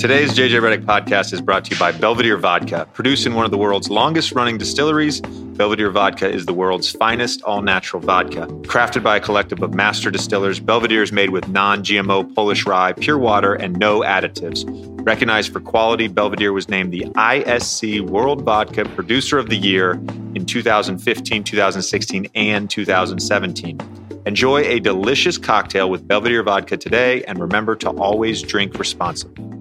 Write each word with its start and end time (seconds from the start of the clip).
Today's 0.00 0.32
JJ 0.32 0.62
Redick 0.62 0.86
podcast 0.86 1.34
is 1.34 1.42
brought 1.42 1.66
to 1.66 1.72
you 1.72 1.78
by 1.78 1.92
Belvedere 1.92 2.38
Vodka. 2.38 2.88
Produced 2.94 3.26
in 3.26 3.34
one 3.34 3.44
of 3.44 3.50
the 3.50 3.58
world's 3.58 3.90
longest 3.90 4.32
running 4.32 4.56
distilleries, 4.56 5.20
Belvedere 5.20 5.90
Vodka 5.90 6.26
is 6.26 6.46
the 6.46 6.54
world's 6.54 6.90
finest 6.90 7.42
all 7.42 7.60
natural 7.60 8.00
vodka. 8.00 8.46
Crafted 8.62 9.02
by 9.02 9.18
a 9.18 9.20
collective 9.20 9.62
of 9.62 9.74
master 9.74 10.10
distillers, 10.10 10.58
Belvedere 10.58 11.02
is 11.02 11.12
made 11.12 11.28
with 11.28 11.48
non 11.48 11.84
GMO 11.84 12.34
Polish 12.34 12.64
rye, 12.64 12.94
pure 12.94 13.18
water, 13.18 13.52
and 13.52 13.78
no 13.78 14.00
additives. 14.00 14.64
Recognized 15.06 15.52
for 15.52 15.60
quality, 15.60 16.08
Belvedere 16.08 16.54
was 16.54 16.70
named 16.70 16.94
the 16.94 17.02
ISC 17.02 18.00
World 18.00 18.40
Vodka 18.40 18.86
Producer 18.86 19.36
of 19.36 19.50
the 19.50 19.56
Year 19.56 20.00
in 20.34 20.46
2015, 20.46 21.44
2016, 21.44 22.26
and 22.34 22.70
2017. 22.70 23.78
Enjoy 24.24 24.62
a 24.62 24.80
delicious 24.80 25.36
cocktail 25.36 25.90
with 25.90 26.08
Belvedere 26.08 26.42
Vodka 26.42 26.78
today, 26.78 27.22
and 27.24 27.38
remember 27.38 27.76
to 27.76 27.90
always 27.90 28.40
drink 28.40 28.78
responsibly. 28.78 29.59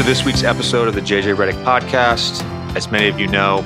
To 0.00 0.06
this 0.06 0.24
week's 0.24 0.44
episode 0.44 0.88
of 0.88 0.94
the 0.94 1.00
JJ 1.00 1.36
Redick 1.36 1.62
podcast. 1.62 2.42
As 2.74 2.90
many 2.90 3.08
of 3.08 3.20
you 3.20 3.26
know, 3.26 3.58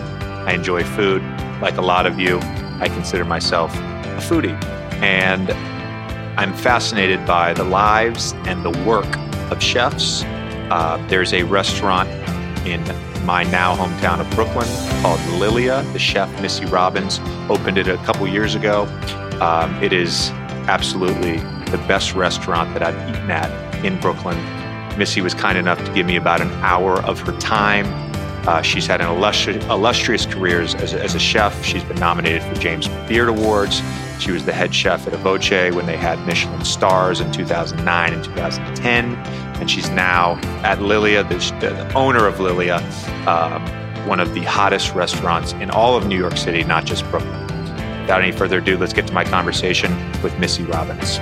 I 0.47 0.55
enjoy 0.55 0.83
food. 0.83 1.23
Like 1.63 1.77
a 1.77 1.81
lot 1.81 2.07
of 2.07 2.19
you, 2.19 2.41
I 2.81 2.89
consider 2.89 3.25
myself 3.25 3.73
a 3.75 4.21
foodie. 4.21 4.61
And 5.01 5.53
I'm 6.37 6.53
fascinated 6.53 7.25
by 7.25 7.53
the 7.53 7.63
lives 7.63 8.33
and 8.47 8.65
the 8.65 8.71
work 8.85 9.07
of 9.53 9.63
chefs. 9.63 10.25
Uh, 10.73 11.05
there's 11.09 11.33
a 11.33 11.45
restaurant 11.45 12.09
in 12.67 12.83
my 13.25 13.45
now 13.45 13.77
hometown 13.77 14.19
of 14.19 14.29
Brooklyn 14.35 14.67
called 15.03 15.21
Lilia. 15.39 15.85
The 15.93 16.01
chef, 16.01 16.29
Missy 16.43 16.65
Robbins, 16.67 17.21
opened 17.49 17.79
it 17.79 17.87
a 17.87 17.97
couple 17.99 18.27
years 18.27 18.57
ago. 18.57 18.87
Um, 19.41 19.81
it 19.83 19.93
is 19.93 20.31
absolutely 20.67 21.37
the 21.71 21.79
best 21.87 22.15
restaurant 22.15 22.73
that 22.73 22.83
I've 22.83 23.09
eaten 23.09 23.31
at 23.31 23.85
in 23.85 24.01
Brooklyn. 24.01 24.64
Missy 24.97 25.21
was 25.21 25.35
kind 25.35 25.59
enough 25.59 25.85
to 25.85 25.93
give 25.93 26.07
me 26.07 26.17
about 26.17 26.41
an 26.41 26.51
hour 26.63 27.03
of 27.03 27.21
her 27.21 27.33
time. 27.39 27.87
Uh, 28.47 28.61
she's 28.61 28.87
had 28.87 29.01
an 29.01 29.07
illustri- 29.07 29.63
illustrious 29.71 30.27
career 30.27 30.61
as, 30.61 30.75
as, 30.75 31.15
a 31.15 31.19
chef. 31.19 31.65
She's 31.65 31.83
been 31.83 31.99
nominated 31.99 32.43
for 32.43 32.55
James 32.61 32.89
Beard 33.09 33.29
Awards. 33.29 33.81
She 34.19 34.33
was 34.33 34.45
the 34.45 34.53
head 34.53 34.75
chef 34.75 35.07
at 35.07 35.15
A 35.15 35.17
Voce 35.17 35.51
when 35.75 35.87
they 35.87 35.97
had 35.97 36.19
Michelin 36.27 36.65
stars 36.65 37.21
in 37.21 37.33
2009 37.33 38.13
and 38.13 38.25
2010. 38.25 39.15
And 39.61 39.71
she's 39.71 39.89
now 39.91 40.35
at 40.63 40.83
Lilia, 40.83 41.25
the, 41.25 41.37
the 41.61 41.93
owner 41.95 42.27
of 42.27 42.39
Lilia, 42.39 42.77
um, 43.27 43.67
one 44.07 44.21
of 44.21 44.35
the 44.35 44.43
hottest 44.43 44.95
restaurants 44.95 45.53
in 45.55 45.71
all 45.71 45.97
of 45.97 46.07
New 46.07 46.19
York 46.19 46.37
City, 46.37 46.65
not 46.65 46.85
just 46.85 47.09
Brooklyn. 47.11 47.41
Without 48.03 48.21
any 48.21 48.33
further 48.33 48.59
ado, 48.59 48.77
let's 48.77 48.93
get 48.93 49.07
to 49.07 49.15
my 49.15 49.25
conversation 49.25 49.91
with 50.23 50.39
Missy 50.39 50.65
Robbins. 50.65 51.19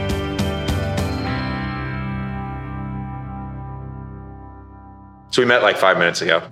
So 5.33 5.41
we 5.41 5.47
met 5.47 5.63
like 5.63 5.79
five 5.79 5.99
minutes 5.99 6.21
ago. 6.21 6.43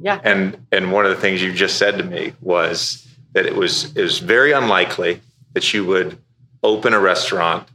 Yeah. 0.00 0.20
And 0.24 0.66
and 0.72 0.90
one 0.92 1.04
of 1.04 1.10
the 1.10 1.20
things 1.20 1.42
you 1.42 1.52
just 1.52 1.76
said 1.78 1.98
to 1.98 2.04
me 2.04 2.32
was 2.40 3.06
that 3.32 3.46
it 3.46 3.54
was 3.54 3.96
it 3.96 4.02
was 4.02 4.18
very 4.18 4.52
unlikely 4.52 5.20
that 5.52 5.72
you 5.72 5.84
would 5.84 6.18
open 6.62 6.94
a 6.94 6.98
restaurant 6.98 7.68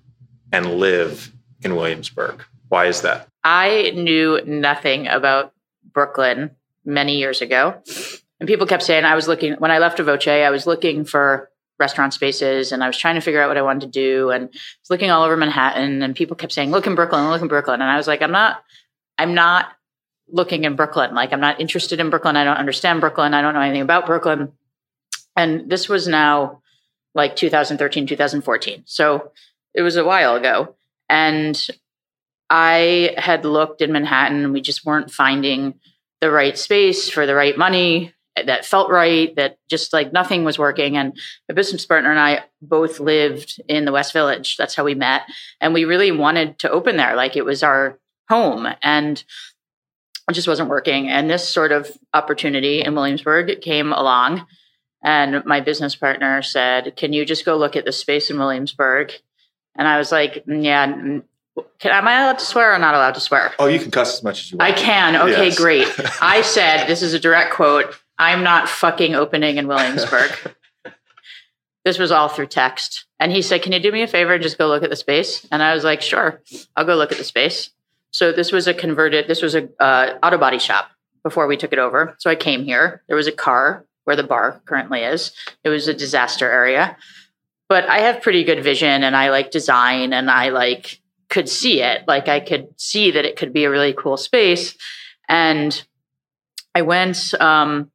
and 0.52 0.76
live 0.76 1.32
in 1.62 1.76
Williamsburg. 1.76 2.44
Why 2.70 2.88
is 2.88 3.02
that? 3.02 3.28
I 3.44 3.92
knew 3.96 4.42
nothing 4.46 5.08
about 5.08 5.54
Brooklyn 5.94 6.52
many 6.86 7.18
years 7.18 7.42
ago. 7.42 7.82
And 8.40 8.48
people 8.48 8.66
kept 8.66 8.84
saying 8.84 9.06
I 9.06 9.16
was 9.16 9.28
looking 9.28 9.54
when 9.54 9.72
I 9.72 9.78
left 9.78 10.00
A 10.00 10.04
Voce, 10.04 10.28
I 10.28 10.50
was 10.50 10.66
looking 10.66 11.06
for 11.06 11.50
restaurant 11.80 12.14
spaces 12.14 12.72
and 12.72 12.84
I 12.84 12.88
was 12.88 12.98
trying 12.98 13.16
to 13.16 13.22
figure 13.22 13.42
out 13.42 13.48
what 13.48 13.58
I 13.58 13.62
wanted 13.62 13.82
to 13.82 13.88
do 13.88 14.30
and 14.30 14.46
I 14.46 14.48
was 14.48 14.90
looking 14.90 15.12
all 15.12 15.24
over 15.24 15.38
Manhattan 15.38 16.02
and 16.02 16.16
people 16.16 16.36
kept 16.36 16.54
saying, 16.54 16.72
look 16.72 16.88
in 16.88 16.96
Brooklyn, 16.96 17.28
look 17.30 17.42
in 17.42 17.48
Brooklyn. 17.48 17.82
And 17.82 17.90
I 17.90 17.98
was 17.98 18.08
like, 18.08 18.22
I'm 18.22 18.32
not, 18.32 18.64
I'm 19.18 19.34
not 19.34 19.68
looking 20.32 20.64
in 20.64 20.76
Brooklyn. 20.76 21.14
Like, 21.14 21.34
I'm 21.34 21.40
not 21.40 21.60
interested 21.60 22.00
in 22.00 22.10
Brooklyn. 22.10 22.36
I 22.36 22.44
don't 22.44 22.58
understand 22.58 23.02
Brooklyn. 23.02 23.34
I 23.34 23.42
don't 23.42 23.54
know 23.54 23.62
anything 23.62 23.82
about 23.82 24.06
Brooklyn. 24.06 24.52
And 25.36 25.70
this 25.70 25.88
was 25.88 26.08
now 26.08 26.62
like 27.14 27.36
2013, 27.36 28.08
2014. 28.08 28.84
So 28.86 29.32
it 29.74 29.82
was 29.82 29.98
a 29.98 30.06
while 30.06 30.36
ago. 30.36 30.76
And 31.10 31.68
I 32.50 33.16
had 33.18 33.46
looked 33.46 33.82
in 33.82 33.92
Manhattan. 33.92 34.54
We 34.54 34.62
just 34.62 34.86
weren't 34.86 35.12
finding 35.12 35.76
the 36.20 36.32
right 36.32 36.58
space 36.58 37.10
for 37.10 37.26
the 37.26 37.36
right 37.36 37.58
money 37.58 38.14
that 38.46 38.66
felt 38.66 38.90
right, 38.90 39.36
that 39.36 39.58
just 39.70 39.92
like 39.92 40.14
nothing 40.14 40.44
was 40.44 40.58
working. 40.58 40.96
And 40.96 41.18
my 41.50 41.56
business 41.56 41.86
partner 41.86 42.12
and 42.12 42.20
I 42.20 42.46
both 42.62 43.00
lived 43.00 43.62
in 43.68 43.86
the 43.86 43.92
West 43.92 44.14
Village. 44.14 44.56
That's 44.58 44.76
how 44.76 44.84
we 44.84 44.96
met. 44.96 45.24
And 45.60 45.74
we 45.74 45.86
really 45.86 46.12
wanted 46.12 46.60
to 46.60 46.70
open 46.70 46.98
there. 46.98 47.16
Like 47.16 47.36
it 47.36 47.46
was 47.46 47.64
our 47.64 48.00
home. 48.30 48.68
And 48.82 49.22
it 50.30 50.34
just 50.34 50.48
wasn't 50.48 50.70
working. 50.70 51.10
And 51.10 51.30
this 51.30 51.48
sort 51.48 51.72
of 51.72 51.90
opportunity 52.14 52.82
in 52.82 52.96
Williamsburg 52.96 53.62
came 53.62 53.92
along. 53.92 54.46
And 55.04 55.44
my 55.46 55.62
business 55.62 55.96
partner 55.96 56.42
said, 56.42 56.96
Can 56.96 57.14
you 57.14 57.26
just 57.26 57.46
go 57.46 57.58
look 57.58 57.76
at 57.76 57.86
the 57.86 57.92
space 57.92 58.30
in 58.30 58.38
Williamsburg? 58.38 59.12
And 59.76 59.88
I 59.88 59.98
was 59.98 60.12
like, 60.12 60.46
mm, 60.46 60.64
Yeah, 60.64 60.88
mm, 60.88 61.24
can, 61.80 61.92
am 61.92 62.08
I 62.08 62.22
allowed 62.22 62.40
to 62.40 62.46
swear 62.46 62.74
or 62.74 62.80
not 62.80 62.94
allowed 62.94 63.16
to 63.16 63.20
swear? 63.20 63.52
Oh, 63.58 63.66
you 63.66 63.80
can 63.80 63.92
cuss 63.92 64.18
as 64.18 64.24
much 64.24 64.42
as 64.42 64.52
you 64.52 64.58
want. 64.58 64.72
I 64.72 64.76
can. 64.76 65.16
Okay, 65.16 65.48
yes. 65.48 65.58
great. 65.58 65.88
I 66.22 66.42
said, 66.42 66.86
This 66.86 67.02
is 67.02 67.14
a 67.14 67.20
direct 67.20 67.54
quote 67.54 67.96
I'm 68.18 68.44
not 68.44 68.70
fucking 68.70 69.16
opening 69.16 69.58
in 69.58 69.68
Williamsburg. 69.68 70.32
this 71.86 71.98
was 71.98 72.12
all 72.12 72.28
through 72.28 72.48
text. 72.48 73.06
And 73.20 73.32
he 73.32 73.42
said, 73.42 73.64
Can 73.64 73.72
you 73.72 73.80
do 73.80 73.92
me 73.92 74.04
a 74.04 74.08
favor 74.08 74.34
and 74.34 74.44
just 74.44 74.60
go 74.60 74.68
look 74.68 74.84
at 74.84 74.92
the 74.92 74.96
space? 74.96 75.48
And 75.52 75.64
I 75.64 75.74
was 75.74 75.84
like, 75.84 76.04
Sure, 76.04 76.42
I'll 76.76 76.86
go 76.86 76.96
look 76.96 77.12
at 77.12 77.18
the 77.18 77.24
space. 77.24 77.72
So 78.12 78.32
this 78.32 78.52
was 78.52 78.68
a 78.68 78.74
converted, 78.74 79.28
this 79.28 79.42
was 79.42 79.56
a 79.56 79.70
uh, 79.80 80.18
auto 80.22 80.38
body 80.38 80.60
shop 80.60 80.92
before 81.24 81.48
we 81.48 81.58
took 81.58 81.74
it 81.74 81.80
over. 81.80 82.16
So 82.20 82.30
I 82.30 82.36
came 82.36 82.64
here. 82.64 83.04
There 83.08 83.16
was 83.16 83.28
a 83.28 83.32
car 83.32 83.86
where 84.04 84.16
the 84.16 84.24
bar 84.24 84.62
currently 84.66 85.02
is. 85.02 85.32
It 85.64 85.70
was 85.70 85.88
a 85.88 85.94
disaster 85.94 86.50
area. 86.50 86.98
But 87.70 87.88
I 87.88 88.00
have 88.00 88.22
pretty 88.22 88.44
good 88.44 88.64
vision 88.64 89.04
and 89.04 89.16
I 89.16 89.30
like 89.30 89.52
design 89.52 90.12
and 90.14 90.30
I 90.30 90.50
like 90.50 91.00
could 91.30 91.48
see 91.48 91.82
it. 91.82 92.04
Like 92.08 92.28
I 92.28 92.42
could 92.42 92.68
see 92.78 93.12
that 93.12 93.26
it 93.26 93.38
could 93.38 93.54
be 93.54 93.64
a 93.64 93.70
really 93.70 93.94
cool 93.94 94.18
space. 94.18 94.76
And 95.30 95.82
I 96.76 96.82
went 96.82 97.34
um, 97.40 97.90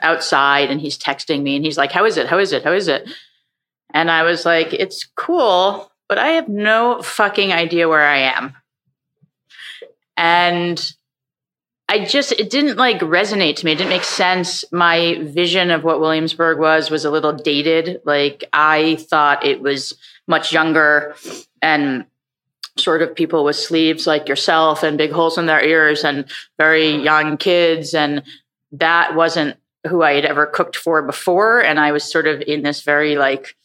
outside 0.00 0.70
and 0.70 0.80
he's 0.80 0.98
texting 0.98 1.42
me 1.42 1.56
and 1.56 1.64
he's 1.64 1.76
like, 1.76 1.92
How 1.92 2.06
is 2.06 2.16
it? 2.16 2.28
How 2.28 2.38
is 2.38 2.52
it? 2.52 2.64
How 2.64 2.72
is 2.72 2.88
it? 2.88 3.08
And 3.92 4.10
I 4.10 4.22
was 4.22 4.46
like, 4.46 4.72
It's 4.72 5.04
cool, 5.16 5.92
but 6.08 6.16
I 6.16 6.28
have 6.28 6.48
no 6.48 7.02
fucking 7.02 7.52
idea 7.52 7.88
where 7.88 8.06
I 8.06 8.18
am. 8.18 8.54
And 10.20 10.92
I 11.88 12.04
just 12.04 12.32
it 12.32 12.50
didn't 12.50 12.76
like 12.76 13.00
resonate 13.00 13.56
to 13.56 13.64
me. 13.64 13.72
It 13.72 13.78
didn't 13.78 13.90
make 13.90 14.04
sense. 14.04 14.64
My 14.70 15.18
vision 15.22 15.70
of 15.70 15.82
what 15.82 15.98
Williamsburg 15.98 16.58
was 16.58 16.90
was 16.90 17.06
a 17.06 17.10
little 17.10 17.32
dated. 17.32 18.02
Like 18.04 18.44
I 18.52 18.96
thought 18.96 19.46
it 19.46 19.62
was 19.62 19.96
much 20.28 20.52
younger 20.52 21.16
and 21.62 22.04
sort 22.76 23.00
of 23.00 23.14
people 23.14 23.44
with 23.44 23.56
sleeves 23.56 24.06
like 24.06 24.28
yourself 24.28 24.82
and 24.82 24.98
big 24.98 25.10
holes 25.10 25.38
in 25.38 25.46
their 25.46 25.64
ears 25.64 26.04
and 26.04 26.26
very 26.58 26.90
young 26.90 27.38
kids 27.38 27.94
and 27.94 28.22
that 28.72 29.16
wasn't 29.16 29.56
who 29.88 30.02
I 30.02 30.12
had 30.12 30.24
ever 30.24 30.46
cooked 30.46 30.76
for 30.76 31.02
before 31.02 31.60
and 31.60 31.80
I 31.80 31.92
was 31.92 32.04
sort 32.04 32.26
of 32.26 32.40
in 32.42 32.62
this 32.62 32.82
very 32.82 33.16
like 33.16 33.56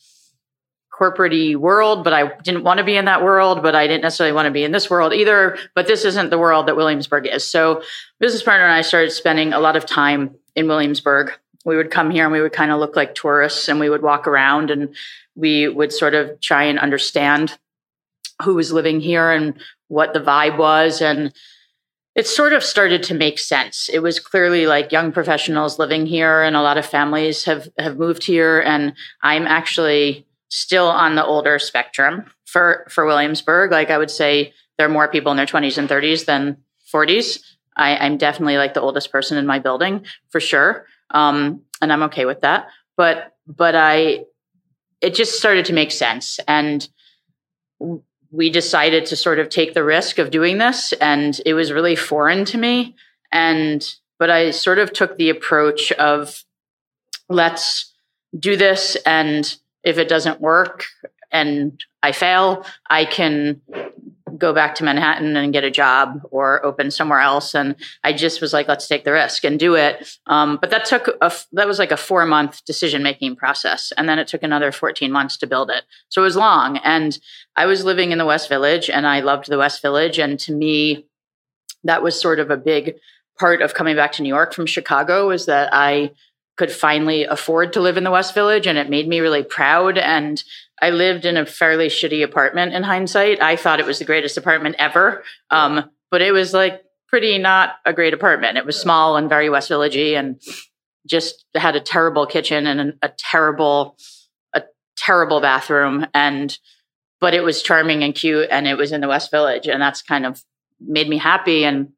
corporate 0.95 1.59
world, 1.59 2.05
but 2.05 2.13
I 2.13 2.37
didn't 2.37 2.63
want 2.63 2.77
to 2.77 2.85
be 2.85 2.95
in 2.95 3.05
that 3.05 3.21
world, 3.21 3.61
but 3.61 3.75
I 3.75 3.85
didn't 3.85 4.03
necessarily 4.03 4.33
want 4.33 4.45
to 4.45 4.51
be 4.51 4.63
in 4.63 4.71
this 4.71 4.89
world 4.89 5.13
either. 5.13 5.57
But 5.75 5.87
this 5.87 6.05
isn't 6.05 6.29
the 6.29 6.37
world 6.37 6.67
that 6.67 6.77
Williamsburg 6.77 7.27
is. 7.27 7.43
So 7.43 7.83
business 8.21 8.43
partner 8.43 8.65
and 8.65 8.73
I 8.73 8.81
started 8.81 9.11
spending 9.11 9.51
a 9.51 9.59
lot 9.59 9.75
of 9.75 9.85
time 9.85 10.35
in 10.55 10.69
Williamsburg. 10.69 11.33
We 11.65 11.75
would 11.75 11.91
come 11.91 12.11
here 12.11 12.23
and 12.23 12.31
we 12.31 12.39
would 12.39 12.53
kind 12.53 12.71
of 12.71 12.79
look 12.79 12.95
like 12.95 13.13
tourists 13.13 13.67
and 13.67 13.77
we 13.77 13.89
would 13.89 14.03
walk 14.03 14.25
around 14.25 14.71
and 14.71 14.95
we 15.35 15.67
would 15.67 15.91
sort 15.91 16.15
of 16.15 16.39
try 16.39 16.63
and 16.63 16.79
understand 16.79 17.57
who 18.43 18.55
was 18.55 18.71
living 18.71 19.01
here 19.01 19.31
and 19.31 19.59
what 19.89 20.13
the 20.13 20.21
vibe 20.21 20.57
was. 20.57 21.01
And 21.01 21.33
it 22.15 22.25
sort 22.25 22.53
of 22.53 22.63
started 22.63 23.03
to 23.03 23.13
make 23.13 23.37
sense. 23.37 23.89
It 23.91 23.99
was 23.99 24.21
clearly 24.21 24.65
like 24.65 24.93
young 24.93 25.11
professionals 25.11 25.77
living 25.77 26.05
here 26.05 26.41
and 26.41 26.55
a 26.55 26.61
lot 26.61 26.77
of 26.77 26.85
families 26.85 27.43
have, 27.43 27.67
have 27.77 27.97
moved 27.97 28.23
here. 28.23 28.61
And 28.61 28.93
I'm 29.21 29.45
actually 29.45 30.25
still 30.55 30.87
on 30.87 31.15
the 31.15 31.25
older 31.25 31.59
spectrum 31.59 32.25
for 32.45 32.85
for 32.89 33.05
Williamsburg. 33.05 33.71
Like 33.71 33.89
I 33.89 33.97
would 33.97 34.11
say, 34.11 34.53
there 34.77 34.87
are 34.87 34.91
more 34.91 35.07
people 35.07 35.31
in 35.31 35.37
their 35.37 35.45
20s 35.45 35.77
and 35.77 35.89
30s 35.89 36.25
than 36.25 36.57
40s. 36.93 37.41
I, 37.77 38.05
am 38.05 38.17
definitely 38.17 38.57
like 38.57 38.73
the 38.73 38.81
oldest 38.81 39.11
person 39.11 39.37
in 39.37 39.45
my 39.45 39.59
building 39.59 40.05
for 40.29 40.39
sure, 40.39 40.85
um, 41.09 41.61
and 41.81 41.91
I'm 41.91 42.03
okay 42.03 42.25
with 42.25 42.41
that. 42.41 42.67
But 42.95 43.33
but 43.47 43.75
I 43.75 44.25
it 45.01 45.13
just 45.13 45.37
started 45.37 45.65
to 45.65 45.73
make 45.73 45.91
sense. 45.91 46.39
And 46.47 46.87
we 48.31 48.49
decided 48.49 49.05
to 49.07 49.15
sort 49.15 49.39
of 49.39 49.49
take 49.49 49.73
the 49.73 49.83
risk 49.83 50.17
of 50.17 50.31
doing 50.31 50.57
this. 50.57 50.93
And 50.93 51.39
it 51.45 51.53
was 51.53 51.71
really 51.71 51.95
foreign 51.95 52.45
to 52.45 52.57
me. 52.57 52.95
And, 53.31 53.85
but 54.17 54.29
I 54.29 54.51
sort 54.51 54.79
of 54.79 54.93
took 54.93 55.17
the 55.17 55.29
approach 55.29 55.91
of 55.93 56.43
let's 57.29 57.93
do 58.37 58.57
this. 58.57 58.95
And 59.05 59.55
if 59.85 59.97
it 59.97 60.09
doesn't 60.09 60.41
work 60.41 60.85
and 61.31 61.81
I 62.03 62.11
fail, 62.11 62.65
I 62.89 63.05
can 63.05 63.61
go 64.37 64.53
back 64.53 64.75
to 64.75 64.83
Manhattan 64.83 65.37
and 65.37 65.53
get 65.53 65.63
a 65.63 65.71
job 65.71 66.21
or 66.31 66.65
open 66.65 66.91
somewhere 66.91 67.19
else. 67.19 67.55
And 67.55 67.75
I 68.03 68.11
just 68.11 68.41
was 68.41 68.51
like, 68.51 68.67
let's 68.67 68.87
take 68.87 69.05
the 69.05 69.13
risk 69.13 69.45
and 69.45 69.57
do 69.57 69.75
it. 69.75 70.17
Um, 70.27 70.57
but 70.59 70.71
that 70.71 70.85
took 70.85 71.07
a, 71.21 71.31
that 71.53 71.67
was 71.67 71.79
like 71.79 71.91
a 71.91 71.97
four 71.97 72.25
month 72.25 72.65
decision 72.65 73.01
making 73.03 73.37
process. 73.37 73.93
And 73.95 74.09
then 74.09 74.19
it 74.19 74.27
took 74.27 74.43
another 74.43 74.71
14 74.71 75.11
months 75.11 75.37
to 75.37 75.47
build 75.47 75.69
it. 75.69 75.83
So 76.09 76.21
it 76.21 76.25
was 76.25 76.35
long. 76.35 76.77
And 76.77 77.17
I 77.55 77.65
was 77.65 77.85
living 77.85 78.11
in 78.11 78.17
the 78.17 78.25
West 78.25 78.49
Village 78.49 78.89
and 78.89 79.07
I 79.07 79.21
loved 79.21 79.47
the 79.47 79.57
West 79.57 79.81
Village. 79.81 80.19
And 80.19 80.39
to 80.39 80.53
me, 80.53 81.05
that 81.83 82.03
was 82.03 82.19
sort 82.19 82.39
of 82.39 82.51
a 82.51 82.57
big 82.57 82.95
part 83.37 83.61
of 83.61 83.73
coming 83.73 83.95
back 83.95 84.11
to 84.13 84.23
New 84.23 84.29
York 84.29 84.53
from 84.53 84.65
Chicago 84.65 85.27
was 85.27 85.45
that 85.45 85.69
I 85.71 86.11
could 86.55 86.71
finally 86.71 87.25
afford 87.25 87.73
to 87.73 87.81
live 87.81 87.97
in 87.97 88.03
the 88.03 88.11
West 88.11 88.33
Village 88.33 88.67
and 88.67 88.77
it 88.77 88.89
made 88.89 89.07
me 89.07 89.19
really 89.19 89.43
proud. 89.43 89.97
And 89.97 90.41
I 90.81 90.89
lived 90.89 91.25
in 91.25 91.37
a 91.37 91.45
fairly 91.45 91.87
shitty 91.87 92.23
apartment 92.23 92.73
in 92.73 92.83
hindsight. 92.83 93.41
I 93.41 93.55
thought 93.55 93.79
it 93.79 93.85
was 93.85 93.99
the 93.99 94.05
greatest 94.05 94.37
apartment 94.37 94.75
ever. 94.79 95.23
Um, 95.49 95.89
but 96.11 96.21
it 96.21 96.31
was 96.31 96.53
like 96.53 96.83
pretty 97.07 97.37
not 97.37 97.75
a 97.85 97.93
great 97.93 98.13
apartment. 98.13 98.57
It 98.57 98.65
was 98.65 98.79
small 98.79 99.17
and 99.17 99.29
very 99.29 99.49
West 99.49 99.69
Villagey 99.69 100.17
and 100.17 100.41
just 101.05 101.45
had 101.53 101.75
a 101.75 101.81
terrible 101.81 102.25
kitchen 102.25 102.67
and 102.67 102.93
a 103.01 103.09
terrible, 103.09 103.97
a 104.53 104.63
terrible 104.97 105.41
bathroom. 105.41 106.07
And, 106.13 106.57
but 107.19 107.33
it 107.33 107.43
was 107.43 107.63
charming 107.63 108.03
and 108.03 108.15
cute 108.15 108.47
and 108.49 108.67
it 108.67 108.77
was 108.77 108.91
in 108.91 109.01
the 109.01 109.07
West 109.07 109.31
Village. 109.31 109.67
And 109.67 109.81
that's 109.81 110.01
kind 110.01 110.25
of 110.25 110.41
made 110.79 111.09
me 111.09 111.17
happy. 111.17 111.65
And, 111.65 111.93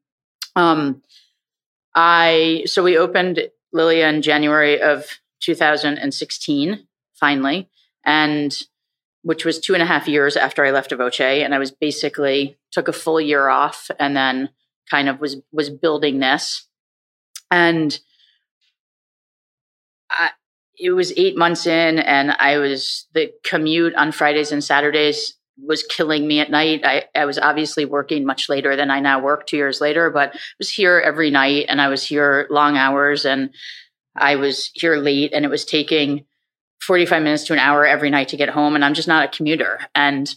um, 0.55 1.01
I, 1.95 2.63
so 2.67 2.83
we 2.83 2.97
opened 2.97 3.49
Lilia 3.73 4.07
in 4.07 4.21
January 4.21 4.81
of 4.81 5.05
2016, 5.41 6.87
finally 7.19 7.69
and 8.07 8.57
which 9.21 9.43
was 9.43 9.59
two 9.59 9.73
and 9.73 9.83
a 9.83 9.85
half 9.85 10.07
years 10.07 10.37
after 10.37 10.65
I 10.65 10.71
left 10.71 10.91
Voce. 10.93 11.19
And 11.19 11.53
I 11.53 11.59
was 11.59 11.69
basically 11.69 12.57
took 12.71 12.87
a 12.87 12.93
full 12.93 13.19
year 13.19 13.49
off 13.49 13.91
and 13.99 14.15
then 14.15 14.49
kind 14.89 15.09
of 15.09 15.19
was 15.19 15.35
was 15.51 15.69
building 15.69 16.19
this. 16.19 16.65
And 17.51 17.99
I, 20.09 20.31
it 20.79 20.91
was 20.91 21.11
eight 21.17 21.37
months 21.37 21.65
in, 21.65 21.99
and 21.99 22.31
I 22.31 22.57
was 22.57 23.07
the 23.13 23.33
commute 23.43 23.95
on 23.95 24.11
Fridays 24.11 24.51
and 24.51 24.63
Saturdays 24.63 25.36
was 25.63 25.83
killing 25.83 26.27
me 26.27 26.39
at 26.39 26.51
night. 26.51 26.81
I, 26.83 27.05
I 27.15 27.25
was 27.25 27.39
obviously 27.39 27.85
working 27.85 28.25
much 28.25 28.49
later 28.49 28.75
than 28.75 28.91
I 28.91 28.99
now 28.99 29.19
work 29.19 29.47
two 29.47 29.57
years 29.57 29.81
later, 29.81 30.09
but 30.09 30.35
I 30.35 30.39
was 30.59 30.69
here 30.69 30.99
every 30.99 31.31
night 31.31 31.65
and 31.69 31.81
I 31.81 31.87
was 31.87 32.03
here 32.03 32.47
long 32.49 32.77
hours 32.77 33.25
and 33.25 33.49
I 34.15 34.35
was 34.35 34.71
here 34.73 34.97
late 34.97 35.33
and 35.33 35.45
it 35.45 35.49
was 35.49 35.65
taking 35.65 36.25
45 36.81 37.23
minutes 37.23 37.43
to 37.45 37.53
an 37.53 37.59
hour 37.59 37.85
every 37.85 38.09
night 38.09 38.29
to 38.29 38.37
get 38.37 38.49
home 38.49 38.75
and 38.75 38.85
I'm 38.85 38.93
just 38.93 39.07
not 39.07 39.25
a 39.25 39.35
commuter. 39.35 39.79
And 39.95 40.33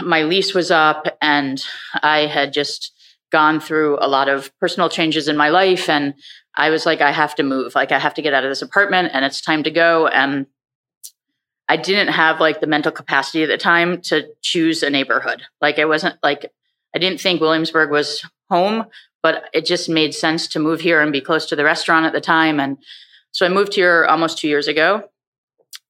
my 0.00 0.22
lease 0.22 0.54
was 0.54 0.70
up 0.70 1.06
and 1.20 1.62
I 2.02 2.26
had 2.26 2.52
just 2.52 2.92
gone 3.30 3.60
through 3.60 3.98
a 4.00 4.08
lot 4.08 4.28
of 4.28 4.56
personal 4.58 4.88
changes 4.88 5.26
in 5.28 5.36
my 5.36 5.48
life 5.48 5.88
and 5.88 6.14
I 6.56 6.70
was 6.70 6.86
like 6.86 7.00
I 7.00 7.10
have 7.10 7.34
to 7.36 7.42
move. 7.42 7.74
Like 7.74 7.90
I 7.90 7.98
have 7.98 8.14
to 8.14 8.22
get 8.22 8.34
out 8.34 8.44
of 8.44 8.50
this 8.50 8.62
apartment 8.62 9.10
and 9.12 9.24
it's 9.24 9.40
time 9.40 9.64
to 9.64 9.70
go. 9.70 10.06
And 10.06 10.46
I 11.68 11.76
didn't 11.76 12.08
have 12.12 12.40
like 12.40 12.60
the 12.60 12.66
mental 12.66 12.92
capacity 12.92 13.42
at 13.42 13.48
the 13.48 13.58
time 13.58 14.00
to 14.02 14.28
choose 14.42 14.82
a 14.82 14.90
neighborhood 14.90 15.42
like 15.60 15.78
I 15.78 15.84
wasn't 15.84 16.16
like 16.22 16.52
I 16.94 16.98
didn't 16.98 17.20
think 17.20 17.40
Williamsburg 17.40 17.90
was 17.90 18.24
home 18.50 18.86
but 19.22 19.44
it 19.54 19.64
just 19.64 19.88
made 19.88 20.14
sense 20.14 20.48
to 20.48 20.58
move 20.58 20.80
here 20.80 21.00
and 21.00 21.12
be 21.12 21.20
close 21.20 21.46
to 21.46 21.56
the 21.56 21.64
restaurant 21.64 22.06
at 22.06 22.12
the 22.12 22.20
time 22.20 22.60
and 22.60 22.78
so 23.32 23.44
I 23.44 23.48
moved 23.48 23.74
here 23.74 24.04
almost 24.04 24.38
2 24.38 24.48
years 24.48 24.68
ago 24.68 25.08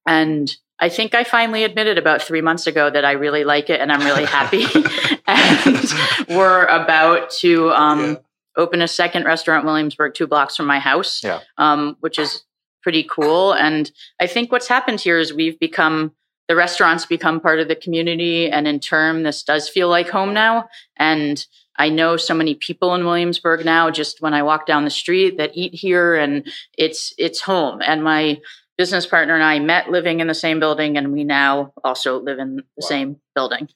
and 0.05 0.55
I 0.79 0.89
think 0.89 1.15
I 1.15 1.23
finally 1.23 1.63
admitted 1.63 1.97
about 1.97 2.21
three 2.21 2.41
months 2.41 2.67
ago 2.67 2.89
that 2.89 3.05
I 3.05 3.13
really 3.13 3.43
like 3.43 3.69
it 3.69 3.79
and 3.79 3.91
I'm 3.91 4.01
really 4.01 4.25
happy. 4.25 4.65
and 5.27 5.93
we're 6.29 6.65
about 6.65 7.29
to 7.41 7.71
um, 7.71 7.99
yeah. 7.99 8.15
open 8.57 8.81
a 8.81 8.87
second 8.87 9.25
restaurant, 9.25 9.65
Williamsburg, 9.65 10.13
two 10.13 10.27
blocks 10.27 10.55
from 10.55 10.65
my 10.65 10.79
house, 10.79 11.23
yeah. 11.23 11.39
um, 11.57 11.95
which 12.01 12.19
is 12.19 12.43
pretty 12.85 13.03
cool. 13.03 13.51
And 13.51 13.91
I 14.19 14.27
think 14.27 14.51
what's 14.51 14.67
happened 14.67 15.01
here 15.01 15.17
is 15.17 15.33
we've 15.33 15.59
become 15.59 16.11
the 16.47 16.55
restaurants 16.55 17.07
become 17.07 17.39
part 17.39 17.59
of 17.59 17.67
the 17.67 17.75
community, 17.75 18.47
and 18.47 18.67
in 18.67 18.79
turn, 18.79 19.23
this 19.23 19.41
does 19.41 19.67
feel 19.67 19.89
like 19.89 20.07
home 20.07 20.31
now. 20.31 20.69
And 20.95 21.43
I 21.79 21.89
know 21.89 22.15
so 22.15 22.35
many 22.35 22.53
people 22.53 22.93
in 22.93 23.03
Williamsburg 23.03 23.65
now. 23.65 23.89
Just 23.89 24.21
when 24.21 24.35
I 24.35 24.43
walk 24.43 24.67
down 24.67 24.83
the 24.83 24.91
street, 24.91 25.39
that 25.39 25.49
eat 25.55 25.73
here, 25.73 26.13
and 26.13 26.47
it's 26.77 27.15
it's 27.17 27.41
home. 27.41 27.81
And 27.83 28.03
my 28.03 28.39
business 28.77 29.07
partner 29.07 29.33
and 29.33 29.43
I 29.43 29.57
met 29.57 29.89
living 29.89 30.19
in 30.19 30.27
the 30.27 30.35
same 30.35 30.59
building, 30.59 30.95
and 30.95 31.11
we 31.11 31.23
now 31.23 31.73
also 31.83 32.19
live 32.21 32.37
in 32.37 32.57
the 32.57 32.63
wow. 32.77 32.87
same 32.87 33.21
building. 33.33 33.67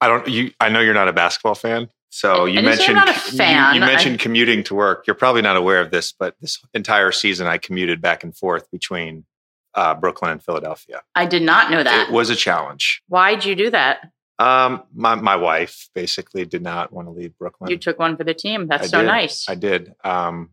I 0.00 0.06
don't. 0.06 0.28
You. 0.28 0.52
I 0.60 0.68
know 0.68 0.78
you're 0.78 0.94
not 0.94 1.08
a 1.08 1.12
basketball 1.12 1.56
fan. 1.56 1.88
So 2.10 2.46
you 2.46 2.58
and 2.58 2.66
mentioned 2.66 2.98
fan. 2.98 3.74
You, 3.74 3.80
you 3.80 3.86
mentioned 3.86 4.14
I, 4.14 4.22
commuting 4.22 4.64
to 4.64 4.74
work. 4.74 5.06
You're 5.06 5.14
probably 5.14 5.42
not 5.42 5.56
aware 5.56 5.80
of 5.80 5.90
this, 5.90 6.12
but 6.12 6.34
this 6.40 6.58
entire 6.74 7.12
season 7.12 7.46
I 7.46 7.58
commuted 7.58 8.00
back 8.00 8.24
and 8.24 8.36
forth 8.36 8.70
between 8.70 9.24
uh, 9.74 9.94
Brooklyn 9.94 10.32
and 10.32 10.42
Philadelphia. 10.42 11.02
I 11.14 11.26
did 11.26 11.42
not 11.42 11.70
know 11.70 11.82
that. 11.82 12.08
It 12.08 12.12
was 12.12 12.30
a 12.30 12.36
challenge. 12.36 13.02
Why'd 13.08 13.44
you 13.44 13.54
do 13.54 13.70
that? 13.70 14.10
Um, 14.38 14.84
my 14.94 15.16
my 15.16 15.36
wife 15.36 15.88
basically 15.94 16.44
did 16.44 16.62
not 16.62 16.92
want 16.92 17.08
to 17.08 17.12
leave 17.12 17.36
Brooklyn. 17.38 17.70
You 17.70 17.76
took 17.76 17.98
one 17.98 18.16
for 18.16 18.24
the 18.24 18.34
team. 18.34 18.68
That's 18.68 18.84
I 18.84 18.86
so 18.86 19.00
did. 19.00 19.06
nice. 19.06 19.48
I 19.48 19.56
did. 19.56 19.94
Um, 20.04 20.50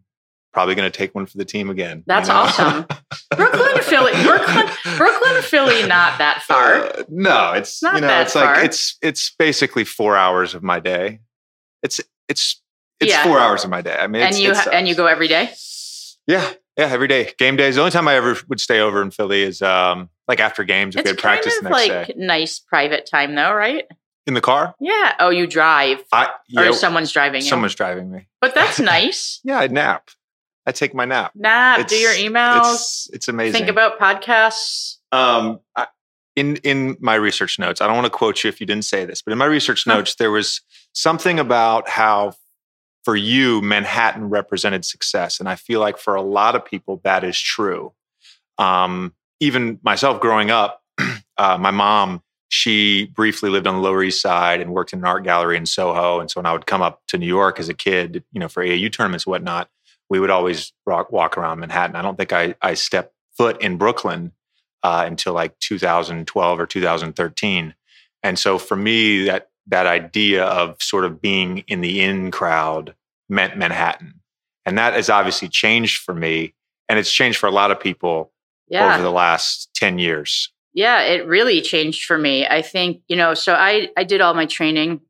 probably 0.54 0.74
going 0.74 0.90
to 0.90 0.98
take 0.98 1.14
one 1.14 1.26
for 1.26 1.38
the 1.38 1.46
team 1.46 1.70
again. 1.70 2.04
That's 2.08 2.30
you 2.30 2.34
know? 2.34 2.40
awesome. 2.42 2.86
Brooklyn, 3.36 3.84
Philly, 3.84 4.14
Brooklyn, 4.24 4.66
Brooklyn, 4.98 5.42
Philly, 5.44 5.86
not 5.86 6.18
that 6.18 6.44
far. 6.44 6.76
Uh, 6.76 7.04
no, 7.10 7.52
it's 7.52 7.84
not 7.84 7.96
you 7.96 8.02
know, 8.02 8.22
it's 8.22 8.34
far. 8.34 8.56
like 8.56 8.66
it's 8.66 8.98
it's 9.02 9.36
basically 9.38 9.84
four 9.84 10.16
hours 10.16 10.56
of 10.56 10.64
my 10.64 10.80
day. 10.80 11.20
It's 11.86 12.02
it's 12.28 12.62
it's 13.00 13.12
yeah. 13.12 13.24
four 13.24 13.40
hours 13.40 13.64
of 13.64 13.70
my 13.70 13.82
day. 13.82 13.96
I 13.98 14.08
mean, 14.08 14.24
and 14.24 14.36
you 14.36 14.54
ha- 14.54 14.70
and 14.74 14.88
you 14.88 14.96
go 14.96 15.06
every 15.06 15.28
day. 15.28 15.54
Yeah, 16.28 16.52
yeah, 16.78 16.88
every 16.88 17.08
day. 17.08 17.32
Game 17.38 17.56
days. 17.56 17.76
The 17.76 17.82
only 17.82 17.92
time 17.92 18.08
I 18.08 18.16
ever 18.16 18.36
would 18.50 18.60
stay 18.60 18.80
over 18.80 19.02
in 19.02 19.12
Philly 19.12 19.44
is 19.44 19.62
um 19.62 20.10
like 20.28 20.40
after 20.40 20.64
games 20.64 20.96
if 20.96 21.04
we 21.04 21.10
had 21.10 21.18
practice 21.20 21.56
the 21.58 21.70
next 21.70 21.74
like 21.74 22.08
day. 22.08 22.14
Nice 22.18 22.60
private 22.60 23.06
time 23.06 23.36
though, 23.36 23.54
right? 23.54 23.86
In 24.28 24.34
the 24.34 24.42
car? 24.42 24.74
Yeah. 24.80 25.14
Oh, 25.20 25.30
you 25.30 25.46
drive. 25.46 26.04
I, 26.12 26.32
yeah, 26.48 26.70
or 26.70 26.74
someone's 26.74 27.12
driving 27.12 27.44
you. 27.44 27.48
Someone's 27.48 27.76
driving 27.76 28.12
me. 28.12 28.28
But 28.42 28.56
that's 28.56 28.80
nice. 28.96 29.40
yeah, 29.44 29.60
I 29.60 29.68
nap. 29.68 30.10
I 30.66 30.72
take 30.72 30.96
my 30.96 31.06
nap. 31.06 31.34
Nap. 31.36 31.82
It's, 31.82 31.94
do 31.94 32.00
your 32.00 32.14
emails. 32.14 32.74
It's, 32.74 33.10
it's, 33.14 33.28
amazing. 33.28 33.54
Think 33.54 33.70
about 33.70 34.00
podcasts. 34.00 34.98
Um, 35.12 35.60
I, 35.76 35.86
in 36.36 36.58
in 36.58 36.98
my 37.00 37.16
research 37.16 37.60
notes, 37.60 37.82
I 37.82 37.88
don't 37.88 37.96
want 37.96 38.06
to 38.06 38.12
quote 38.12 38.44
you 38.44 38.50
if 38.50 38.60
you 38.60 38.68
didn't 38.68 38.86
say 38.86 39.06
this, 39.06 39.22
but 39.22 39.32
in 39.32 39.38
my 39.38 39.46
research 39.46 39.88
notes, 39.88 40.16
there 40.16 40.32
was 40.32 40.62
something 40.94 41.40
about 41.40 41.90
how 41.90 42.34
for 43.04 43.16
you 43.16 43.62
Manhattan 43.62 44.30
represented 44.30 44.84
success, 44.86 45.40
and 45.40 45.48
I 45.48 45.56
feel 45.56 45.80
like 45.80 45.98
for 45.98 46.16
a 46.16 46.22
lot 46.22 46.56
of 46.56 46.66
people 46.66 47.02
that 47.04 47.24
is 47.24 47.40
true. 47.40 47.94
Um, 48.58 49.14
even 49.40 49.80
myself, 49.84 50.20
growing 50.20 50.50
up, 50.50 50.82
uh, 51.38 51.58
my 51.58 51.72
mom 51.72 52.22
she 52.50 53.08
briefly 53.08 53.50
lived 53.50 53.68
on 53.68 53.76
the 53.76 53.82
Lower 53.82 54.04
East 54.04 54.22
Side 54.22 54.62
and 54.62 54.72
worked 54.72 54.94
in 54.94 55.00
an 55.00 55.06
art 55.06 55.24
gallery 55.24 55.58
in 55.58 55.66
Soho. 55.66 56.20
And 56.20 56.30
so 56.30 56.40
when 56.40 56.46
I 56.46 56.54
would 56.54 56.66
come 56.66 56.82
up 56.82 57.02
to 57.08 57.18
New 57.18 57.28
York 57.28 57.60
as 57.60 57.70
a 57.70 57.74
kid, 57.74 58.24
you 58.32 58.40
know, 58.40 58.48
for 58.48 58.64
AAU 58.64 58.92
tournaments 58.92 59.26
and 59.26 59.32
whatnot, 59.32 59.70
we 60.10 60.20
would 60.20 60.30
always 60.30 60.72
walk, 60.86 61.12
walk 61.12 61.38
around 61.38 61.60
Manhattan. 61.60 61.96
I 61.96 62.02
don't 62.02 62.18
think 62.18 62.32
I, 62.32 62.56
I 62.62 62.76
stepped 62.76 63.14
foot 63.38 63.62
in 63.62 63.78
Brooklyn 63.78 64.32
uh, 64.86 65.04
until 65.08 65.34
like 65.34 65.58
2012 65.62 66.60
or 66.60 66.68
2013. 66.68 67.74
And 68.22 68.38
so 68.38 68.60
for 68.60 68.76
me, 68.76 69.26
that 69.26 69.50
that 69.66 69.88
idea 69.88 70.46
of 70.46 70.76
sort 70.80 71.06
of 71.06 71.20
being 71.20 71.64
in 71.68 71.82
the 71.82 72.02
in 72.02 72.30
crowd 72.30 72.94
meant 73.28 73.58
Manhattan, 73.58 74.22
and 74.64 74.78
that 74.78 74.94
has 74.94 75.10
obviously 75.10 75.48
changed 75.48 76.04
for 76.04 76.14
me, 76.14 76.54
and 76.88 77.00
it's 77.00 77.12
changed 77.12 77.40
for 77.40 77.48
a 77.48 77.52
lot 77.52 77.72
of 77.72 77.80
people 77.80 78.32
yeah. 78.68 78.94
over 78.94 79.02
the 79.02 79.10
last 79.10 79.74
10 79.74 79.98
years. 79.98 80.52
Yeah, 80.76 81.02
it 81.02 81.26
really 81.26 81.62
changed 81.62 82.06
for 82.06 82.20
me. 82.20 82.46
I 82.46 82.62
think 82.62 83.02
you 83.08 83.16
know. 83.16 83.34
So 83.34 83.56
I 83.56 83.90
I 83.98 84.04
did 84.04 84.22
all 84.22 84.36
my 84.36 84.46
training 84.46 85.02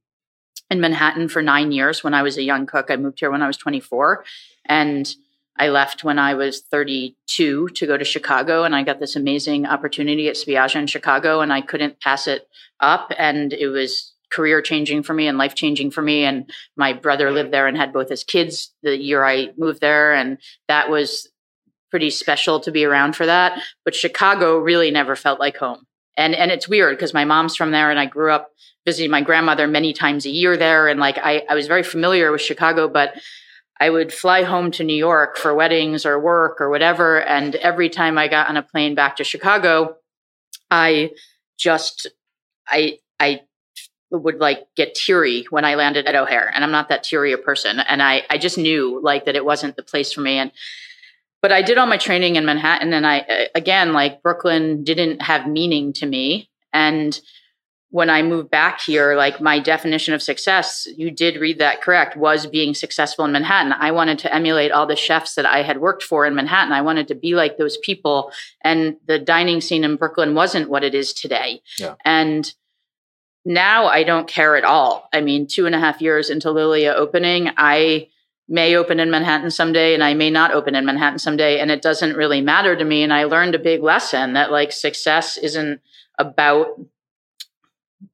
in 0.70 0.80
Manhattan 0.80 1.28
for 1.28 1.42
nine 1.42 1.74
years 1.74 2.02
when 2.02 2.14
I 2.14 2.22
was 2.22 2.38
a 2.38 2.44
young 2.44 2.66
cook. 2.66 2.90
I 2.90 2.96
moved 2.96 3.20
here 3.20 3.30
when 3.30 3.42
I 3.42 3.48
was 3.48 3.58
24. 3.58 4.24
And 4.68 5.14
I 5.58 5.70
left 5.70 6.04
when 6.04 6.20
I 6.20 6.34
was 6.34 6.62
32 6.62 7.70
to 7.70 7.88
go 7.88 7.98
to 7.98 8.04
Chicago, 8.04 8.64
and 8.64 8.76
I 8.76 8.84
got 8.84 9.00
this 9.00 9.16
amazing 9.16 9.66
opportunity 9.66 10.28
at 10.28 10.36
Spiaggia 10.36 10.78
in 10.78 10.88
Chicago, 10.88 11.42
and 11.42 11.54
I 11.54 11.62
couldn't 11.62 12.02
pass 12.02 12.28
it 12.28 12.48
up. 12.80 13.12
And 13.18 13.54
it 13.54 13.68
was 13.68 14.14
career 14.32 14.62
changing 14.62 15.04
for 15.04 15.14
me 15.14 15.28
and 15.28 15.38
life 15.38 15.56
changing 15.56 15.92
for 15.92 16.02
me. 16.02 16.26
And 16.26 16.50
my 16.76 16.92
brother 16.92 17.32
lived 17.32 17.52
there 17.52 17.68
and 17.68 17.78
had 17.78 17.94
both 17.94 18.10
his 18.10 18.24
kids 18.24 18.74
the 18.84 18.98
year 18.98 19.24
I 19.24 19.52
moved 19.58 19.80
there, 19.82 20.14
and 20.14 20.38
that 20.68 20.90
was 20.90 21.30
pretty 21.90 22.10
special 22.10 22.60
to 22.60 22.72
be 22.72 22.84
around 22.84 23.16
for 23.16 23.26
that. 23.26 23.62
But 23.86 23.96
Chicago 23.96 24.58
really 24.58 24.92
never 24.92 25.16
felt 25.16 25.40
like 25.40 25.58
home. 25.58 25.86
And 26.18 26.36
and 26.36 26.52
it's 26.52 26.68
weird 26.68 26.98
because 26.98 27.14
my 27.14 27.26
mom's 27.26 27.56
from 27.56 27.72
there 27.72 27.92
and 27.92 28.00
I 28.00 28.06
grew 28.06 28.32
up 28.32 28.52
visiting 28.86 29.12
my 29.12 29.22
grandmother 29.22 29.68
many 29.68 29.94
times 29.94 30.26
a 30.26 30.30
year 30.30 30.58
there. 30.58 30.88
And 30.88 31.00
like 31.00 31.18
I, 31.18 31.44
I 31.50 31.56
was 31.56 31.68
very 31.68 31.84
familiar 31.84 32.32
with 32.32 32.42
Chicago, 32.42 32.88
but 32.88 33.16
I 33.80 33.90
would 33.90 34.14
fly 34.14 34.44
home 34.44 34.72
to 34.72 34.84
New 34.84 34.96
York 34.96 35.38
for 35.38 35.54
weddings 35.54 36.06
or 36.06 36.20
work 36.20 36.62
or 36.62 36.70
whatever. 36.70 37.22
And 37.22 37.56
every 37.56 37.90
time 37.90 38.18
I 38.18 38.28
got 38.28 38.50
on 38.50 38.58
a 38.58 38.64
plane 38.64 38.96
back 38.96 39.18
to 39.18 39.24
Chicago, 39.24 39.98
I 40.72 41.12
just 41.58 42.08
I 42.68 43.00
I 43.20 43.42
would 44.12 44.40
like 44.40 44.68
get 44.76 44.96
teary 44.96 45.46
when 45.50 45.66
I 45.66 45.76
landed 45.76 46.06
at 46.06 46.16
O'Hare. 46.16 46.52
And 46.54 46.64
I'm 46.64 46.72
not 46.72 46.90
that 46.90 47.04
teary 47.04 47.34
a 47.34 47.38
person. 47.38 47.80
And 47.80 48.02
I 48.02 48.24
I 48.30 48.38
just 48.38 48.58
knew 48.58 49.00
like 49.04 49.26
that 49.26 49.36
it 49.36 49.46
wasn't 49.46 49.76
the 49.76 49.84
place 49.84 50.14
for 50.14 50.22
me. 50.22 50.38
And 50.38 50.52
but 51.42 51.52
I 51.52 51.62
did 51.62 51.78
all 51.78 51.86
my 51.86 51.98
training 51.98 52.38
in 52.38 52.46
Manhattan, 52.46 52.92
and 52.94 53.06
I 53.06 53.50
again 53.54 53.94
like 53.94 54.24
Brooklyn 54.24 54.84
didn't 54.84 55.22
have 55.22 55.48
meaning 55.48 55.94
to 55.94 56.06
me. 56.06 56.50
And 56.74 57.20
when 57.92 58.10
I 58.10 58.24
moved 58.24 58.50
back 58.50 58.82
here, 58.82 59.16
like 59.16 59.40
my 59.40 59.60
definition 59.60 60.14
of 60.14 60.22
success, 60.22 60.88
you 60.98 61.12
did 61.12 61.40
read 61.40 61.60
that 61.60 61.82
correct, 61.82 62.18
was 62.18 62.46
being 62.46 62.74
successful 62.74 63.24
in 63.26 63.32
Manhattan. 63.32 63.74
I 63.74 63.92
wanted 63.92 64.20
to 64.20 64.34
emulate 64.34 64.72
all 64.72 64.86
the 64.86 64.96
chefs 64.96 65.36
that 65.36 65.46
I 65.46 65.62
had 65.62 65.80
worked 65.80 66.04
for 66.04 66.26
in 66.26 66.36
Manhattan. 66.36 66.74
I 66.74 66.82
wanted 66.82 67.08
to 67.10 67.16
be 67.16 67.36
like 67.36 67.58
those 67.58 67.78
people. 67.78 68.32
And 68.62 68.98
the 69.08 69.20
dining 69.20 69.62
scene 69.62 69.84
in 69.84 69.96
Brooklyn 69.96 70.36
wasn't 70.36 70.70
what 70.70 70.84
it 70.84 70.94
is 70.94 71.14
today. 71.14 71.62
Yeah. 71.80 71.96
And 72.04 72.52
now 73.46 73.86
I 73.86 74.04
don't 74.04 74.28
care 74.28 74.56
at 74.56 74.66
all. 74.66 75.08
I 75.14 75.22
mean, 75.22 75.48
two 75.48 75.66
and 75.66 75.76
a 75.76 75.80
half 75.80 76.02
years 76.02 76.30
into 76.30 76.52
Lilia 76.52 76.94
opening, 76.94 77.52
I 77.56 78.10
may 78.50 78.76
open 78.76 79.00
in 79.00 79.10
Manhattan 79.10 79.52
someday 79.52 79.94
and 79.94 80.04
I 80.04 80.16
may 80.16 80.30
not 80.30 80.52
open 80.52 80.76
in 80.76 80.86
Manhattan 80.86 81.20
someday. 81.20 81.60
And 81.60 81.72
it 81.72 81.82
doesn't 81.82 82.18
really 82.18 82.42
matter 82.42 82.76
to 82.76 82.84
me. 82.84 83.04
And 83.04 83.14
I 83.14 83.24
learned 83.26 83.56
a 83.56 83.60
big 83.60 83.82
lesson 83.82 84.34
that 84.34 84.52
like 84.52 84.72
success 84.72 85.38
isn't 85.38 85.82
about 86.18 86.68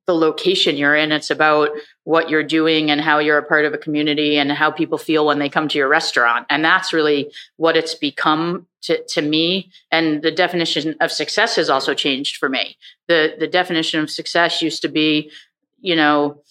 the 0.07 0.15
location 0.15 0.77
you're 0.77 0.95
in. 0.95 1.11
It's 1.11 1.29
about 1.29 1.69
what 2.03 2.29
you're 2.29 2.43
doing 2.43 2.91
and 2.91 3.01
how 3.01 3.19
you're 3.19 3.37
a 3.37 3.45
part 3.45 3.65
of 3.65 3.73
a 3.73 3.77
community 3.77 4.37
and 4.37 4.51
how 4.51 4.71
people 4.71 4.97
feel 4.97 5.25
when 5.25 5.39
they 5.39 5.49
come 5.49 5.67
to 5.67 5.77
your 5.77 5.87
restaurant. 5.87 6.45
And 6.49 6.63
that's 6.63 6.93
really 6.93 7.31
what 7.57 7.77
it's 7.77 7.95
become 7.95 8.67
to, 8.83 9.03
to 9.09 9.21
me. 9.21 9.71
And 9.91 10.21
the 10.21 10.31
definition 10.31 10.95
of 11.01 11.11
success 11.11 11.55
has 11.55 11.69
also 11.69 11.93
changed 11.93 12.37
for 12.37 12.49
me. 12.49 12.77
The 13.07 13.35
the 13.37 13.47
definition 13.47 13.99
of 13.99 14.09
success 14.09 14.61
used 14.61 14.81
to 14.81 14.89
be, 14.89 15.31
you 15.79 15.95
know, 15.95 16.41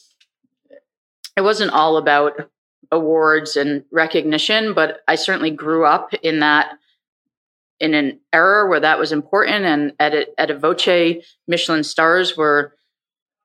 it 1.36 1.42
wasn't 1.42 1.72
all 1.72 1.96
about 1.96 2.50
awards 2.92 3.56
and 3.56 3.84
recognition, 3.92 4.74
but 4.74 5.00
I 5.06 5.14
certainly 5.14 5.50
grew 5.50 5.84
up 5.84 6.12
in 6.22 6.40
that 6.40 6.72
in 7.78 7.94
an 7.94 8.20
era 8.32 8.68
where 8.68 8.80
that 8.80 8.98
was 8.98 9.10
important. 9.10 9.64
And 9.64 9.92
at 9.98 10.14
a, 10.14 10.40
at 10.40 10.50
a 10.50 10.58
Voce, 10.58 11.24
Michelin 11.48 11.82
stars 11.82 12.36
were 12.36 12.74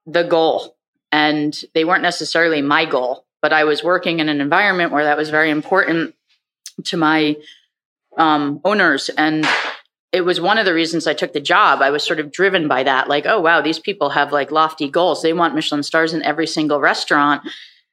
the 0.05 0.23
goal, 0.23 0.75
and 1.11 1.55
they 1.73 1.85
weren't 1.85 2.03
necessarily 2.03 2.61
my 2.61 2.85
goal. 2.85 3.25
But 3.41 3.53
I 3.53 3.63
was 3.63 3.83
working 3.83 4.19
in 4.19 4.29
an 4.29 4.41
environment 4.41 4.91
where 4.91 5.03
that 5.03 5.17
was 5.17 5.29
very 5.29 5.49
important 5.49 6.15
to 6.85 6.97
my 6.97 7.37
um, 8.17 8.59
owners, 8.63 9.09
and 9.09 9.47
it 10.11 10.21
was 10.21 10.39
one 10.39 10.57
of 10.57 10.65
the 10.65 10.73
reasons 10.73 11.07
I 11.07 11.13
took 11.13 11.33
the 11.33 11.41
job. 11.41 11.81
I 11.81 11.91
was 11.91 12.03
sort 12.03 12.19
of 12.19 12.31
driven 12.31 12.67
by 12.67 12.83
that, 12.83 13.07
like, 13.07 13.25
oh 13.25 13.39
wow, 13.41 13.61
these 13.61 13.79
people 13.79 14.09
have 14.11 14.31
like 14.31 14.51
lofty 14.51 14.89
goals. 14.89 15.21
They 15.21 15.33
want 15.33 15.55
Michelin 15.55 15.83
stars 15.83 16.13
in 16.13 16.23
every 16.23 16.47
single 16.47 16.79
restaurant 16.79 17.43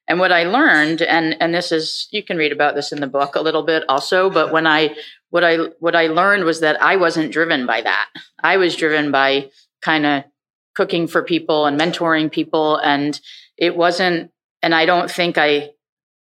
and 0.07 0.19
what 0.19 0.31
I 0.31 0.43
learned, 0.43 1.01
and 1.01 1.35
and 1.41 1.53
this 1.53 1.71
is 1.71 2.07
you 2.11 2.23
can 2.23 2.37
read 2.37 2.51
about 2.51 2.75
this 2.75 2.91
in 2.91 2.99
the 2.99 3.07
book 3.07 3.35
a 3.35 3.41
little 3.41 3.63
bit 3.63 3.83
also, 3.87 4.29
but 4.29 4.51
when 4.51 4.67
I 4.67 4.95
what 5.29 5.43
I 5.43 5.57
what 5.79 5.95
I 5.95 6.07
learned 6.07 6.43
was 6.43 6.59
that 6.59 6.81
I 6.81 6.97
wasn't 6.97 7.31
driven 7.31 7.65
by 7.65 7.81
that. 7.81 8.09
I 8.43 8.57
was 8.57 8.75
driven 8.75 9.11
by 9.11 9.49
kind 9.81 10.05
of 10.05 10.23
cooking 10.75 11.07
for 11.07 11.23
people 11.23 11.65
and 11.65 11.79
mentoring 11.79 12.31
people, 12.31 12.77
and 12.77 13.19
it 13.57 13.75
wasn't. 13.75 14.31
And 14.61 14.73
I 14.73 14.85
don't 14.85 15.11
think 15.11 15.37
I, 15.37 15.71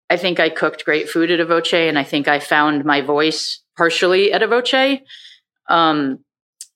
I 0.08 0.16
think 0.16 0.40
I 0.40 0.48
cooked 0.48 0.84
great 0.84 1.08
food 1.08 1.30
at 1.30 1.46
Voce, 1.46 1.72
and 1.72 1.98
I 1.98 2.04
think 2.04 2.28
I 2.28 2.38
found 2.38 2.84
my 2.84 3.00
voice 3.00 3.62
partially 3.76 4.32
at 4.32 4.48
Voce. 4.48 5.00
Um, 5.68 6.24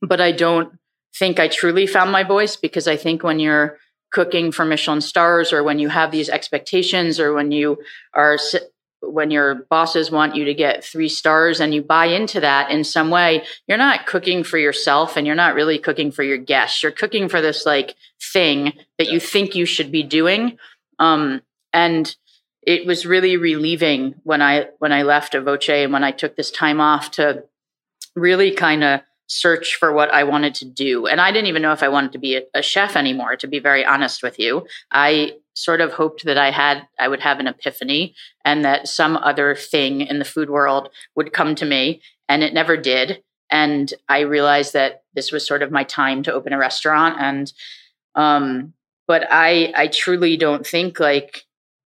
but 0.01 0.21
I 0.21 0.33
don't 0.33 0.79
think 1.19 1.39
I 1.39 1.49
truly 1.49 1.87
found 1.87 2.11
my 2.11 2.25
voice 2.25 2.57
because 2.57 2.89
I 2.89 2.97
think 2.97 3.23
when 3.23 3.39
you're 3.39 3.79
cooking 4.13 4.53
for 4.53 4.65
Michelin 4.65 5.01
stars 5.01 5.53
or 5.53 5.63
when 5.63 5.79
you 5.79 5.89
have 5.89 6.11
these 6.11 6.29
expectations 6.29 7.19
or 7.19 7.33
when 7.33 7.51
you 7.51 7.79
are 8.15 8.39
when 9.03 9.31
your 9.31 9.67
bosses 9.69 10.11
want 10.11 10.35
you 10.35 10.45
to 10.45 10.55
get 10.55 10.85
3 10.85 11.09
stars 11.09 11.61
and 11.61 11.75
you 11.75 11.83
buy 11.83 12.07
into 12.07 12.41
that 12.41 12.71
in 12.71 12.85
some 12.85 13.11
way 13.11 13.45
you're 13.67 13.79
not 13.79 14.07
cooking 14.07 14.45
for 14.45 14.59
yourself 14.59 15.17
and 15.17 15.27
you're 15.27 15.37
not 15.37 15.55
really 15.55 15.79
cooking 15.79 16.11
for 16.11 16.23
your 16.23 16.39
guests. 16.39 16.83
You're 16.83 16.93
cooking 16.93 17.29
for 17.29 17.41
this 17.41 17.67
like 17.67 17.97
thing 18.33 18.73
that 18.99 19.09
you 19.09 19.21
think 19.21 19.55
you 19.55 19.67
should 19.67 19.91
be 19.91 20.03
doing. 20.03 20.59
Um, 20.99 21.43
and 21.73 22.15
it 22.63 22.87
was 22.87 23.07
really 23.07 23.37
relieving 23.37 24.15
when 24.23 24.41
I 24.41 24.69
when 24.79 24.93
I 24.93 25.03
left 25.03 25.35
Voce 25.35 25.69
and 25.69 25.93
when 25.93 26.05
I 26.05 26.13
took 26.13 26.37
this 26.37 26.51
time 26.51 26.81
off 26.81 27.11
to 27.13 27.45
really 28.15 28.53
kind 28.53 28.85
of 28.85 29.01
search 29.27 29.77
for 29.77 29.93
what 29.93 30.13
I 30.13 30.25
wanted 30.25 30.55
to 30.57 30.65
do. 30.65 31.07
And 31.07 31.21
I 31.21 31.33
didn't 31.33 31.49
even 31.49 31.63
know 31.63 31.73
if 31.73 31.83
I 31.83 31.89
wanted 31.89 32.13
to 32.13 32.19
be 32.19 32.37
a, 32.37 32.43
a, 32.55 32.63
chef 32.63 32.97
anymore, 32.97 33.37
to 33.37 33.47
be 33.47 33.59
very 33.59 33.85
honest 33.85 34.23
with 34.23 34.39
you. 34.39 34.67
I 34.91 35.37
sort 35.55 35.81
of 35.81 35.93
hoped 35.93 36.25
that 36.25 36.39
I 36.39 36.51
had 36.51 36.87
I 36.99 37.09
would 37.09 37.21
have 37.21 37.41
an 37.41 37.47
epiphany 37.47 38.15
and 38.45 38.65
that 38.65 38.89
some 38.89 39.17
other 39.17 39.55
thing 39.55 40.03
in 40.03 40.19
the 40.19 40.25
food 40.25 40.51
world 40.51 40.89
would 41.15 41.33
come 41.33 41.55
to 41.57 41.65
me. 41.65 42.03
And 42.29 42.43
it 42.43 42.55
never 42.55 42.77
did. 42.77 43.23
And 43.51 43.93
I 44.09 44.21
realized 44.21 44.73
that 44.73 45.03
this 45.15 45.33
was 45.33 45.47
sort 45.47 45.63
of 45.63 45.71
my 45.71 45.85
time 45.85 46.23
to 46.23 46.33
open 46.33 46.53
a 46.53 46.59
restaurant. 46.59 47.17
And 47.21 47.53
um, 48.15 48.75
but 49.07 49.27
I 49.31 49.73
I 49.77 49.87
truly 49.89 50.37
don't 50.37 50.67
think 50.67 51.01
like 51.01 51.45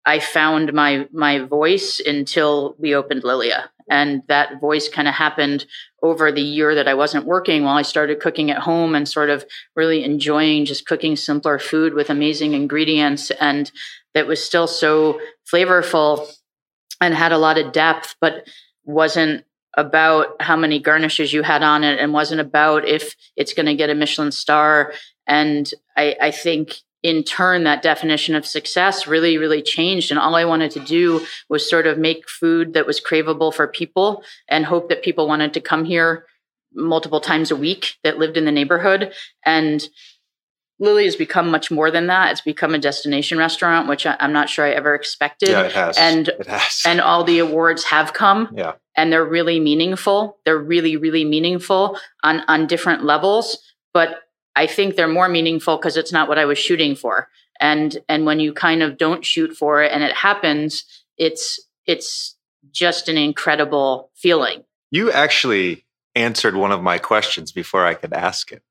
I 0.06 0.20
found 0.20 0.74
my 0.74 1.08
my 1.12 1.40
voice 1.40 2.00
until 2.00 2.76
we 2.80 2.96
opened 2.96 3.24
Lilia. 3.24 3.70
And 3.90 4.24
that 4.28 4.62
voice 4.62 4.88
kind 4.88 5.08
of 5.08 5.14
happened 5.14 5.66
over 6.02 6.32
the 6.32 6.42
year 6.42 6.76
that 6.76 6.88
I 6.88 6.94
wasn't 6.94 7.26
working 7.26 7.64
while 7.64 7.76
I 7.76 7.82
started 7.82 8.22
cooking 8.22 8.50
at 8.50 8.60
home 8.60 8.96
and 8.96 9.08
sort 9.08 9.30
of 9.30 9.46
really 9.76 10.06
enjoying 10.06 10.64
just 10.64 10.88
cooking 10.88 11.18
simpler 11.18 11.60
food 11.60 11.94
with 11.94 12.10
amazing 12.10 12.54
ingredients 12.54 13.32
and 13.32 13.70
that 14.14 14.28
was 14.28 14.44
still 14.44 14.68
so 14.68 15.20
flavorful 15.52 16.28
and 17.02 17.14
had 17.14 17.32
a 17.32 17.38
lot 17.38 17.58
of 17.58 17.72
depth, 17.72 18.16
but 18.22 18.48
wasn't 18.86 19.44
about 19.76 20.42
how 20.42 20.56
many 20.56 20.80
garnishes 20.80 21.32
you 21.32 21.44
had 21.44 21.64
on 21.64 21.84
it 21.84 22.00
and 22.00 22.14
wasn't 22.14 22.42
about 22.42 22.88
if 22.88 23.16
it's 23.36 23.54
going 23.54 23.66
to 23.66 23.76
get 23.76 23.90
a 23.90 23.96
Michelin 23.96 24.32
star. 24.32 24.94
And 25.28 25.72
I, 25.96 26.16
I 26.22 26.32
think 26.32 26.76
in 27.04 27.24
turn, 27.24 27.64
that 27.64 27.82
definition 27.82 28.36
of 28.36 28.46
success 28.46 29.08
really, 29.08 29.38
really 29.38 29.62
changed. 29.62 30.12
And 30.12 30.20
all 30.20 30.36
I 30.36 30.46
wanted 30.46 30.72
to 30.72 30.80
do 30.80 31.26
was 31.50 31.68
sort 31.68 31.88
of 31.88 31.98
make 31.98 32.30
food 32.30 32.74
that 32.74 32.86
was 32.86 33.00
craveable 33.02 33.54
for 33.54 33.68
people 33.68 34.24
and 34.48 34.66
hope 34.66 34.90
that 34.90 35.04
people 35.04 35.28
wanted 35.28 35.54
to 35.54 35.62
come 35.62 35.86
here 35.86 36.26
multiple 36.74 37.20
times 37.20 37.52
a 37.52 37.56
week 37.56 37.96
that 38.04 38.18
lived 38.18 38.38
in 38.38 38.46
the 38.46 38.52
neighborhood. 38.52 39.14
And 39.46 39.86
Lilia 40.80 41.06
has 41.06 41.16
become 41.16 41.52
much 41.52 41.70
more 41.70 41.92
than 41.92 42.08
that. 42.08 42.32
It's 42.32 42.42
become 42.42 42.74
a 42.74 42.80
destination 42.80 43.38
restaurant, 43.38 43.88
which 43.88 44.06
I'm 44.08 44.34
not 44.34 44.50
sure 44.50 44.66
I 44.66 44.72
ever 44.72 44.96
expected. 44.96 45.50
Yeah, 45.50 45.64
it 45.64 45.72
has. 45.74 45.98
And 45.98 46.28
it 46.28 46.48
has. 46.48 46.82
and 46.86 47.00
all 47.00 47.24
the 47.24 47.40
awards 47.40 47.84
have 47.86 48.14
come. 48.14 48.50
Yeah. 48.56 48.74
And 48.98 49.14
they're 49.14 49.26
really 49.26 49.60
meaningful. 49.60 50.38
They're 50.44 50.58
really, 50.58 50.98
really 50.98 51.24
meaningful 51.24 52.00
on 52.24 52.42
on 52.48 52.66
different 52.66 53.04
levels. 53.04 53.60
But 53.94 54.22
I 54.56 54.68
think 54.68 54.96
they're 54.96 55.08
more 55.08 55.30
meaningful 55.30 55.78
because 55.78 55.98
it's 55.98 56.12
not 56.12 56.28
what 56.28 56.38
I 56.38 56.46
was 56.46 56.58
shooting 56.58 56.96
for. 56.96 57.30
And 57.60 57.98
and 58.10 58.26
when 58.26 58.40
you 58.40 58.54
kind 58.54 58.82
of 58.84 58.98
don't 58.98 59.26
shoot 59.26 59.56
for 59.56 59.84
it 59.84 59.92
and 59.92 60.04
it 60.04 60.14
happens, 60.14 60.84
it's 61.18 61.60
it's 61.86 62.36
just 62.72 63.08
an 63.08 63.18
incredible 63.18 64.12
feeling. 64.16 64.64
You 64.90 65.12
actually 65.12 65.86
answered 66.16 66.56
one 66.56 66.72
of 66.72 66.82
my 66.82 66.98
questions 66.98 67.52
before 67.52 67.86
I 67.86 67.94
could 67.94 68.14
ask 68.14 68.52
it. 68.52 68.64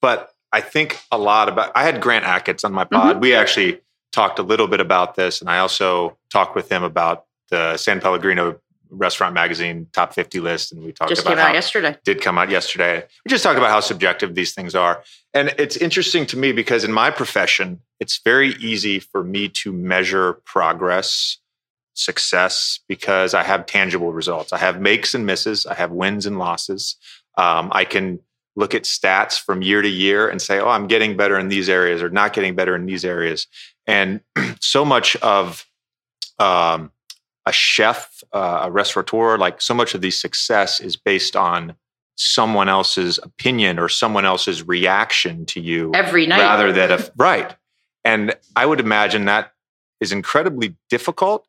But 0.00 0.30
I 0.52 0.60
think 0.60 0.98
a 1.10 1.18
lot 1.18 1.48
about 1.48 1.72
I 1.74 1.82
had 1.84 2.00
Grant 2.00 2.24
Achatz 2.24 2.64
on 2.64 2.72
my 2.72 2.84
pod. 2.84 3.12
Mm-hmm. 3.16 3.20
We 3.20 3.34
actually 3.34 3.80
talked 4.12 4.38
a 4.38 4.42
little 4.42 4.68
bit 4.68 4.80
about 4.80 5.14
this 5.14 5.40
and 5.40 5.50
I 5.50 5.58
also 5.58 6.16
talked 6.30 6.54
with 6.54 6.70
him 6.70 6.82
about 6.82 7.26
the 7.50 7.76
San 7.76 8.00
Pellegrino 8.00 8.60
restaurant 8.90 9.34
magazine 9.34 9.86
top 9.92 10.12
50 10.12 10.40
list 10.40 10.72
and 10.72 10.82
we 10.82 10.92
talked 10.92 11.10
just 11.10 11.22
about 11.22 11.36
came 11.36 11.46
out 11.46 11.54
yesterday. 11.54 11.96
Did 12.04 12.20
come 12.20 12.38
out 12.38 12.50
yesterday. 12.50 13.04
We 13.24 13.28
just 13.28 13.44
talked 13.44 13.58
about 13.58 13.70
how 13.70 13.80
subjective 13.80 14.34
these 14.34 14.54
things 14.54 14.74
are. 14.74 15.02
And 15.34 15.54
it's 15.58 15.76
interesting 15.76 16.26
to 16.26 16.36
me 16.36 16.52
because 16.52 16.84
in 16.84 16.92
my 16.92 17.10
profession 17.10 17.80
it's 18.00 18.20
very 18.24 18.50
easy 18.54 18.98
for 18.98 19.24
me 19.24 19.48
to 19.48 19.72
measure 19.72 20.34
progress 20.44 21.38
success 21.94 22.78
because 22.86 23.34
i 23.34 23.42
have 23.42 23.66
tangible 23.66 24.12
results. 24.12 24.52
I 24.52 24.58
have 24.58 24.80
makes 24.80 25.14
and 25.14 25.26
misses. 25.26 25.66
I 25.66 25.74
have 25.74 25.90
wins 25.90 26.26
and 26.26 26.38
losses. 26.38 26.96
Um, 27.36 27.70
i 27.72 27.84
can 27.84 28.20
look 28.56 28.74
at 28.74 28.82
stats 28.82 29.38
from 29.40 29.62
year 29.62 29.82
to 29.82 29.88
year 29.88 30.28
and 30.28 30.42
say 30.42 30.58
oh 30.58 30.68
i'm 30.68 30.88
getting 30.88 31.16
better 31.16 31.38
in 31.38 31.48
these 31.48 31.68
areas 31.68 32.02
or 32.02 32.10
not 32.10 32.32
getting 32.32 32.54
better 32.54 32.74
in 32.74 32.86
these 32.86 33.04
areas. 33.04 33.46
And 33.86 34.20
so 34.60 34.84
much 34.84 35.16
of 35.16 35.64
um, 36.38 36.92
a 37.48 37.52
chef, 37.52 38.22
uh, 38.34 38.60
a 38.64 38.70
restaurateur, 38.70 39.38
like 39.38 39.62
so 39.62 39.72
much 39.72 39.94
of 39.94 40.02
the 40.02 40.10
success 40.10 40.80
is 40.80 40.96
based 40.96 41.34
on 41.34 41.74
someone 42.16 42.68
else's 42.68 43.18
opinion 43.22 43.78
or 43.78 43.88
someone 43.88 44.26
else's 44.26 44.66
reaction 44.66 45.46
to 45.46 45.60
you 45.60 45.90
every 45.94 46.26
night 46.26 46.40
rather 46.40 46.72
than 46.72 46.90
a 46.92 46.98
right. 47.16 47.56
And 48.04 48.36
I 48.54 48.66
would 48.66 48.80
imagine 48.80 49.24
that 49.24 49.52
is 50.00 50.12
incredibly 50.12 50.76
difficult, 50.90 51.46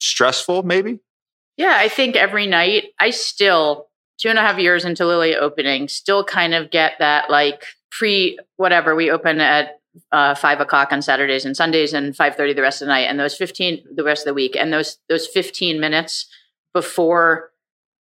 stressful, 0.00 0.64
maybe. 0.64 0.98
Yeah, 1.56 1.76
I 1.78 1.88
think 1.88 2.16
every 2.16 2.46
night 2.46 2.86
I 2.98 3.10
still 3.10 3.88
two 4.18 4.28
and 4.28 4.38
a 4.38 4.42
half 4.42 4.58
years 4.58 4.84
into 4.84 5.06
Lilia 5.06 5.36
opening, 5.36 5.86
still 5.86 6.24
kind 6.24 6.52
of 6.52 6.70
get 6.70 6.94
that 6.98 7.30
like 7.30 7.64
pre 7.90 8.38
whatever 8.56 8.96
we 8.96 9.10
open 9.10 9.40
at 9.40 9.78
uh, 10.10 10.34
five 10.34 10.60
o'clock 10.60 10.92
on 10.92 11.02
Saturdays 11.02 11.44
and 11.44 11.56
Sundays 11.56 11.92
and 11.92 12.16
five 12.16 12.36
thirty 12.36 12.52
the 12.52 12.62
rest 12.62 12.82
of 12.82 12.86
the 12.86 12.92
night, 12.92 13.08
and 13.08 13.18
those 13.18 13.36
fifteen 13.36 13.84
the 13.94 14.04
rest 14.04 14.22
of 14.22 14.26
the 14.26 14.34
week, 14.34 14.56
and 14.56 14.72
those 14.72 14.98
those 15.08 15.26
fifteen 15.26 15.80
minutes 15.80 16.26
before 16.72 17.50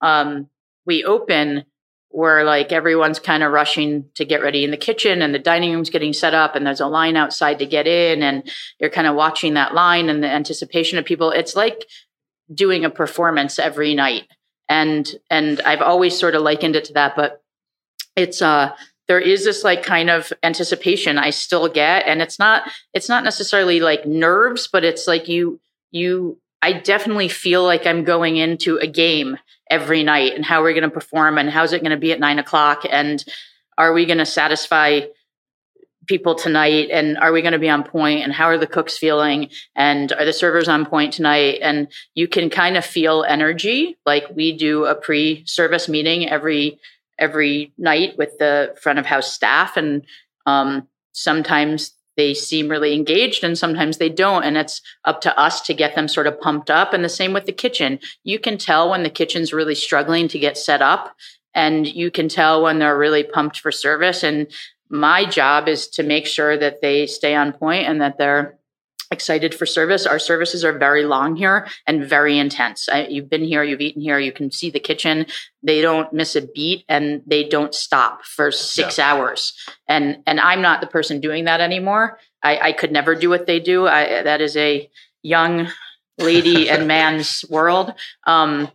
um, 0.00 0.48
we 0.86 1.04
open, 1.04 1.64
where 2.08 2.44
like 2.44 2.72
everyone's 2.72 3.18
kind 3.18 3.42
of 3.42 3.52
rushing 3.52 4.04
to 4.14 4.24
get 4.24 4.42
ready 4.42 4.64
in 4.64 4.70
the 4.70 4.76
kitchen, 4.76 5.22
and 5.22 5.34
the 5.34 5.38
dining 5.38 5.72
room's 5.72 5.90
getting 5.90 6.12
set 6.12 6.34
up, 6.34 6.54
and 6.54 6.66
there's 6.66 6.80
a 6.80 6.86
line 6.86 7.16
outside 7.16 7.58
to 7.58 7.66
get 7.66 7.86
in, 7.86 8.22
and 8.22 8.50
you're 8.78 8.90
kind 8.90 9.06
of 9.06 9.16
watching 9.16 9.54
that 9.54 9.74
line 9.74 10.08
and 10.08 10.22
the 10.22 10.28
anticipation 10.28 10.98
of 10.98 11.04
people. 11.04 11.30
It's 11.30 11.56
like 11.56 11.86
doing 12.52 12.84
a 12.84 12.90
performance 12.90 13.58
every 13.58 13.94
night, 13.94 14.28
and 14.68 15.12
and 15.28 15.60
I've 15.62 15.82
always 15.82 16.18
sort 16.18 16.34
of 16.34 16.42
likened 16.42 16.76
it 16.76 16.84
to 16.84 16.92
that, 16.94 17.16
but 17.16 17.42
it's 18.16 18.42
uh 18.42 18.74
there 19.10 19.18
is 19.18 19.44
this 19.44 19.64
like 19.64 19.82
kind 19.82 20.08
of 20.08 20.32
anticipation 20.44 21.18
I 21.18 21.30
still 21.30 21.66
get 21.68 22.06
and 22.06 22.22
it's 22.22 22.38
not 22.38 22.70
it's 22.94 23.08
not 23.08 23.24
necessarily 23.24 23.80
like 23.80 24.06
nerves 24.06 24.68
but 24.72 24.84
it's 24.84 25.08
like 25.08 25.26
you 25.26 25.58
you 25.90 26.38
I 26.62 26.74
definitely 26.74 27.26
feel 27.26 27.64
like 27.64 27.86
I'm 27.88 28.04
going 28.04 28.36
into 28.36 28.76
a 28.76 28.86
game 28.86 29.36
every 29.68 30.04
night 30.04 30.36
and 30.36 30.44
how 30.44 30.62
we're 30.62 30.74
going 30.74 30.84
to 30.84 30.90
perform 30.90 31.38
and 31.38 31.50
how's 31.50 31.72
it 31.72 31.82
going 31.82 31.90
to 31.90 31.96
be 31.96 32.12
at 32.12 32.20
nine 32.20 32.38
o'clock 32.38 32.84
and 32.88 33.24
are 33.76 33.92
we 33.92 34.06
going 34.06 34.18
to 34.18 34.26
satisfy 34.26 35.00
people 36.06 36.36
tonight 36.36 36.90
and 36.92 37.18
are 37.18 37.32
we 37.32 37.42
going 37.42 37.52
to 37.52 37.58
be 37.58 37.68
on 37.68 37.82
point 37.82 38.22
and 38.22 38.32
how 38.32 38.44
are 38.44 38.58
the 38.58 38.66
cooks 38.68 38.96
feeling 38.96 39.50
and 39.74 40.12
are 40.12 40.24
the 40.24 40.32
servers 40.32 40.68
on 40.68 40.86
point 40.86 41.12
tonight 41.12 41.58
and 41.62 41.88
you 42.14 42.28
can 42.28 42.48
kind 42.48 42.76
of 42.76 42.84
feel 42.84 43.24
energy 43.24 43.98
like 44.06 44.24
we 44.36 44.56
do 44.56 44.84
a 44.84 44.94
pre-service 44.94 45.88
meeting 45.88 46.28
every 46.28 46.78
every 47.20 47.72
night 47.78 48.16
with 48.18 48.36
the 48.38 48.74
front 48.80 48.98
of 48.98 49.06
house 49.06 49.32
staff 49.32 49.76
and 49.76 50.04
um, 50.46 50.88
sometimes 51.12 51.92
they 52.16 52.34
seem 52.34 52.68
really 52.68 52.94
engaged 52.94 53.44
and 53.44 53.56
sometimes 53.56 53.98
they 53.98 54.08
don't 54.08 54.42
and 54.42 54.56
it's 54.56 54.82
up 55.04 55.20
to 55.20 55.38
us 55.38 55.60
to 55.62 55.74
get 55.74 55.94
them 55.94 56.08
sort 56.08 56.26
of 56.26 56.40
pumped 56.40 56.70
up 56.70 56.92
and 56.92 57.04
the 57.04 57.08
same 57.08 57.32
with 57.32 57.46
the 57.46 57.52
kitchen. 57.52 57.98
You 58.24 58.38
can 58.38 58.58
tell 58.58 58.90
when 58.90 59.04
the 59.04 59.10
kitchen's 59.10 59.52
really 59.52 59.74
struggling 59.74 60.28
to 60.28 60.38
get 60.38 60.58
set 60.58 60.82
up 60.82 61.14
and 61.54 61.86
you 61.86 62.10
can 62.10 62.28
tell 62.28 62.62
when 62.62 62.78
they're 62.78 62.98
really 62.98 63.22
pumped 63.22 63.60
for 63.60 63.70
service 63.70 64.22
and 64.22 64.48
my 64.90 65.24
job 65.24 65.68
is 65.68 65.86
to 65.88 66.02
make 66.02 66.26
sure 66.26 66.58
that 66.58 66.82
they 66.82 67.06
stay 67.06 67.34
on 67.34 67.52
point 67.52 67.86
and 67.86 68.00
that 68.00 68.18
they're 68.18 68.58
excited 69.10 69.54
for 69.54 69.66
service. 69.66 70.06
Our 70.06 70.18
services 70.18 70.64
are 70.64 70.76
very 70.76 71.04
long 71.04 71.36
here 71.36 71.66
and 71.86 72.04
very 72.04 72.38
intense. 72.38 72.88
I, 72.88 73.06
you've 73.06 73.28
been 73.28 73.44
here, 73.44 73.64
you've 73.64 73.80
eaten 73.80 74.00
here, 74.00 74.18
you 74.18 74.32
can 74.32 74.50
see 74.52 74.70
the 74.70 74.80
kitchen. 74.80 75.26
They 75.62 75.82
don't 75.82 76.12
miss 76.12 76.36
a 76.36 76.42
beat 76.42 76.84
and 76.88 77.22
they 77.26 77.48
don't 77.48 77.74
stop 77.74 78.24
for 78.24 78.52
six 78.52 78.98
yeah. 78.98 79.12
hours. 79.12 79.52
And 79.88 80.22
and 80.26 80.38
I'm 80.38 80.62
not 80.62 80.80
the 80.80 80.86
person 80.86 81.20
doing 81.20 81.44
that 81.44 81.60
anymore. 81.60 82.18
I, 82.42 82.58
I 82.58 82.72
could 82.72 82.92
never 82.92 83.14
do 83.14 83.28
what 83.28 83.46
they 83.46 83.60
do. 83.60 83.86
I, 83.86 84.22
that 84.22 84.40
is 84.40 84.56
a 84.56 84.88
young 85.22 85.68
lady 86.18 86.68
and 86.70 86.86
man's 86.86 87.44
world. 87.50 87.94
Um, 88.26 88.70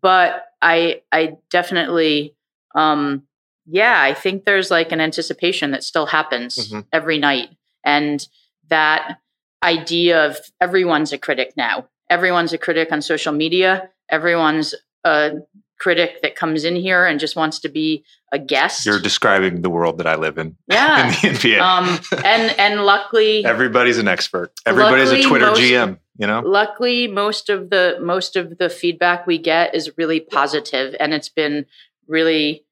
but 0.00 0.44
I 0.62 1.02
I 1.10 1.36
definitely 1.50 2.36
um, 2.74 3.24
yeah, 3.66 4.00
I 4.00 4.14
think 4.14 4.44
there's 4.44 4.70
like 4.70 4.92
an 4.92 5.00
anticipation 5.00 5.70
that 5.72 5.84
still 5.84 6.06
happens 6.06 6.56
mm-hmm. 6.56 6.80
every 6.92 7.18
night. 7.18 7.50
And 7.84 8.26
that 8.68 9.18
idea 9.62 10.26
of 10.26 10.38
everyone's 10.60 11.12
a 11.12 11.18
critic 11.18 11.54
now. 11.56 11.88
Everyone's 12.08 12.52
a 12.52 12.58
critic 12.58 12.90
on 12.92 13.02
social 13.02 13.32
media. 13.32 13.90
Everyone's 14.08 14.74
a 15.04 15.32
critic 15.78 16.20
that 16.22 16.36
comes 16.36 16.64
in 16.64 16.76
here 16.76 17.06
and 17.06 17.18
just 17.18 17.34
wants 17.34 17.58
to 17.60 17.68
be 17.68 18.04
a 18.32 18.38
guest. 18.38 18.86
You're 18.86 19.00
describing 19.00 19.62
the 19.62 19.70
world 19.70 19.98
that 19.98 20.06
I 20.06 20.14
live 20.14 20.38
in. 20.38 20.56
Yeah. 20.68 21.06
in 21.06 21.32
the 21.32 21.38
NBA. 21.38 21.60
Um, 21.60 22.00
and 22.24 22.58
and 22.58 22.84
luckily 22.84 23.44
everybody's 23.56 23.98
an 23.98 24.06
expert. 24.06 24.52
Everybody's 24.66 25.10
a 25.10 25.22
Twitter 25.22 25.46
most, 25.46 25.60
GM, 25.60 25.98
you 26.18 26.26
know? 26.26 26.40
Luckily 26.40 27.08
most 27.08 27.48
of 27.48 27.70
the 27.70 27.98
most 28.00 28.36
of 28.36 28.58
the 28.58 28.68
feedback 28.68 29.26
we 29.26 29.38
get 29.38 29.74
is 29.74 29.96
really 29.96 30.20
positive 30.20 30.94
and 31.00 31.14
it's 31.14 31.30
been 31.30 31.66
really 32.06 32.64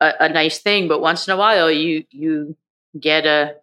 a, 0.00 0.12
a 0.20 0.28
nice 0.28 0.58
thing. 0.58 0.88
But 0.88 1.00
once 1.00 1.26
in 1.26 1.32
a 1.32 1.36
while 1.36 1.70
you 1.70 2.04
you 2.10 2.56
get 2.98 3.24
a 3.24 3.54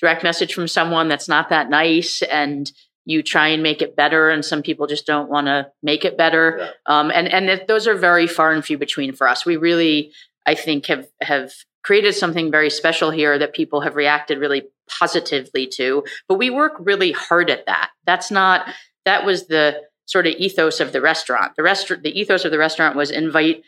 direct 0.00 0.22
message 0.22 0.54
from 0.54 0.68
someone 0.68 1.08
that's 1.08 1.28
not 1.28 1.48
that 1.48 1.70
nice 1.70 2.22
and 2.22 2.70
you 3.04 3.22
try 3.22 3.48
and 3.48 3.62
make 3.62 3.80
it 3.80 3.96
better 3.96 4.30
and 4.30 4.44
some 4.44 4.62
people 4.62 4.86
just 4.86 5.06
don't 5.06 5.30
want 5.30 5.46
to 5.46 5.70
make 5.82 6.04
it 6.04 6.18
better. 6.18 6.56
Yeah. 6.58 6.70
um, 6.86 7.10
and 7.14 7.28
and 7.28 7.46
th- 7.46 7.66
those 7.68 7.86
are 7.86 7.94
very 7.94 8.26
far 8.26 8.52
and 8.52 8.64
few 8.64 8.78
between 8.78 9.12
for 9.12 9.28
us. 9.28 9.46
We 9.46 9.56
really 9.56 10.12
i 10.44 10.54
think 10.54 10.86
have 10.86 11.06
have 11.20 11.52
created 11.82 12.14
something 12.14 12.50
very 12.50 12.68
special 12.68 13.10
here 13.10 13.38
that 13.38 13.54
people 13.54 13.80
have 13.80 13.94
reacted 13.94 14.38
really 14.38 14.64
positively 14.88 15.66
to 15.68 16.04
but 16.28 16.36
we 16.36 16.50
work 16.50 16.74
really 16.78 17.12
hard 17.12 17.48
at 17.48 17.66
that. 17.66 17.90
That's 18.04 18.30
not 18.30 18.66
that 19.04 19.24
was 19.24 19.46
the 19.46 19.82
sort 20.06 20.26
of 20.26 20.34
ethos 20.34 20.80
of 20.80 20.92
the 20.92 21.00
restaurant. 21.00 21.52
The 21.56 21.62
restaurant 21.62 22.02
the 22.02 22.18
ethos 22.18 22.44
of 22.44 22.50
the 22.50 22.58
restaurant 22.58 22.96
was 22.96 23.10
invite 23.10 23.62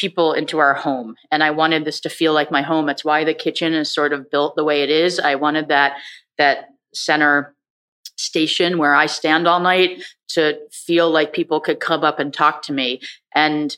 people 0.00 0.32
into 0.32 0.58
our 0.58 0.74
home. 0.74 1.14
And 1.30 1.42
I 1.42 1.50
wanted 1.50 1.84
this 1.84 2.00
to 2.00 2.08
feel 2.08 2.32
like 2.32 2.50
my 2.50 2.62
home. 2.62 2.86
That's 2.86 3.04
why 3.04 3.24
the 3.24 3.34
kitchen 3.34 3.74
is 3.74 3.92
sort 3.92 4.12
of 4.12 4.30
built 4.30 4.56
the 4.56 4.64
way 4.64 4.82
it 4.82 4.90
is. 4.90 5.20
I 5.20 5.34
wanted 5.34 5.68
that 5.68 5.98
that 6.38 6.68
center 6.94 7.54
station 8.16 8.78
where 8.78 8.94
I 8.94 9.06
stand 9.06 9.46
all 9.46 9.60
night 9.60 10.02
to 10.28 10.58
feel 10.72 11.10
like 11.10 11.32
people 11.32 11.60
could 11.60 11.80
come 11.80 12.02
up 12.02 12.18
and 12.18 12.32
talk 12.32 12.62
to 12.62 12.72
me. 12.72 13.00
And 13.34 13.76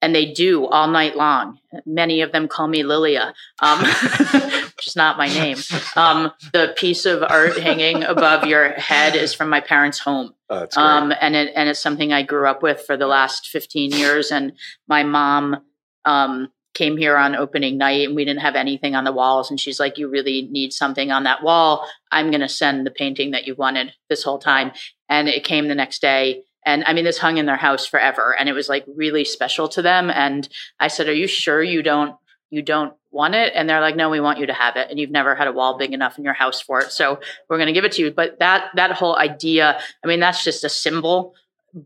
and 0.00 0.14
they 0.14 0.32
do 0.32 0.66
all 0.66 0.88
night 0.88 1.16
long. 1.16 1.58
Many 1.84 2.20
of 2.20 2.32
them 2.32 2.48
call 2.48 2.68
me 2.68 2.82
Lilia, 2.82 3.34
um, 3.60 3.80
which 4.76 4.86
is 4.86 4.96
not 4.96 5.18
my 5.18 5.26
name. 5.26 5.58
Um, 5.96 6.32
the 6.52 6.74
piece 6.76 7.04
of 7.04 7.22
art 7.22 7.58
hanging 7.58 8.04
above 8.04 8.46
your 8.46 8.72
head 8.72 9.16
is 9.16 9.34
from 9.34 9.48
my 9.48 9.60
parents' 9.60 9.98
home, 9.98 10.34
oh, 10.50 10.66
um, 10.76 11.12
and 11.20 11.34
it 11.34 11.52
and 11.54 11.68
it's 11.68 11.80
something 11.80 12.12
I 12.12 12.22
grew 12.22 12.46
up 12.46 12.62
with 12.62 12.80
for 12.86 12.96
the 12.96 13.06
last 13.06 13.48
fifteen 13.48 13.90
years. 13.90 14.30
And 14.30 14.52
my 14.86 15.02
mom 15.02 15.62
um, 16.04 16.48
came 16.74 16.96
here 16.96 17.16
on 17.16 17.34
opening 17.34 17.76
night, 17.76 18.06
and 18.06 18.16
we 18.16 18.24
didn't 18.24 18.40
have 18.40 18.54
anything 18.54 18.94
on 18.94 19.04
the 19.04 19.12
walls. 19.12 19.50
And 19.50 19.60
she's 19.60 19.80
like, 19.80 19.98
"You 19.98 20.08
really 20.08 20.48
need 20.50 20.72
something 20.72 21.10
on 21.10 21.24
that 21.24 21.42
wall. 21.42 21.86
I'm 22.12 22.30
going 22.30 22.40
to 22.40 22.48
send 22.48 22.86
the 22.86 22.92
painting 22.92 23.32
that 23.32 23.46
you 23.46 23.54
wanted 23.56 23.92
this 24.08 24.22
whole 24.22 24.38
time." 24.38 24.72
And 25.10 25.28
it 25.28 25.44
came 25.44 25.68
the 25.68 25.74
next 25.74 26.00
day 26.00 26.44
and 26.64 26.84
I 26.84 26.92
mean, 26.92 27.04
this 27.04 27.18
hung 27.18 27.38
in 27.38 27.46
their 27.46 27.56
house 27.56 27.86
forever 27.86 28.34
and 28.38 28.48
it 28.48 28.52
was 28.52 28.68
like 28.68 28.84
really 28.86 29.24
special 29.24 29.68
to 29.68 29.82
them. 29.82 30.10
And 30.10 30.48
I 30.80 30.88
said, 30.88 31.08
Are 31.08 31.14
you 31.14 31.26
sure 31.26 31.62
you 31.62 31.82
don't 31.82 32.16
you 32.50 32.62
don't 32.62 32.94
want 33.10 33.34
it? 33.34 33.52
And 33.54 33.68
they're 33.68 33.80
like, 33.80 33.96
No, 33.96 34.10
we 34.10 34.20
want 34.20 34.38
you 34.38 34.46
to 34.46 34.52
have 34.52 34.76
it. 34.76 34.90
And 34.90 34.98
you've 34.98 35.10
never 35.10 35.34
had 35.34 35.48
a 35.48 35.52
wall 35.52 35.78
big 35.78 35.92
enough 35.92 36.18
in 36.18 36.24
your 36.24 36.34
house 36.34 36.60
for 36.60 36.80
it. 36.80 36.92
So 36.92 37.20
we're 37.48 37.58
gonna 37.58 37.72
give 37.72 37.84
it 37.84 37.92
to 37.92 38.02
you. 38.02 38.10
But 38.10 38.38
that 38.40 38.70
that 38.74 38.92
whole 38.92 39.16
idea, 39.16 39.80
I 40.04 40.06
mean, 40.06 40.20
that's 40.20 40.44
just 40.44 40.64
a 40.64 40.68
symbol. 40.68 41.34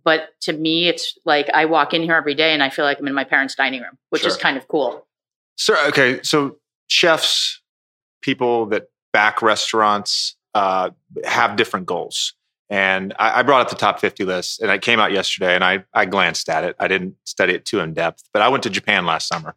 But 0.05 0.29
to 0.43 0.53
me, 0.53 0.89
it's 0.89 1.19
like 1.25 1.51
I 1.53 1.67
walk 1.67 1.93
in 1.93 2.03
here 2.03 2.15
every 2.15 2.35
day 2.35 2.53
and 2.53 2.63
I 2.63 2.71
feel 2.71 2.85
like 2.85 2.99
I'm 2.99 3.09
in 3.09 3.15
my 3.15 3.25
parents' 3.25 3.55
dining 3.55 3.83
room, 3.83 3.99
which 4.11 4.23
sure. 4.23 4.31
is 4.31 4.37
kind 4.37 4.57
of 4.57 4.69
cool. 4.69 5.07
So 5.57 5.77
okay, 5.89 6.21
so 6.23 6.57
chefs, 6.89 7.61
people 8.21 8.67
that 8.67 8.89
back 9.13 9.43
restaurants 9.43 10.37
uh, 10.55 10.91
have 11.25 11.57
different 11.57 11.87
goals. 11.87 12.35
And 12.73 13.13
I, 13.19 13.41
I, 13.41 13.43
brought 13.43 13.61
up 13.61 13.69
the 13.69 13.77
top 13.77 14.01
50 14.01 14.25
list 14.25 14.63
and 14.63 14.71
it 14.71 14.81
came 14.81 14.99
out 14.99 15.13
yesterday 15.13 15.55
and 15.55 15.63
I, 15.63 15.85
I 15.93 16.07
glanced 16.07 16.49
at 16.49 16.65
it. 16.65 16.75
I 16.79 16.89
didn't 16.89 17.17
study 17.25 17.53
it 17.53 17.67
too 17.67 17.81
in 17.81 17.93
depth, 17.93 18.23
but 18.33 18.41
I 18.41 18.49
went 18.49 18.63
to 18.63 18.71
Japan 18.71 19.05
last 19.05 19.29
summer 19.29 19.55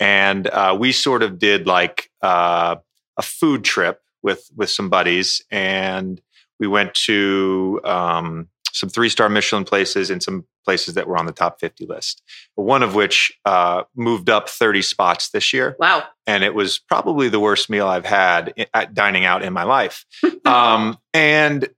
and 0.00 0.48
uh, 0.48 0.76
we 0.78 0.90
sort 0.90 1.22
of 1.22 1.38
did 1.38 1.68
like 1.68 2.10
uh, 2.20 2.74
a 3.16 3.22
food 3.22 3.62
trip 3.62 4.00
with, 4.24 4.50
with 4.56 4.70
some 4.70 4.88
buddies. 4.90 5.40
And 5.52 6.20
we 6.58 6.66
went 6.66 6.94
to 7.06 7.80
um, 7.84 8.48
some 8.72 8.88
three 8.88 9.08
star 9.08 9.28
Michelin 9.28 9.62
places 9.62 10.10
and 10.10 10.20
some 10.20 10.44
places 10.64 10.94
that 10.94 11.06
were 11.06 11.16
on 11.16 11.26
the 11.26 11.32
top 11.32 11.60
50 11.60 11.86
list, 11.86 12.24
one 12.56 12.82
of 12.82 12.96
which 12.96 13.32
uh, 13.44 13.84
moved 13.94 14.28
up 14.28 14.48
30 14.48 14.82
spots 14.82 15.30
this 15.30 15.52
year. 15.52 15.76
Wow. 15.78 16.02
And 16.26 16.42
it 16.42 16.56
was 16.56 16.80
probably 16.80 17.28
the 17.28 17.38
worst 17.38 17.70
meal 17.70 17.86
I've 17.86 18.04
had 18.04 18.52
at 18.74 18.94
dining 18.94 19.24
out 19.24 19.44
in 19.44 19.52
my 19.52 19.62
life. 19.62 20.04
um, 20.44 20.98
and 21.14 21.68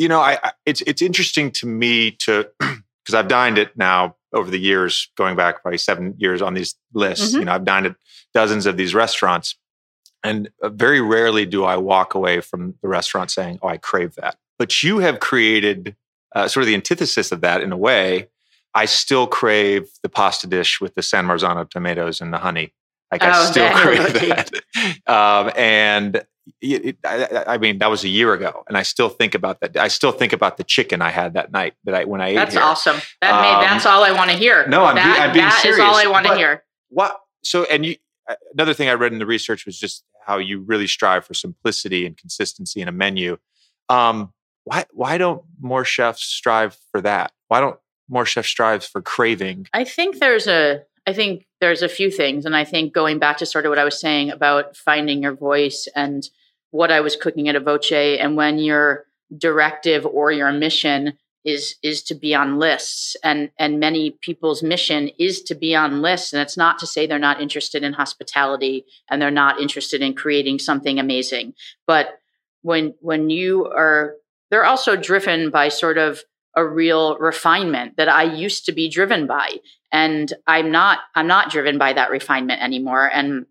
you 0.00 0.08
know, 0.08 0.20
I, 0.20 0.38
I 0.42 0.52
it's 0.64 0.80
it's 0.86 1.02
interesting 1.02 1.50
to 1.52 1.66
me 1.66 2.12
to 2.22 2.48
because 2.58 3.14
I've 3.14 3.28
dined 3.28 3.58
it 3.58 3.76
now 3.76 4.16
over 4.32 4.50
the 4.50 4.58
years, 4.58 5.10
going 5.16 5.36
back 5.36 5.60
probably 5.60 5.76
seven 5.78 6.14
years 6.16 6.40
on 6.40 6.54
these 6.54 6.74
lists. 6.94 7.30
Mm-hmm. 7.30 7.38
You 7.40 7.44
know, 7.44 7.52
I've 7.52 7.64
dined 7.64 7.86
at 7.86 7.96
dozens 8.32 8.64
of 8.64 8.76
these 8.78 8.94
restaurants, 8.94 9.56
and 10.24 10.48
uh, 10.62 10.70
very 10.70 11.00
rarely 11.02 11.44
do 11.44 11.64
I 11.64 11.76
walk 11.76 12.14
away 12.14 12.40
from 12.40 12.74
the 12.82 12.88
restaurant 12.88 13.30
saying, 13.30 13.58
"Oh, 13.62 13.68
I 13.68 13.76
crave 13.76 14.14
that." 14.14 14.36
But 14.58 14.82
you 14.82 15.00
have 15.00 15.20
created 15.20 15.94
uh, 16.34 16.48
sort 16.48 16.62
of 16.62 16.68
the 16.68 16.74
antithesis 16.74 17.30
of 17.30 17.42
that 17.42 17.60
in 17.60 17.70
a 17.70 17.76
way. 17.76 18.28
I 18.74 18.86
still 18.86 19.26
crave 19.26 19.88
the 20.02 20.08
pasta 20.08 20.46
dish 20.46 20.80
with 20.80 20.94
the 20.94 21.02
San 21.02 21.26
Marzano 21.26 21.68
tomatoes 21.68 22.20
and 22.22 22.32
the 22.32 22.38
honey. 22.38 22.72
Like 23.12 23.22
I 23.22 23.30
Oh, 23.38 23.44
still 23.50 23.64
that- 23.68 23.82
crave 23.82 24.28
that. 24.28 24.50
Um, 25.06 25.50
and 25.56 26.22
it, 26.60 26.84
it- 26.84 26.96
I, 27.04 27.54
I 27.54 27.58
mean, 27.58 27.78
that 27.78 27.90
was 27.90 28.04
a 28.04 28.08
year 28.08 28.32
ago, 28.34 28.64
and 28.68 28.76
I 28.76 28.82
still 28.82 29.08
think 29.08 29.34
about 29.34 29.60
that. 29.60 29.76
I 29.76 29.88
still 29.88 30.12
think 30.12 30.32
about 30.32 30.56
the 30.56 30.64
chicken 30.64 31.02
I 31.02 31.10
had 31.10 31.34
that 31.34 31.52
night 31.52 31.74
that 31.84 31.94
I 31.94 32.04
when 32.04 32.20
I 32.20 32.28
ate 32.30 32.34
That's 32.36 32.56
awesome. 32.56 32.96
That 33.20 33.34
Um, 33.34 33.42
made, 33.42 33.68
that's 33.70 33.86
all 33.86 34.02
I 34.04 34.12
want 34.12 34.30
to 34.30 34.36
hear. 34.36 34.66
no, 34.66 34.84
I'm 34.84 34.94
be- 34.94 35.00
that, 35.00 35.20
I'm 35.28 35.32
being 35.32 35.44
that 35.44 35.64
is 35.64 35.78
all 35.78 35.96
I 35.96 36.06
want 36.06 36.26
to 36.26 36.34
hear. 36.34 36.64
What? 36.88 37.18
So, 37.42 37.64
and 37.64 37.86
you, 37.86 37.96
uh, 38.28 38.34
another 38.52 38.74
thing 38.74 38.88
I 38.88 38.94
read 38.94 39.12
in 39.12 39.18
the 39.18 39.26
research 39.26 39.64
was 39.66 39.78
just 39.78 40.04
how 40.26 40.38
you 40.38 40.60
really 40.60 40.86
strive 40.86 41.24
for 41.24 41.34
simplicity 41.34 42.04
and 42.06 42.16
consistency 42.16 42.80
in 42.80 42.88
a 42.88 42.92
menu. 42.92 43.38
Um, 43.88 44.32
why, 44.64 44.84
why 44.92 45.16
don't 45.18 45.42
more 45.60 45.84
chefs 45.84 46.22
strive 46.24 46.76
for 46.92 47.00
that? 47.00 47.32
Why 47.48 47.60
don't 47.60 47.78
more 48.08 48.26
chefs 48.26 48.48
strive 48.48 48.84
for 48.84 49.00
craving? 49.00 49.66
I 49.72 49.84
think 49.84 50.18
there's 50.18 50.46
a 50.46 50.82
I 51.06 51.12
think 51.12 51.46
there's 51.60 51.82
a 51.82 51.88
few 51.88 52.10
things 52.10 52.44
and 52.44 52.54
I 52.54 52.64
think 52.64 52.92
going 52.92 53.18
back 53.18 53.38
to 53.38 53.46
sort 53.46 53.64
of 53.64 53.70
what 53.70 53.78
I 53.78 53.84
was 53.84 54.00
saying 54.00 54.30
about 54.30 54.76
finding 54.76 55.22
your 55.22 55.34
voice 55.34 55.88
and 55.94 56.28
what 56.70 56.92
I 56.92 57.00
was 57.00 57.16
cooking 57.16 57.48
at 57.48 57.56
a 57.56 57.60
voce 57.60 57.90
and 57.92 58.36
when 58.36 58.58
your 58.58 59.06
directive 59.36 60.06
or 60.06 60.32
your 60.32 60.52
mission 60.52 61.18
is 61.44 61.76
is 61.82 62.02
to 62.02 62.14
be 62.14 62.34
on 62.34 62.58
lists 62.58 63.16
and 63.24 63.50
and 63.58 63.80
many 63.80 64.10
people's 64.20 64.62
mission 64.62 65.10
is 65.18 65.42
to 65.42 65.54
be 65.54 65.74
on 65.74 66.02
lists 66.02 66.32
and 66.32 66.42
it's 66.42 66.56
not 66.56 66.78
to 66.78 66.86
say 66.86 67.06
they're 67.06 67.18
not 67.18 67.40
interested 67.40 67.82
in 67.82 67.94
hospitality 67.94 68.84
and 69.08 69.22
they're 69.22 69.30
not 69.30 69.58
interested 69.58 70.02
in 70.02 70.14
creating 70.14 70.58
something 70.58 70.98
amazing. 70.98 71.54
But 71.86 72.18
when 72.62 72.94
when 73.00 73.30
you 73.30 73.66
are 73.66 74.16
they're 74.50 74.66
also 74.66 74.96
driven 74.96 75.50
by 75.50 75.68
sort 75.68 75.96
of 75.96 76.22
a 76.56 76.66
real 76.66 77.16
refinement 77.18 77.96
that 77.96 78.08
I 78.08 78.24
used 78.24 78.66
to 78.66 78.72
be 78.72 78.88
driven 78.88 79.26
by 79.26 79.60
and 79.92 80.32
I'm 80.46 80.70
not 80.70 81.00
I'm 81.14 81.26
not 81.26 81.50
driven 81.50 81.78
by 81.78 81.92
that 81.92 82.10
refinement 82.10 82.62
anymore. 82.62 83.10
And 83.12 83.46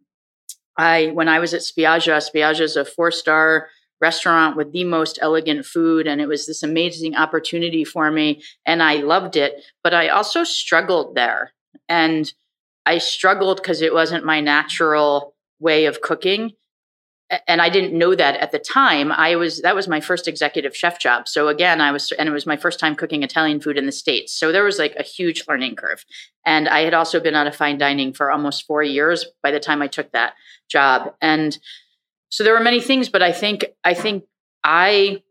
I 0.77 1.07
when 1.07 1.27
I 1.27 1.39
was 1.39 1.53
at 1.53 1.61
Spiaggia 1.61 2.17
Spiaggia 2.17 2.61
is 2.61 2.75
a 2.75 2.85
four-star 2.85 3.67
restaurant 4.01 4.55
with 4.55 4.71
the 4.71 4.85
most 4.85 5.19
elegant 5.21 5.65
food 5.65 6.07
and 6.07 6.21
it 6.21 6.27
was 6.27 6.45
this 6.45 6.63
amazing 6.63 7.15
opportunity 7.15 7.83
for 7.83 8.09
me 8.09 8.41
and 8.65 8.81
I 8.81 8.95
loved 8.95 9.35
it. 9.35 9.63
But 9.83 9.93
I 9.93 10.07
also 10.07 10.43
struggled 10.43 11.15
there. 11.15 11.53
And 11.87 12.31
I 12.85 12.97
struggled 12.97 13.57
because 13.57 13.81
it 13.81 13.93
wasn't 13.93 14.25
my 14.25 14.39
natural 14.39 15.35
way 15.59 15.85
of 15.85 16.01
cooking 16.01 16.53
and 17.47 17.61
I 17.61 17.69
didn't 17.69 17.97
know 17.97 18.15
that 18.15 18.35
at 18.37 18.51
the 18.51 18.59
time. 18.59 19.11
I 19.11 19.35
was 19.35 19.61
that 19.61 19.75
was 19.75 19.87
my 19.87 20.01
first 20.01 20.27
executive 20.27 20.75
chef 20.75 20.99
job. 20.99 21.27
So 21.27 21.47
again 21.47 21.79
I 21.81 21.91
was 21.91 22.11
and 22.13 22.27
it 22.27 22.31
was 22.31 22.45
my 22.45 22.57
first 22.57 22.79
time 22.79 22.95
cooking 22.95 23.23
Italian 23.23 23.59
food 23.59 23.77
in 23.77 23.85
the 23.85 23.91
states. 23.91 24.33
So 24.33 24.51
there 24.51 24.63
was 24.63 24.79
like 24.79 24.95
a 24.97 25.03
huge 25.03 25.43
learning 25.47 25.75
curve. 25.75 26.03
And 26.45 26.67
I 26.67 26.81
had 26.81 26.93
also 26.93 27.19
been 27.19 27.35
out 27.35 27.47
of 27.47 27.55
fine 27.55 27.77
dining 27.77 28.13
for 28.13 28.31
almost 28.31 28.65
4 28.65 28.81
years 28.83 29.25
by 29.43 29.51
the 29.51 29.59
time 29.59 29.81
I 29.81 29.87
took 29.87 30.11
that 30.11 30.33
job. 30.69 31.13
And 31.21 31.57
so 32.29 32.43
there 32.43 32.53
were 32.53 32.59
many 32.59 32.79
things 32.79 33.09
but 33.09 33.23
i 33.23 33.31
think 33.31 33.65
i 33.83 33.93
think 33.93 34.23
i 34.63 35.21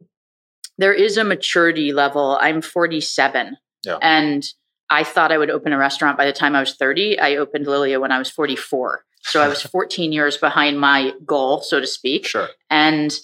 there 0.78 0.92
is 0.92 1.16
a 1.16 1.24
maturity 1.24 1.92
level. 1.92 2.38
I'm 2.40 2.60
47 2.60 3.56
Yeah. 3.84 3.98
and 4.02 4.44
i 4.90 5.04
thought 5.04 5.30
i 5.32 5.38
would 5.38 5.50
open 5.50 5.72
a 5.72 5.78
restaurant 5.78 6.18
by 6.18 6.26
the 6.26 6.32
time 6.32 6.56
i 6.56 6.60
was 6.60 6.74
30 6.74 7.20
i 7.20 7.36
opened 7.36 7.66
lilia 7.68 8.00
when 8.00 8.10
i 8.10 8.18
was 8.18 8.28
44 8.30 9.04
so 9.22 9.40
i 9.42 9.48
was 9.48 9.62
14 9.74 10.12
years 10.12 10.36
behind 10.36 10.80
my 10.80 11.12
goal 11.24 11.60
so 11.60 11.80
to 11.80 11.86
speak 11.86 12.26
Sure. 12.26 12.48
and 12.70 13.18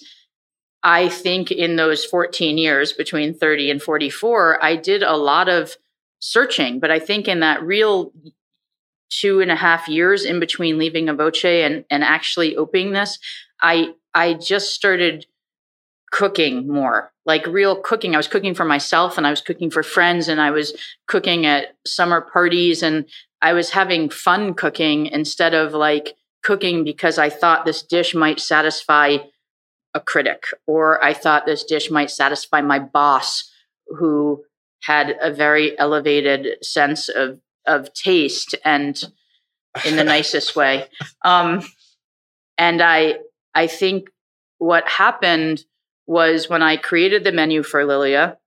I 0.87 1.09
think 1.09 1.49
in 1.49 1.77
those 1.77 2.05
14 2.05 2.59
years 2.59 2.93
between 2.93 3.33
30 3.33 3.71
and 3.71 3.81
44, 3.81 4.63
I 4.63 4.75
did 4.75 5.01
a 5.01 5.17
lot 5.17 5.49
of 5.49 5.77
searching. 6.19 6.79
But 6.79 6.91
I 6.91 6.99
think 6.99 7.27
in 7.27 7.39
that 7.39 7.63
real 7.63 8.13
two 9.09 9.41
and 9.41 9.49
a 9.49 9.55
half 9.55 9.87
years 9.87 10.25
in 10.25 10.39
between 10.39 10.77
leaving 10.77 11.09
a 11.09 11.13
and, 11.63 11.85
and 11.89 12.03
actually 12.03 12.55
opening 12.55 12.91
this, 12.91 13.17
I 13.63 13.93
I 14.13 14.35
just 14.35 14.75
started 14.75 15.25
cooking 16.15 16.65
more 16.65 17.11
like 17.25 17.45
real 17.45 17.75
cooking. 17.75 18.13
I 18.13 18.17
was 18.17 18.29
cooking 18.29 18.55
for 18.55 18.63
myself 18.63 19.17
and 19.17 19.27
i 19.27 19.29
was 19.29 19.41
cooking 19.41 19.69
for 19.69 19.83
friends 19.83 20.29
and 20.29 20.39
i 20.39 20.49
was 20.49 20.73
cooking 21.07 21.45
at 21.45 21.75
summer 21.85 22.21
parties 22.21 22.81
and 22.81 23.05
i 23.41 23.51
was 23.51 23.71
having 23.71 24.09
fun 24.09 24.53
cooking 24.53 25.07
instead 25.07 25.53
of 25.53 25.73
like 25.73 26.15
cooking 26.41 26.85
because 26.85 27.17
i 27.17 27.29
thought 27.29 27.65
this 27.65 27.83
dish 27.83 28.15
might 28.15 28.39
satisfy 28.39 29.17
a 29.93 29.99
critic 29.99 30.45
or 30.67 31.03
i 31.03 31.13
thought 31.13 31.45
this 31.45 31.65
dish 31.65 31.91
might 31.91 32.09
satisfy 32.09 32.61
my 32.61 32.79
boss 32.79 33.51
who 33.87 34.41
had 34.83 35.17
a 35.19 35.33
very 35.33 35.77
elevated 35.77 36.63
sense 36.63 37.09
of 37.09 37.41
of 37.65 37.93
taste 37.93 38.55
and 38.63 39.03
in 39.83 39.97
the 39.97 40.03
nicest 40.15 40.55
way. 40.55 40.87
Um 41.25 41.61
and 42.57 42.81
i 42.81 43.15
i 43.53 43.67
think 43.67 44.09
what 44.59 44.87
happened 44.87 45.65
was 46.07 46.49
when 46.49 46.61
i 46.61 46.77
created 46.77 47.23
the 47.23 47.31
menu 47.31 47.63
for 47.63 47.85
lilia 47.85 48.37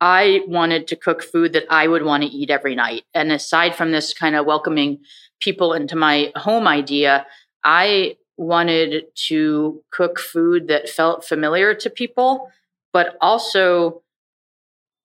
i 0.00 0.40
wanted 0.46 0.86
to 0.86 0.96
cook 0.96 1.22
food 1.22 1.52
that 1.52 1.64
i 1.70 1.86
would 1.86 2.04
want 2.04 2.22
to 2.22 2.28
eat 2.28 2.50
every 2.50 2.74
night. 2.74 3.04
And 3.14 3.30
aside 3.32 3.74
from 3.74 3.92
this 3.92 4.14
kind 4.14 4.34
of 4.34 4.46
welcoming 4.46 5.00
people 5.40 5.72
into 5.72 5.96
my 5.96 6.32
home 6.36 6.66
idea 6.66 7.26
i 7.64 8.16
wanted 8.36 9.04
to 9.14 9.82
cook 9.90 10.18
food 10.18 10.68
that 10.68 10.88
felt 10.88 11.24
familiar 11.24 11.74
to 11.74 11.90
people 11.90 12.50
but 12.92 13.16
also 13.20 14.02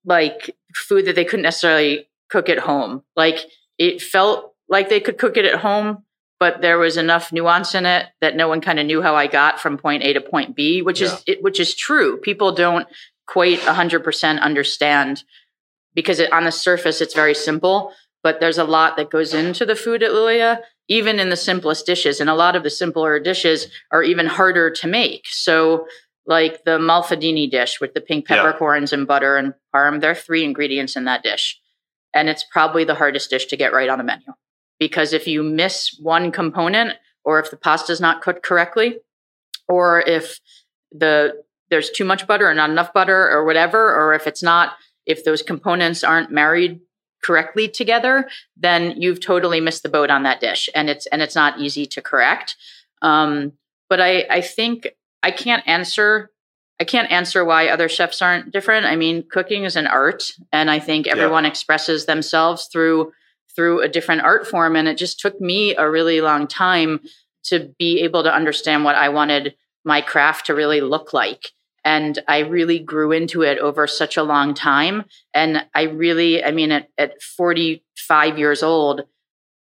like 0.04 0.56
food 0.74 1.04
that 1.06 1.16
they 1.16 1.24
couldn't 1.24 1.42
necessarily 1.42 2.08
cook 2.30 2.48
at 2.48 2.58
home. 2.58 3.02
Like 3.14 3.40
it 3.78 4.00
felt 4.00 4.54
like 4.68 4.88
they 4.88 5.00
could 5.00 5.18
cook 5.18 5.36
it 5.36 5.44
at 5.44 5.60
home 5.60 6.04
but 6.38 6.60
there 6.60 6.78
was 6.78 6.96
enough 6.96 7.32
nuance 7.32 7.74
in 7.74 7.86
it 7.86 8.06
that 8.20 8.36
no 8.36 8.48
one 8.48 8.60
kind 8.60 8.78
of 8.78 8.86
knew 8.86 9.02
how 9.02 9.14
I 9.16 9.26
got 9.26 9.60
from 9.60 9.78
point 9.78 10.02
A 10.02 10.12
to 10.12 10.20
point 10.20 10.54
B, 10.54 10.82
which 10.82 11.00
Yeah. 11.00 11.06
is 11.08 11.22
it, 11.26 11.42
which 11.42 11.58
is 11.60 11.74
true. 11.74 12.18
People 12.18 12.52
don't 12.52 12.86
quite 13.26 13.58
100% 13.60 14.40
understand 14.40 15.24
because 15.94 16.20
it, 16.20 16.32
on 16.32 16.44
the 16.44 16.52
surface 16.52 17.00
it's 17.00 17.14
very 17.14 17.34
simple, 17.34 17.92
but 18.22 18.40
there's 18.40 18.58
a 18.58 18.64
lot 18.64 18.96
that 18.96 19.10
goes 19.10 19.32
into 19.34 19.64
the 19.64 19.74
food 19.76 20.02
at 20.02 20.12
Lilia, 20.12 20.60
even 20.88 21.18
in 21.18 21.30
the 21.30 21.36
simplest 21.36 21.86
dishes, 21.86 22.20
and 22.20 22.28
a 22.30 22.34
lot 22.34 22.54
of 22.54 22.62
the 22.62 22.70
simpler 22.70 23.18
dishes 23.18 23.68
are 23.90 24.02
even 24.02 24.26
harder 24.26 24.70
to 24.70 24.86
make. 24.86 25.24
So 25.28 25.86
like 26.26 26.64
the 26.64 26.78
mafaldini 26.78 27.50
dish 27.50 27.80
with 27.80 27.94
the 27.94 28.00
pink 28.00 28.26
Yeah. 28.28 28.36
peppercorns 28.42 28.92
and 28.92 29.06
butter 29.06 29.36
and 29.36 29.54
parm, 29.74 30.00
there 30.00 30.10
are 30.10 30.14
three 30.14 30.44
ingredients 30.44 30.96
in 30.96 31.04
that 31.04 31.22
dish. 31.22 31.58
And 32.12 32.28
it's 32.28 32.44
probably 32.50 32.84
the 32.84 32.94
hardest 32.94 33.30
dish 33.30 33.46
to 33.46 33.56
get 33.56 33.72
right 33.72 33.88
on 33.88 34.00
a 34.00 34.04
menu 34.04 34.26
because 34.78 35.12
if 35.12 35.26
you 35.26 35.42
miss 35.42 35.98
one 36.00 36.30
component 36.30 36.94
or 37.24 37.40
if 37.40 37.50
the 37.50 37.56
pasta 37.56 37.92
is 37.92 38.00
not 38.00 38.22
cooked 38.22 38.42
correctly 38.42 38.98
or 39.68 40.00
if 40.00 40.40
the 40.92 41.34
there's 41.68 41.90
too 41.90 42.04
much 42.04 42.26
butter 42.26 42.48
or 42.48 42.54
not 42.54 42.70
enough 42.70 42.92
butter 42.92 43.30
or 43.30 43.44
whatever 43.44 43.94
or 43.94 44.14
if 44.14 44.26
it's 44.26 44.42
not 44.42 44.74
if 45.04 45.24
those 45.24 45.42
components 45.42 46.04
aren't 46.04 46.30
married 46.30 46.80
correctly 47.22 47.68
together 47.68 48.28
then 48.56 49.00
you've 49.00 49.20
totally 49.20 49.60
missed 49.60 49.82
the 49.82 49.88
boat 49.88 50.10
on 50.10 50.22
that 50.22 50.40
dish 50.40 50.68
and 50.74 50.88
it's 50.88 51.06
and 51.06 51.22
it's 51.22 51.34
not 51.34 51.58
easy 51.58 51.86
to 51.86 52.00
correct. 52.00 52.56
Um, 53.02 53.52
but 53.88 54.00
i 54.00 54.24
i 54.30 54.40
think 54.40 54.88
i 55.22 55.30
can't 55.30 55.66
answer 55.66 56.30
i 56.80 56.84
can't 56.84 57.10
answer 57.10 57.44
why 57.44 57.68
other 57.68 57.88
chefs 57.88 58.22
aren't 58.22 58.52
different. 58.52 58.86
I 58.86 58.96
mean 58.96 59.24
cooking 59.28 59.64
is 59.64 59.76
an 59.76 59.86
art 59.86 60.32
and 60.52 60.70
i 60.70 60.78
think 60.78 61.06
everyone 61.06 61.44
expresses 61.44 62.06
themselves 62.06 62.66
through 62.66 63.12
through 63.56 63.80
a 63.80 63.88
different 63.88 64.22
art 64.22 64.46
form 64.46 64.76
and 64.76 64.86
it 64.86 64.98
just 64.98 65.18
took 65.18 65.40
me 65.40 65.74
a 65.74 65.90
really 65.90 66.20
long 66.20 66.46
time 66.46 67.00
to 67.44 67.74
be 67.78 68.00
able 68.00 68.22
to 68.22 68.32
understand 68.32 68.84
what 68.84 68.94
i 68.94 69.08
wanted 69.08 69.54
my 69.86 70.00
craft 70.00 70.46
to 70.46 70.54
really 70.54 70.82
look 70.82 71.14
like. 71.14 71.52
And 71.84 72.18
i 72.28 72.40
really 72.40 72.78
grew 72.80 73.12
into 73.12 73.42
it 73.42 73.58
over 73.58 73.86
such 73.86 74.18
a 74.18 74.22
long 74.22 74.52
time. 74.52 75.04
And 75.32 75.64
i 75.74 75.82
really 75.84 76.44
i 76.44 76.50
mean 76.50 76.72
at, 76.72 76.88
at 76.98 77.22
45 77.22 78.38
years 78.38 78.62
old 78.62 79.02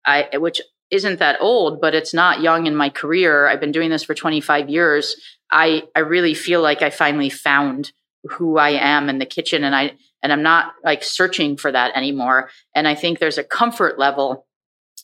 i 0.06 0.28
which 0.34 0.60
isn't 0.92 1.20
that 1.20 1.38
old 1.40 1.80
but 1.80 1.94
it's 1.94 2.14
not 2.14 2.42
young 2.42 2.66
in 2.66 2.76
my 2.76 2.90
career. 2.90 3.48
I've 3.48 3.60
been 3.62 3.72
doing 3.72 3.92
this 3.92 4.04
for 4.04 4.16
25 4.16 4.70
years. 4.70 5.16
I 5.52 5.84
i 5.96 6.00
really 6.00 6.34
feel 6.34 6.62
like 6.62 6.82
i 6.82 6.90
finally 6.90 7.30
found 7.30 7.92
who 8.24 8.58
i 8.58 8.72
am 8.72 9.08
in 9.08 9.20
the 9.20 9.26
kitchen 9.26 9.64
and 9.64 9.76
i 9.76 9.94
and 10.22 10.32
i'm 10.32 10.44
not 10.44 10.74
like 10.84 11.04
searching 11.04 11.58
for 11.58 11.72
that 11.72 11.96
anymore. 11.96 12.50
And 12.76 12.88
i 12.88 12.96
think 12.96 13.20
there's 13.20 13.38
a 13.38 13.44
comfort 13.44 14.00
level 14.00 14.46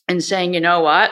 in 0.08 0.20
saying 0.20 0.54
you 0.54 0.60
know 0.60 0.80
what? 0.80 1.10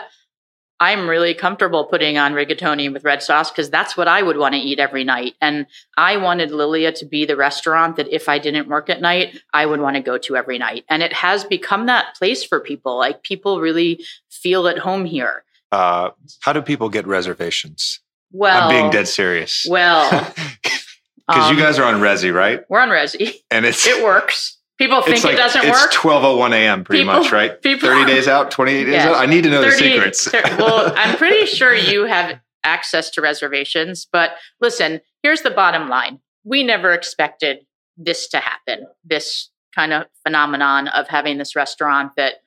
I'm 0.81 1.09
really 1.09 1.35
comfortable 1.35 1.87
putting 1.87 2.19
on 2.19 2.33
rigatoni 2.33 2.93
with 2.93 3.05
red 3.05 3.23
sauce 3.23 3.51
because 3.51 3.71
that's 3.71 3.97
what 3.97 4.09
i 4.09 4.21
would 4.21 4.37
want 4.37 4.55
to 4.55 4.61
eat 4.61 4.79
every 4.81 5.05
night. 5.05 5.35
And 5.41 5.67
i 5.97 6.17
wanted 6.17 6.51
lilia 6.51 6.93
to 6.93 7.07
be 7.07 7.25
the 7.25 7.37
restaurant 7.37 7.97
that 7.97 8.13
if 8.13 8.29
i 8.29 8.39
didn't 8.39 8.69
work 8.69 8.91
at 8.91 9.01
night 9.01 9.41
i 9.53 9.65
would 9.65 9.81
want 9.81 9.97
to 9.97 10.03
go 10.03 10.19
to 10.19 10.37
every 10.37 10.59
night. 10.59 10.85
And 10.89 11.03
it 11.03 11.13
has 11.13 11.45
become 11.45 11.87
that 11.87 12.15
place 12.17 12.45
for 12.45 12.61
people 12.61 12.99
like 12.99 13.23
people 13.23 13.61
really 13.61 14.05
feel 14.31 14.67
at 14.69 14.79
home 14.79 15.05
here. 15.05 15.45
Uh, 15.73 16.11
how 16.41 16.53
do 16.53 16.61
people 16.61 16.89
get 16.89 17.07
reservations? 17.07 18.01
well 18.33 18.65
I'm 18.65 18.69
being 18.69 18.91
dead 18.91 19.09
serious. 19.09 19.67
well 19.69 20.11
Because 21.27 21.51
Um, 21.51 21.57
you 21.57 21.63
guys 21.63 21.79
are 21.79 21.85
on 21.85 22.01
Resy, 22.01 22.33
right? 22.35 22.63
We're 22.69 22.81
on 22.81 22.89
Resy. 22.91 23.35
And 23.51 23.65
it's 23.65 23.87
It 23.87 24.05
works. 24.05 24.59
People 24.77 25.03
think 25.03 25.23
like 25.25 25.35
it 25.35 25.37
doesn't 25.37 25.63
work. 25.69 25.85
it's 25.85 26.05
work. 26.05 26.15
12:01 26.23 26.53
a.m. 26.53 26.85
pretty 26.85 27.05
People- 27.05 27.23
much, 27.23 27.33
right? 27.33 27.61
people- 27.63 27.89
30 27.89 28.05
days 28.07 28.27
out, 28.29 28.51
28 28.51 28.85
days 28.85 28.93
Yes. 28.95 29.07
out. 29.07 29.15
I 29.17 29.27
need 29.27 29.45
to 29.45 29.51
know 29.51 29.63
the 29.63 29.71
secrets. 29.73 30.31
well, 30.33 30.93
I'm 30.97 31.17
pretty 31.17 31.47
sure 31.59 31.73
you 31.75 32.05
have 32.05 32.41
access 32.65 33.11
to 33.11 33.21
reservations, 33.21 34.07
but 34.11 34.33
listen, 34.61 35.01
here's 35.23 35.43
the 35.43 35.51
bottom 35.51 35.89
line. 35.89 36.19
We 36.45 36.63
never 36.63 36.93
expected 36.93 37.65
this 37.97 38.27
to 38.29 38.39
happen. 38.41 38.87
This 39.05 39.51
kind 39.75 39.93
of 39.93 40.07
phenomenon 40.25 40.89
of 40.89 41.09
having 41.09 41.39
this 41.39 41.55
restaurant 41.55 42.13
that 42.17 42.43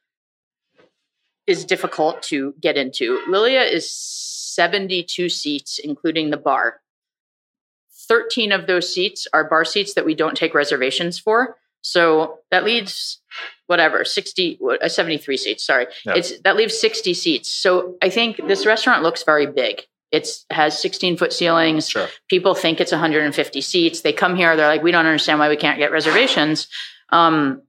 is 1.45 1.63
difficult 1.63 2.21
to 2.23 2.53
get 2.59 2.75
into. 2.77 3.21
Lilia 3.27 3.61
is 3.61 3.89
72 3.89 5.29
seats, 5.29 5.79
including 5.79 6.29
the 6.29 6.37
bar. 6.37 6.81
13 8.07 8.51
of 8.51 8.67
those 8.67 8.93
seats 8.93 9.27
are 9.33 9.43
bar 9.49 9.65
seats 9.65 9.93
that 9.95 10.05
we 10.05 10.15
don't 10.15 10.35
take 10.37 10.53
reservations 10.53 11.19
for. 11.19 11.57
So 11.81 12.39
that 12.51 12.63
leaves 12.63 13.21
whatever 13.67 14.03
60 14.05 14.59
uh, 14.81 14.87
73 14.87 15.37
seats 15.37 15.65
sorry 15.65 15.87
Yeah. 16.05 16.13
it's 16.15 16.39
that 16.41 16.55
leaves 16.55 16.77
60 16.79 17.13
seats 17.13 17.51
so 17.51 17.95
i 18.01 18.09
think 18.09 18.37
this 18.47 18.65
restaurant 18.65 19.03
looks 19.03 19.23
very 19.23 19.45
big 19.45 19.81
it's 20.11 20.45
has 20.49 20.79
16 20.79 21.17
foot 21.17 21.33
ceilings 21.33 21.89
Sure. 21.89 22.07
people 22.29 22.55
think 22.55 22.79
it's 22.79 22.93
150 22.93 23.59
seats 23.61 24.01
they 24.01 24.13
come 24.13 24.35
here 24.37 24.55
they're 24.55 24.67
like 24.69 24.83
we 24.83 24.91
don't 24.91 25.05
understand 25.05 25.37
why 25.39 25.49
we 25.49 25.57
can't 25.57 25.77
get 25.79 25.91
reservations 25.91 26.67
um, 27.11 27.61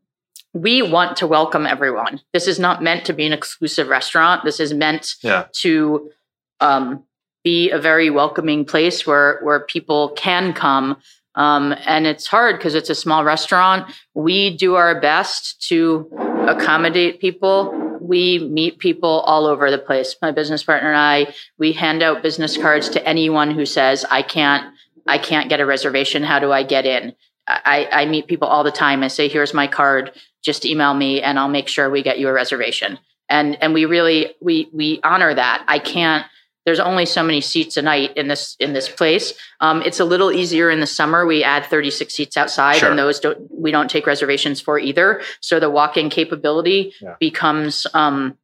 we 0.55 0.81
want 0.83 1.17
to 1.19 1.27
welcome 1.27 1.67
everyone 1.67 2.21
this 2.33 2.47
is 2.47 2.61
not 2.61 2.81
meant 2.83 3.05
to 3.07 3.13
be 3.13 3.27
an 3.27 3.33
exclusive 3.33 3.89
restaurant 3.89 4.45
this 4.45 4.61
is 4.61 4.73
meant 4.73 5.17
Yeah. 5.23 5.47
to 5.63 6.13
um, 6.61 7.05
be 7.49 7.71
a 7.71 7.79
very 7.79 8.11
welcoming 8.11 8.63
place 8.67 9.07
where 9.07 9.41
where 9.43 9.61
people 9.61 10.11
can 10.11 10.53
come. 10.53 10.99
Um, 11.35 11.75
and 11.87 12.07
it's 12.07 12.27
hard 12.27 12.59
because 12.59 12.75
it's 12.75 12.91
a 12.91 12.95
small 12.95 13.25
restaurant. 13.25 13.91
We 14.13 14.55
do 14.55 14.75
our 14.75 15.01
best 15.01 15.41
to 15.69 16.11
accommodate 16.47 17.21
people. 17.21 17.57
We 18.03 18.39
meet 18.39 18.79
people 18.79 19.15
all 19.31 19.47
over 19.47 19.71
the 19.71 19.79
place. 19.79 20.15
My 20.21 20.31
business 20.31 20.63
partner 20.63 20.91
and 20.93 20.99
i 20.99 21.35
we 21.59 21.73
hand 21.73 22.03
out 22.03 22.23
business 22.23 22.59
cards 22.65 22.87
to 22.91 23.01
anyone 23.15 23.51
who 23.57 23.65
says 23.65 24.05
i 24.19 24.21
can't 24.37 24.65
i 25.07 25.17
can't 25.17 25.49
get 25.49 25.61
a 25.61 25.67
reservation. 25.75 26.23
How 26.23 26.39
do 26.45 26.53
i 26.53 26.63
get 26.75 26.85
in? 26.85 27.15
I 27.47 27.89
i 28.01 28.03
meet 28.05 28.27
people 28.27 28.49
all 28.49 28.65
the 28.71 28.79
time. 28.85 29.03
I 29.03 29.09
say 29.09 29.27
here's 29.29 29.55
my 29.63 29.69
card. 29.81 30.05
Just 30.49 30.67
email 30.67 30.93
me 30.93 31.23
and 31.23 31.39
i'll 31.39 31.57
make 31.59 31.69
sure 31.69 31.89
we 31.89 32.03
get 32.03 32.19
you 32.19 32.29
a 32.29 32.39
reservation. 32.43 32.99
And 33.37 33.57
and 33.63 33.73
we 33.73 33.85
really 33.97 34.35
we 34.47 34.69
we 34.81 35.01
honor 35.03 35.33
that. 35.35 35.65
I 35.77 35.79
can't 35.79 36.27
there's 36.69 36.81
only 36.81 37.07
so 37.07 37.23
many 37.23 37.41
seats 37.41 37.79
a 37.79 37.83
night 37.83 38.15
in 38.15 38.29
this 38.29 38.55
in 38.61 38.75
this 38.75 38.91
place. 38.91 39.33
Um, 39.61 39.81
it's 39.81 40.01
a 40.01 40.05
little 40.05 40.31
easier 40.31 40.69
in 40.69 40.81
the 40.81 40.87
summer. 40.87 41.25
We 41.25 41.43
add 41.43 41.65
36 41.65 42.13
seats 42.13 42.37
outside 42.37 42.77
Sure. 42.77 42.91
and 42.91 42.99
those 42.99 43.21
don't 43.21 43.39
we 43.51 43.71
don't 43.71 43.89
take 43.91 44.07
reservations 44.07 44.61
for 44.61 44.79
either. 44.79 45.23
So 45.41 45.59
the 45.61 45.71
walk-in 45.71 46.11
capability 46.11 46.93
Yeah. 47.01 47.15
becomes 47.19 47.87
um, 47.95 48.37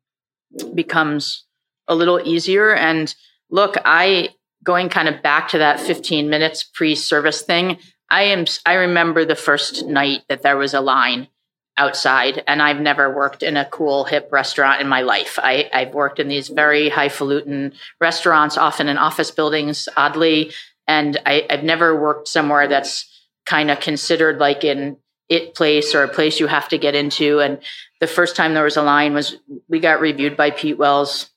becomes 0.75 1.45
a 1.87 1.95
little 1.95 2.19
easier. 2.25 2.75
And 2.75 3.15
look 3.51 3.75
i 3.85 4.31
going 4.63 4.89
kind 4.89 5.07
of 5.09 5.23
back 5.23 5.49
to 5.49 5.59
that 5.59 5.79
15 5.79 6.31
minutes 6.31 6.63
pre-service 6.65 7.43
thing 7.43 7.77
i 8.09 8.23
am 8.23 8.47
i 8.65 8.73
remember 8.73 9.27
the 9.27 9.35
first 9.37 9.85
night 9.85 10.23
that 10.31 10.41
there 10.41 10.57
was 10.57 10.73
a 10.73 10.81
line 10.81 11.29
outside 11.77 12.43
and 12.47 12.63
i've 12.63 12.81
never 12.81 13.15
worked 13.15 13.43
in 13.43 13.57
a 13.57 13.65
cool 13.67 14.05
hip 14.05 14.29
restaurant 14.31 14.81
in 14.81 14.89
my 14.89 15.01
life. 15.03 15.39
I, 15.43 15.69
i've 15.73 15.93
worked 15.93 16.21
in 16.21 16.29
these 16.29 16.49
very 16.49 16.89
highfalutin 16.89 17.73
restaurants 18.01 18.57
often 18.57 18.89
in 18.89 18.97
office 18.97 19.31
buildings 19.31 19.89
oddly 19.97 20.53
and 20.87 21.21
I, 21.27 21.47
i've 21.51 21.65
never 21.65 22.01
worked 22.01 22.29
somewhere 22.29 22.69
that's 22.69 23.11
kind 23.45 23.71
of 23.71 23.81
considered 23.81 24.39
like 24.39 24.65
an 24.65 24.97
it 25.29 25.55
place 25.55 25.95
or 25.95 26.05
a 26.05 26.09
place 26.09 26.39
you 26.39 26.47
have 26.47 26.69
to 26.69 26.79
get 26.79 26.95
into 26.95 27.41
and 27.41 27.59
the 28.01 28.07
first 28.07 28.37
time 28.37 28.55
there 28.55 28.65
was 28.65 28.77
a 28.77 28.83
line 28.83 29.15
was 29.15 29.37
we 29.69 29.81
got 29.81 30.01
reviewed 30.01 30.37
by 30.37 30.51
pete 30.51 30.79
wells 30.79 31.31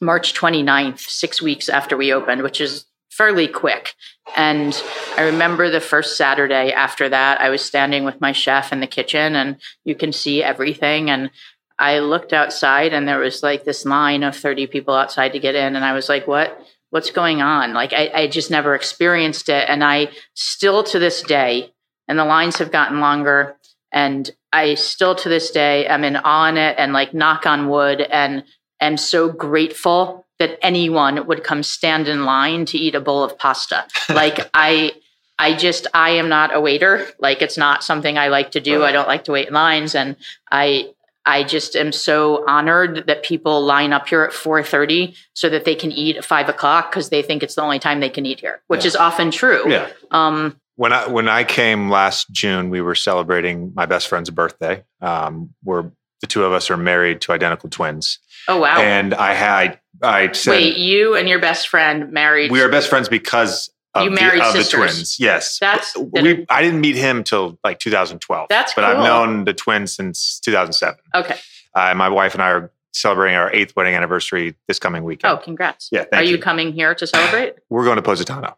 march 0.00 0.34
29th 0.34 1.00
six 1.00 1.42
weeks 1.42 1.68
after 1.68 1.96
we 1.96 2.12
opened 2.12 2.42
which 2.42 2.60
is 2.60 2.86
fairly 3.16 3.48
quick 3.48 3.94
and 4.34 4.82
I 5.16 5.22
remember 5.22 5.70
the 5.70 5.80
first 5.80 6.16
Saturday 6.16 6.72
after 6.72 7.08
that, 7.08 7.40
I 7.40 7.50
was 7.50 7.62
standing 7.62 8.04
with 8.04 8.20
my 8.20 8.32
chef 8.32 8.72
in 8.72 8.80
the 8.80 8.86
kitchen 8.86 9.36
and 9.36 9.56
you 9.84 9.94
can 9.94 10.12
see 10.12 10.42
everything. 10.42 11.10
And 11.10 11.30
I 11.78 12.00
looked 12.00 12.32
outside 12.32 12.92
and 12.92 13.06
there 13.06 13.18
was 13.18 13.42
like 13.42 13.64
this 13.64 13.84
line 13.84 14.22
of 14.22 14.34
30 14.34 14.66
people 14.66 14.94
outside 14.94 15.32
to 15.32 15.38
get 15.38 15.54
in. 15.54 15.76
And 15.76 15.84
I 15.84 15.92
was 15.92 16.08
like, 16.08 16.26
what? 16.26 16.60
What's 16.90 17.10
going 17.10 17.42
on? 17.42 17.72
Like, 17.74 17.92
I, 17.92 18.10
I 18.14 18.26
just 18.26 18.50
never 18.50 18.74
experienced 18.74 19.48
it. 19.48 19.68
And 19.68 19.82
I 19.82 20.08
still 20.34 20.84
to 20.84 20.98
this 20.98 21.20
day, 21.20 21.72
and 22.06 22.18
the 22.18 22.24
lines 22.24 22.58
have 22.58 22.70
gotten 22.70 23.00
longer. 23.00 23.56
And 23.92 24.30
I 24.52 24.74
still 24.74 25.14
to 25.16 25.28
this 25.28 25.50
day 25.50 25.86
am 25.86 26.04
in 26.04 26.16
awe 26.16 26.46
on 26.46 26.56
it 26.56 26.76
and 26.78 26.92
like 26.92 27.12
knock 27.12 27.44
on 27.44 27.68
wood 27.68 28.00
and 28.00 28.44
am 28.80 28.96
so 28.96 29.30
grateful 29.30 30.25
that 30.38 30.58
anyone 30.62 31.26
would 31.26 31.42
come 31.44 31.62
stand 31.62 32.08
in 32.08 32.24
line 32.24 32.64
to 32.66 32.78
eat 32.78 32.94
a 32.94 33.00
bowl 33.00 33.22
of 33.24 33.38
pasta. 33.38 33.84
Like 34.08 34.48
I 34.54 34.92
I 35.38 35.54
just 35.54 35.86
I 35.92 36.10
am 36.10 36.28
not 36.28 36.54
a 36.54 36.60
waiter. 36.60 37.06
Like 37.18 37.42
it's 37.42 37.58
not 37.58 37.84
something 37.84 38.16
I 38.16 38.28
like 38.28 38.52
to 38.52 38.60
do. 38.60 38.84
I 38.84 38.92
don't 38.92 39.08
like 39.08 39.24
to 39.24 39.32
wait 39.32 39.48
in 39.48 39.54
lines 39.54 39.94
and 39.94 40.16
I 40.50 40.90
I 41.28 41.42
just 41.42 41.74
am 41.74 41.90
so 41.90 42.44
honored 42.48 43.08
that 43.08 43.24
people 43.24 43.60
line 43.64 43.92
up 43.92 44.08
here 44.08 44.22
at 44.22 44.30
4:30 44.32 45.16
so 45.34 45.48
that 45.48 45.64
they 45.64 45.74
can 45.74 45.90
eat 45.90 46.16
at 46.16 46.24
five 46.24 46.48
o'clock 46.48 46.90
because 46.90 47.08
they 47.10 47.20
think 47.22 47.42
it's 47.42 47.56
the 47.56 47.62
only 47.62 47.78
time 47.80 47.98
they 48.00 48.08
can 48.08 48.24
eat 48.24 48.40
here, 48.40 48.62
which 48.68 48.84
Yeah. 48.84 48.88
is 48.88 48.96
often 48.96 49.30
true. 49.32 49.64
Yeah. 49.68 49.88
Um, 50.10 50.60
When 50.76 50.92
I 50.92 51.08
when 51.08 51.28
I 51.28 51.42
came 51.44 51.90
last 51.90 52.30
June, 52.30 52.70
we 52.70 52.80
were 52.80 52.94
celebrating 52.94 53.72
my 53.74 53.86
best 53.86 54.06
friend's 54.08 54.30
birthday. 54.30 54.84
Um, 55.00 55.50
we're 55.64 55.90
the 56.20 56.26
two 56.26 56.44
of 56.44 56.52
us 56.52 56.70
are 56.70 56.76
married 56.76 57.20
to 57.22 57.32
identical 57.32 57.68
twins, 57.70 58.18
oh 58.48 58.60
wow. 58.60 58.78
and 58.80 59.14
I 59.14 59.34
had 59.34 59.80
I 60.02 60.32
said 60.32 60.50
Wait, 60.52 60.76
you 60.76 61.14
and 61.16 61.28
your 61.28 61.38
best 61.40 61.68
friend 61.68 62.12
married. 62.12 62.50
we 62.50 62.60
are 62.62 62.68
best 62.68 62.88
friends 62.88 63.08
because 63.08 63.70
of, 63.94 64.04
You 64.04 64.10
the, 64.10 64.16
married 64.20 64.42
of 64.42 64.52
the 64.52 64.64
twins. 64.64 65.18
Yes, 65.18 65.58
That's 65.58 65.96
we. 65.96 66.44
I 66.50 66.62
didn't 66.62 66.80
meet 66.82 66.96
him 66.96 67.24
till 67.24 67.58
like 67.64 67.78
2012. 67.78 68.46
That's 68.48 68.74
but 68.74 68.84
I've 68.84 68.98
known 69.02 69.44
the 69.44 69.54
twins 69.54 69.94
since 69.94 70.38
2007. 70.40 70.98
okay. 71.14 71.38
Uh, 71.74 71.94
my 71.94 72.08
wife 72.08 72.34
and 72.34 72.42
I 72.42 72.48
are 72.50 72.70
celebrating 72.92 73.36
our 73.36 73.52
eighth 73.52 73.76
wedding 73.76 73.94
anniversary 73.94 74.54
this 74.68 74.78
coming 74.78 75.04
weekend. 75.04 75.30
Oh, 75.32 75.36
congrats. 75.42 75.90
Yeah, 75.92 76.04
Are 76.12 76.22
you 76.22 76.32
you. 76.36 76.38
coming 76.38 76.72
here 76.72 76.94
to 76.94 77.06
celebrate? 77.06 77.54
We're 77.68 77.84
going 77.84 77.96
to 77.96 78.02
Positano. 78.02 78.56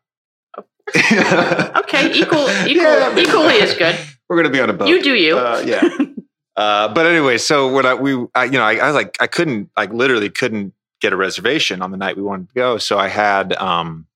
Okay, 0.95 2.13
equal, 2.13 2.49
equal, 2.67 2.85
Yeah, 2.85 3.19
equally 3.19 3.55
is 3.55 3.75
good. 3.75 3.97
We're 4.29 4.37
going 4.37 4.47
to 4.47 4.53
be 4.53 4.61
on 4.61 4.71
a 4.71 4.73
boat. 4.73 4.89
You 4.89 5.03
do 5.03 5.15
you. 5.15 5.39
Uh, 5.39 5.63
yeah. 5.67 5.89
uh, 6.59 6.93
but 6.93 7.07
anyway, 7.07 7.39
so 7.39 7.73
when 7.73 7.87
I 7.87 7.95
we 7.95 8.27
I, 8.35 8.45
you 8.45 8.51
know 8.51 8.65
I, 8.65 8.75
I 8.75 8.87
was 8.89 8.97
like 8.97 9.17
I 9.21 9.29
couldn't 9.29 9.71
like 9.77 9.93
literally 9.93 10.29
couldn't 10.29 10.75
get 11.01 11.13
a 11.13 11.17
reservation 11.17 11.83
on 11.83 11.93
the 11.93 11.97
night 11.97 12.17
we 12.17 12.23
wanted 12.25 12.49
to 12.49 12.55
go, 12.55 12.79
so 12.79 12.99
I 12.99 13.07
had 13.07 13.53
um 13.55 14.09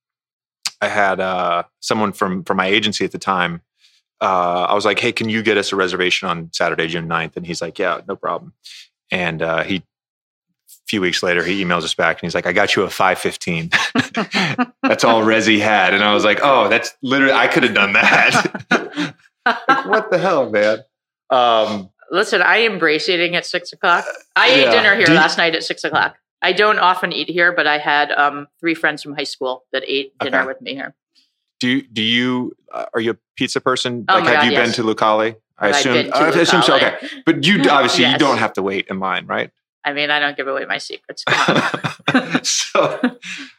I 0.81 0.89
had 0.89 1.21
uh 1.21 1.63
someone 1.79 2.13
from 2.13 2.43
from 2.43 2.57
my 2.57 2.67
agency 2.67 3.05
at 3.05 3.13
the 3.13 3.19
time. 3.19 3.63
Uh, 4.21 4.67
I 4.69 4.75
was 4.75 4.85
like, 4.85 4.99
hey, 4.99 5.13
can 5.13 5.29
you 5.29 5.41
get 5.43 5.57
us 5.57 5.73
a 5.73 5.77
reservation 5.77 6.29
on 6.29 6.49
Saturday, 6.53 6.87
June 6.87 7.09
9th? 7.09 7.37
And 7.37 7.45
he's 7.45 7.61
like, 7.61 7.77
yeah, 7.81 8.01
no 8.07 8.15
problem. 8.15 8.53
And 9.11 9.43
uh, 9.43 9.65
he, 9.65 9.79
a 9.79 9.83
few 10.87 11.01
weeks 11.01 11.25
later, 11.25 11.43
he 11.43 11.65
emails 11.65 11.83
us 11.83 11.97
back 11.97 12.19
and 12.19 12.29
he's 12.29 12.35
like, 12.37 12.47
I 12.47 12.53
got 12.53 12.77
you 12.77 12.85
a 12.85 12.91
515. 12.91 13.71
that's 14.85 15.03
all 15.03 15.23
Resy 15.23 15.59
had. 15.59 15.93
And 15.93 16.05
I 16.05 16.15
was 16.15 16.25
like, 16.25 16.39
oh, 16.41 16.69
that's 16.69 16.97
literally, 17.03 17.33
I 17.33 17.49
could 17.49 17.65
have 17.65 17.75
done 17.75 17.95
that. 17.95 18.55
like, 19.45 19.87
what 19.87 20.13
the 20.13 20.19
hell, 20.19 20.49
man? 20.49 20.85
Um, 21.29 21.91
Listen, 22.13 22.43
I 22.43 22.59
embrace 22.59 23.09
eating 23.09 23.35
at 23.35 23.45
six 23.47 23.73
o'clock. 23.73 24.05
I 24.37 24.49
ate 24.49 24.71
dinner 24.71 24.95
here 24.95 25.07
Do 25.07 25.13
you- 25.13 25.19
last 25.19 25.39
night 25.39 25.55
at 25.57 25.65
six 25.65 25.83
o'clock. 25.83 26.17
I 26.43 26.53
don't 26.53 26.79
often 26.79 27.13
eat 27.13 27.31
here, 27.31 27.53
but 27.53 27.67
I 27.67 27.79
had 27.79 28.11
um, 28.13 28.49
three 28.61 28.75
friends 28.75 29.03
from 29.03 29.15
high 29.15 29.25
school 29.25 29.65
that 29.73 29.83
ate 29.87 30.13
dinner 30.19 30.39
Okay. 30.41 30.47
with 30.49 30.61
me 30.61 30.75
here. 30.75 30.95
do 31.61 31.69
you, 31.69 31.83
do 31.83 32.03
you, 32.03 32.57
uh, 32.73 32.87
are 32.93 33.01
you 33.01 33.13
a 33.13 33.17
pizza 33.37 33.61
person? 33.61 34.05
Oh 34.09 34.15
like, 34.17 34.25
have 34.25 34.35
God, 34.35 34.45
you 34.47 34.53
yes. 34.53 34.67
been 34.77 34.85
to 34.85 34.95
Lucali? 34.95 35.37
I 35.59 35.69
assume, 35.69 35.93
been 35.95 36.07
to 36.07 36.17
I 36.17 36.29
assume 36.31 36.63
so. 36.63 36.75
Okay. 36.75 36.97
But 37.25 37.47
you 37.47 37.63
obviously, 37.71 38.05
you 38.07 38.19
don't 38.19 38.39
have 38.39 38.53
to 38.55 38.63
wait 38.63 38.89
in 38.91 38.99
line, 38.99 39.27
right? 39.27 39.51
I 39.85 39.93
mean, 39.93 40.11
I 40.11 40.21
don't 40.21 40.37
give 40.37 40.47
away 40.49 40.65
my 40.67 40.79
secrets. 40.79 41.25
So 42.43 43.01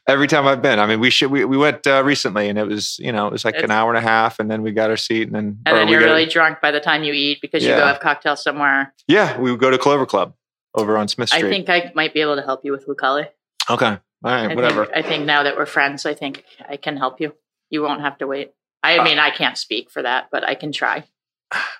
every 0.07 0.27
time 0.27 0.45
I've 0.45 0.62
been, 0.62 0.77
I 0.77 0.86
mean, 0.86 0.99
we 0.99 1.09
should 1.09 1.31
we, 1.31 1.43
we 1.45 1.57
went 1.57 1.88
uh, 1.88 2.03
recently, 2.03 2.49
and 2.49 2.59
it 2.59 2.67
was 2.67 2.99
you 2.99 3.12
know 3.12 3.25
it 3.27 3.31
was 3.31 3.45
like 3.45 3.55
an 3.55 3.71
hour 3.71 3.89
and 3.89 3.97
a 3.97 4.01
half, 4.07 4.39
and 4.39 4.49
then 4.51 4.62
we 4.62 4.71
got 4.71 4.89
our 4.89 4.97
seat, 4.97 5.23
and 5.23 5.33
then 5.36 5.59
and 5.65 5.77
then 5.77 5.88
you're 5.88 6.01
really 6.01 6.25
drunk 6.25 6.59
by 6.62 6.69
the 6.71 6.79
time 6.79 7.03
you 7.03 7.13
eat 7.13 7.39
because 7.41 7.63
you 7.63 7.69
go 7.69 7.86
have 7.86 7.99
cocktails 7.99 8.43
somewhere. 8.43 8.93
yeah, 9.07 9.38
we 9.39 9.49
would 9.51 9.59
go 9.59 9.71
to 9.71 9.77
Clover 9.77 10.05
Club 10.05 10.33
over 10.75 10.97
on 10.97 11.07
Smith 11.07 11.29
Street. 11.29 11.45
I 11.45 11.49
think 11.49 11.69
I 11.69 11.91
might 11.95 12.13
be 12.13 12.21
able 12.21 12.36
to 12.36 12.41
help 12.43 12.62
you 12.63 12.71
with 12.71 12.86
Lucali. 12.88 13.27
okay, 13.69 13.86
all 13.88 13.99
right, 14.23 14.51
I 14.51 14.55
whatever. 14.55 14.86
Think, 14.86 14.97
I 14.97 15.01
think 15.07 15.25
now 15.25 15.43
that 15.43 15.55
we're 15.55 15.65
friends, 15.65 16.05
I 16.05 16.13
think 16.13 16.43
I 16.69 16.77
can 16.77 16.97
help 16.97 17.19
you. 17.21 17.33
You 17.69 17.81
won't 17.81 18.01
have 18.01 18.17
to 18.19 18.27
wait. 18.27 18.51
I 18.83 18.97
Uh, 18.99 19.03
mean, 19.03 19.17
I 19.19 19.31
can't 19.31 19.57
speak 19.57 19.89
for 19.89 20.01
that, 20.03 20.27
but 20.31 20.43
I 20.47 20.53
can 20.55 20.71
try. 20.71 21.05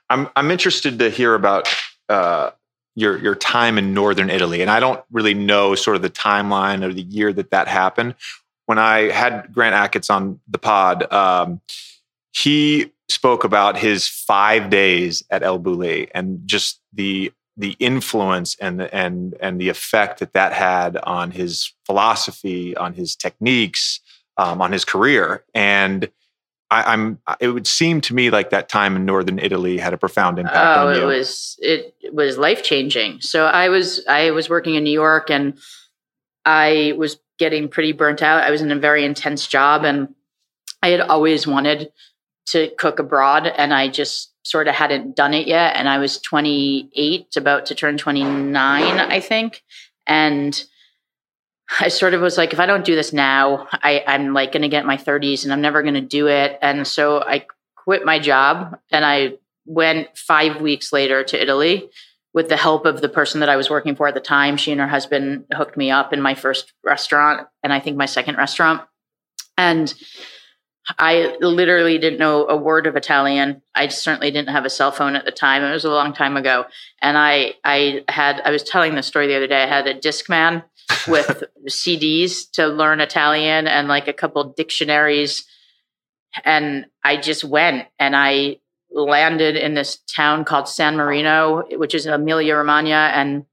I'm 0.10 0.30
I'm 0.36 0.50
interested 0.50 1.00
to 1.00 1.10
hear 1.10 1.36
about 1.36 1.68
uh, 2.10 2.52
your 2.96 3.18
your 3.18 3.36
time 3.36 3.78
in 3.78 3.94
northern 3.94 4.30
Italy, 4.30 4.62
and 4.62 4.70
I 4.70 4.80
don't 4.80 5.04
really 5.12 5.34
know 5.34 5.76
sort 5.76 5.96
of 5.96 6.02
the 6.02 6.10
timeline 6.10 6.84
or 6.84 6.94
the 6.94 7.02
year 7.02 7.34
that 7.34 7.52
that 7.52 7.68
happened. 7.68 8.16
When 8.66 8.80
I 8.80 9.12
had 9.12 9.54
Grant 9.54 9.76
Achatz 9.76 10.10
on 10.10 10.40
the 10.48 10.58
pod, 10.58 11.12
um, 11.12 11.62
he 12.32 12.92
spoke 13.10 13.44
about 13.44 13.78
his 13.78 14.08
five 14.08 14.70
days 14.70 15.24
at 15.30 15.44
El 15.44 15.60
Bulli 15.60 16.10
and 16.14 16.42
just 16.46 16.80
the 16.94 17.32
the 17.56 17.76
influence 17.80 18.56
and 18.60 18.80
the, 18.80 18.94
and 18.94 19.36
and 19.40 19.60
the 19.60 19.70
effect 19.70 20.20
that 20.20 20.34
that 20.34 20.54
had 20.54 20.98
on 20.98 21.32
his 21.32 21.74
philosophy, 21.86 22.76
on 22.76 22.94
his 22.94 23.16
techniques, 23.16 24.00
um, 24.38 24.62
on 24.62 24.72
his 24.72 24.86
career. 24.86 25.44
And 25.54 26.10
I, 26.74 26.94
am 26.94 27.20
It 27.40 27.50
would 27.50 27.68
seem 27.68 28.02
to 28.02 28.14
me 28.14 28.30
like 28.30 28.50
that 28.50 28.70
time 28.70 28.96
in 28.96 29.06
northern 29.06 29.40
Italy 29.40 29.78
had 29.78 29.94
a 29.94 29.98
profound 29.98 30.40
impact 30.40 30.78
oh, 30.78 30.88
on 30.88 30.96
you. 30.96 31.02
it 31.02 31.06
was 31.06 31.58
it 31.62 31.96
was 32.14 32.38
life 32.38 32.64
changing. 32.64 33.22
So 33.22 33.46
I 33.46 33.70
was 33.70 34.06
I 34.08 34.32
was 34.32 34.50
working 34.50 34.76
in 34.76 34.84
New 34.84 34.92
York 34.92 35.30
and 35.30 35.58
I 36.46 36.94
was 36.98 37.20
getting 37.38 37.70
pretty 37.70 37.92
burnt 37.92 38.22
out. 38.22 38.44
I 38.44 38.52
was 38.52 38.62
in 38.62 38.72
a 38.72 38.80
very 38.80 39.06
intense 39.06 39.48
job 39.48 39.86
and 39.86 40.14
I 40.82 40.90
had 40.90 41.02
always 41.02 41.48
wanted 41.48 41.92
to 42.48 42.70
cook 42.78 43.00
abroad 43.00 43.48
and 43.48 43.74
I 43.74 43.88
just 43.88 44.34
sort 44.44 44.68
of 44.68 44.76
hadn't 44.76 45.16
done 45.16 45.34
it 45.34 45.48
yet. 45.48 45.76
And 45.78 45.88
I 45.88 45.98
was 45.98 46.20
28, 46.20 47.36
about 47.38 47.66
to 47.68 47.76
turn 47.76 47.98
29, 47.98 48.84
I 48.84 49.20
think. 49.20 49.64
And 50.06 50.62
I 51.80 51.88
sort 51.88 52.14
of 52.14 52.22
was 52.22 52.38
like, 52.38 52.54
if 52.54 52.60
I 52.60 52.66
don't 52.66 52.86
do 52.86 52.96
this 52.96 53.14
now, 53.14 53.68
I, 53.72 54.04
I'm 54.06 54.34
like 54.34 54.52
going 54.52 54.62
to 54.62 54.70
get 54.70 54.86
my 54.86 54.98
30s 54.98 55.44
and 55.44 55.52
I'm 55.52 55.62
never 55.62 55.82
going 55.82 55.96
to 55.96 56.02
do 56.02 56.28
it. 56.28 56.58
And 56.62 56.88
so 56.88 57.22
I 57.22 57.46
quit 57.76 58.06
my 58.06 58.20
job 58.20 58.78
and 58.92 59.04
I 59.04 59.34
went 59.66 60.16
five 60.18 60.62
weeks 60.62 60.94
later 60.94 61.24
to 61.24 61.42
Italy 61.42 61.90
with 62.34 62.50
the 62.50 62.58
help 62.58 62.86
of 62.86 63.02
the 63.02 63.10
person 63.10 63.40
that 63.40 63.50
I 63.50 63.56
was 63.56 63.70
working 63.70 63.96
for 63.96 64.08
at 64.08 64.14
the 64.14 64.20
time. 64.20 64.58
She 64.58 64.72
and 64.72 64.82
her 64.82 64.88
husband 64.88 65.46
hooked 65.54 65.78
me 65.78 65.92
up 65.92 66.14
in 66.14 66.22
my 66.22 66.36
first 66.36 66.74
restaurant 66.84 67.48
and 67.64 67.72
I 67.72 67.80
think 67.80 67.98
my 67.98 68.06
second 68.06 68.38
restaurant. 68.38 68.82
And 69.58 69.94
I 71.00 71.38
literally 71.40 71.98
didn't 71.98 72.20
know 72.20 72.48
a 72.48 72.58
word 72.58 72.88
of 72.88 72.96
Italian. 72.96 73.62
I 73.74 73.88
certainly 73.88 74.32
didn't 74.32 74.50
have 74.50 74.66
a 74.66 74.70
cell 74.70 74.92
phone 74.92 75.16
at 75.16 75.26
the 75.26 75.32
time. 75.32 75.64
It 75.64 75.72
was 75.72 75.86
a 75.86 75.90
long 75.90 76.14
time 76.14 76.36
ago. 76.36 76.66
And 77.02 77.18
I 77.18 77.54
I 77.64 78.04
had 78.10 78.42
I 78.42 78.52
was 78.52 78.64
telling 78.64 78.96
the 78.96 79.04
story 79.04 79.28
the 79.28 79.38
other 79.38 79.48
day. 79.48 79.64
I 79.64 79.68
had 79.68 79.88
a 79.88 79.98
Discman 79.98 80.64
with 81.08 81.44
CDs 81.70 82.50
to 82.52 82.68
learn 82.68 83.00
Italian 83.00 83.68
and 83.68 83.88
like 83.88 84.08
a 84.08 84.14
couple 84.14 84.54
dictionaries. 84.56 85.46
And 86.44 86.86
I 87.04 87.18
just 87.18 87.44
went 87.44 87.88
and 88.00 88.16
I 88.16 88.58
landed 88.92 89.56
in 89.56 89.74
this 89.74 89.98
town 90.16 90.46
called 90.46 90.68
San 90.68 90.96
Marino, 90.96 91.64
which 91.72 91.96
is 91.96 92.06
in 92.06 92.14
Emilia 92.14 92.56
Romagna 92.56 93.12
and 93.14 93.46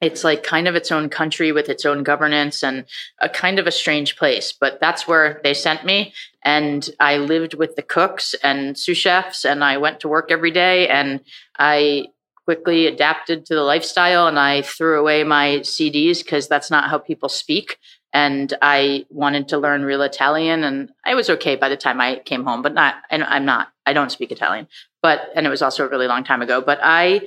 it's 0.00 0.24
like 0.24 0.42
kind 0.42 0.66
of 0.66 0.74
its 0.74 0.90
own 0.90 1.08
country 1.08 1.52
with 1.52 1.68
its 1.68 1.84
own 1.84 2.02
governance 2.02 2.62
and 2.62 2.86
a 3.20 3.28
kind 3.28 3.58
of 3.58 3.66
a 3.66 3.72
strange 3.72 4.16
place 4.16 4.52
but 4.52 4.80
that's 4.80 5.06
where 5.06 5.40
they 5.44 5.54
sent 5.54 5.84
me 5.84 6.12
and 6.44 6.90
i 7.00 7.16
lived 7.16 7.54
with 7.54 7.76
the 7.76 7.82
cooks 7.82 8.34
and 8.42 8.78
sous 8.78 8.96
chefs 8.96 9.44
and 9.44 9.62
i 9.62 9.76
went 9.76 10.00
to 10.00 10.08
work 10.08 10.30
every 10.30 10.50
day 10.50 10.88
and 10.88 11.20
i 11.58 12.06
quickly 12.50 12.88
adapted 12.88 13.46
to 13.46 13.54
the 13.54 13.62
lifestyle 13.62 14.26
and 14.26 14.36
i 14.36 14.60
threw 14.60 14.98
away 14.98 15.22
my 15.22 15.60
cds 15.60 16.18
because 16.18 16.48
that's 16.48 16.68
not 16.68 16.90
how 16.90 16.98
people 16.98 17.28
speak 17.28 17.78
and 18.12 18.54
i 18.60 19.06
wanted 19.08 19.46
to 19.46 19.56
learn 19.56 19.84
real 19.84 20.02
italian 20.02 20.64
and 20.64 20.90
i 21.04 21.14
was 21.14 21.30
okay 21.30 21.54
by 21.54 21.68
the 21.68 21.76
time 21.76 22.00
i 22.00 22.16
came 22.24 22.42
home 22.42 22.60
but 22.60 22.74
not 22.74 22.96
and 23.08 23.22
i'm 23.22 23.44
not 23.44 23.68
i 23.86 23.92
don't 23.92 24.10
speak 24.10 24.32
italian 24.32 24.66
but 25.00 25.30
and 25.36 25.46
it 25.46 25.50
was 25.50 25.62
also 25.62 25.86
a 25.86 25.88
really 25.88 26.08
long 26.08 26.24
time 26.24 26.42
ago 26.42 26.60
but 26.60 26.80
i 26.82 27.20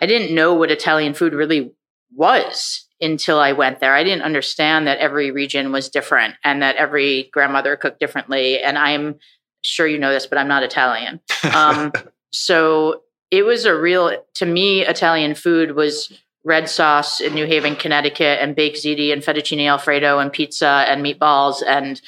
i 0.00 0.06
didn't 0.06 0.32
know 0.32 0.54
what 0.54 0.70
italian 0.70 1.12
food 1.12 1.32
really 1.32 1.72
was 2.14 2.86
until 3.00 3.40
I 3.40 3.50
went 3.50 3.80
there. 3.80 3.96
I 3.96 4.04
didn't 4.04 4.22
understand 4.22 4.86
that 4.86 4.98
every 4.98 5.32
region 5.32 5.72
was 5.72 5.88
different 5.88 6.36
and 6.44 6.62
that 6.62 6.76
every 6.76 7.30
grandmother 7.32 7.74
cooked 7.74 7.98
differently. 7.98 8.60
And 8.60 8.78
I'm 8.78 9.16
sure 9.62 9.88
you 9.88 9.98
know 9.98 10.12
this, 10.12 10.26
but 10.28 10.38
I'm 10.38 10.46
not 10.46 10.62
Italian. 10.62 11.18
Um, 11.52 11.90
so 12.32 13.02
it 13.32 13.46
was 13.46 13.64
a 13.64 13.74
real, 13.74 14.22
to 14.34 14.46
me, 14.46 14.82
Italian 14.82 15.34
food 15.34 15.74
was 15.74 16.12
red 16.44 16.68
sauce 16.68 17.18
in 17.18 17.32
New 17.32 17.46
Haven, 17.46 17.74
Connecticut, 17.74 18.38
and 18.42 18.54
baked 18.54 18.76
ziti 18.76 19.10
and 19.10 19.22
fettuccine 19.22 19.66
alfredo 19.66 20.18
and 20.18 20.30
pizza 20.30 20.84
and 20.86 21.04
meatballs 21.04 21.62
and 21.66 22.00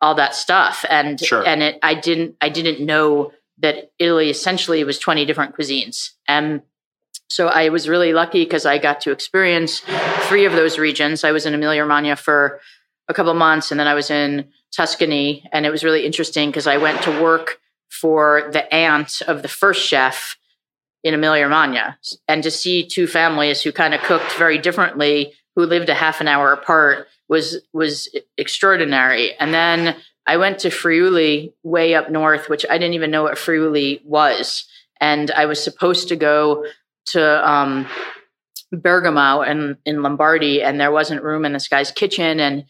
all 0.00 0.16
that 0.16 0.34
stuff. 0.34 0.84
And 0.90 1.20
sure. 1.20 1.46
and 1.46 1.62
it, 1.62 1.78
I 1.82 1.94
didn't 1.94 2.36
I 2.40 2.48
didn't 2.48 2.84
know 2.84 3.32
that 3.58 3.92
Italy 3.98 4.28
essentially 4.28 4.82
was 4.82 4.98
20 4.98 5.24
different 5.24 5.56
cuisines. 5.56 6.10
And 6.26 6.62
so 7.28 7.46
I 7.46 7.68
was 7.68 7.88
really 7.88 8.12
lucky 8.12 8.42
because 8.42 8.66
I 8.66 8.78
got 8.78 9.02
to 9.02 9.12
experience 9.12 9.82
three 10.22 10.46
of 10.46 10.52
those 10.52 10.78
regions. 10.78 11.22
I 11.22 11.30
was 11.30 11.46
in 11.46 11.54
Emilia 11.54 11.82
Romagna 11.82 12.16
for 12.16 12.60
a 13.08 13.14
couple 13.14 13.32
months, 13.34 13.70
and 13.70 13.78
then 13.78 13.86
I 13.86 13.94
was 13.94 14.10
in 14.10 14.48
Tuscany, 14.74 15.48
and 15.52 15.64
it 15.64 15.70
was 15.70 15.84
really 15.84 16.06
interesting 16.06 16.48
because 16.48 16.66
I 16.66 16.78
went 16.78 17.02
to 17.02 17.22
work 17.22 17.60
for 17.88 18.48
the 18.52 18.72
aunt 18.74 19.20
of 19.28 19.42
the 19.42 19.48
first 19.48 19.86
chef 19.86 20.38
in 21.02 21.14
Emilia 21.14 21.44
Romagna, 21.44 21.98
and 22.28 22.42
to 22.42 22.50
see 22.50 22.86
two 22.86 23.06
families 23.06 23.62
who 23.62 23.72
kind 23.72 23.94
of 23.94 24.02
cooked 24.02 24.32
very 24.32 24.58
differently, 24.58 25.32
who 25.56 25.64
lived 25.64 25.88
a 25.88 25.94
half 25.94 26.20
an 26.20 26.28
hour 26.28 26.52
apart, 26.52 27.08
was 27.28 27.62
was 27.72 28.14
extraordinary. 28.36 29.34
And 29.38 29.54
then 29.54 29.96
I 30.26 30.36
went 30.36 30.58
to 30.60 30.70
Friuli, 30.70 31.54
way 31.62 31.94
up 31.94 32.10
north, 32.10 32.48
which 32.48 32.66
I 32.68 32.76
didn't 32.78 32.94
even 32.94 33.10
know 33.10 33.22
what 33.22 33.38
Friuli 33.38 34.02
was, 34.04 34.66
and 35.00 35.30
I 35.30 35.46
was 35.46 35.62
supposed 35.62 36.08
to 36.08 36.16
go 36.16 36.66
to 37.06 37.50
um, 37.50 37.86
Bergamo 38.70 39.40
and 39.40 39.76
in 39.84 40.02
Lombardy, 40.02 40.62
and 40.62 40.78
there 40.78 40.92
wasn't 40.92 41.22
room 41.22 41.44
in 41.44 41.52
this 41.52 41.68
guy's 41.68 41.90
kitchen. 41.90 42.38
And 42.40 42.64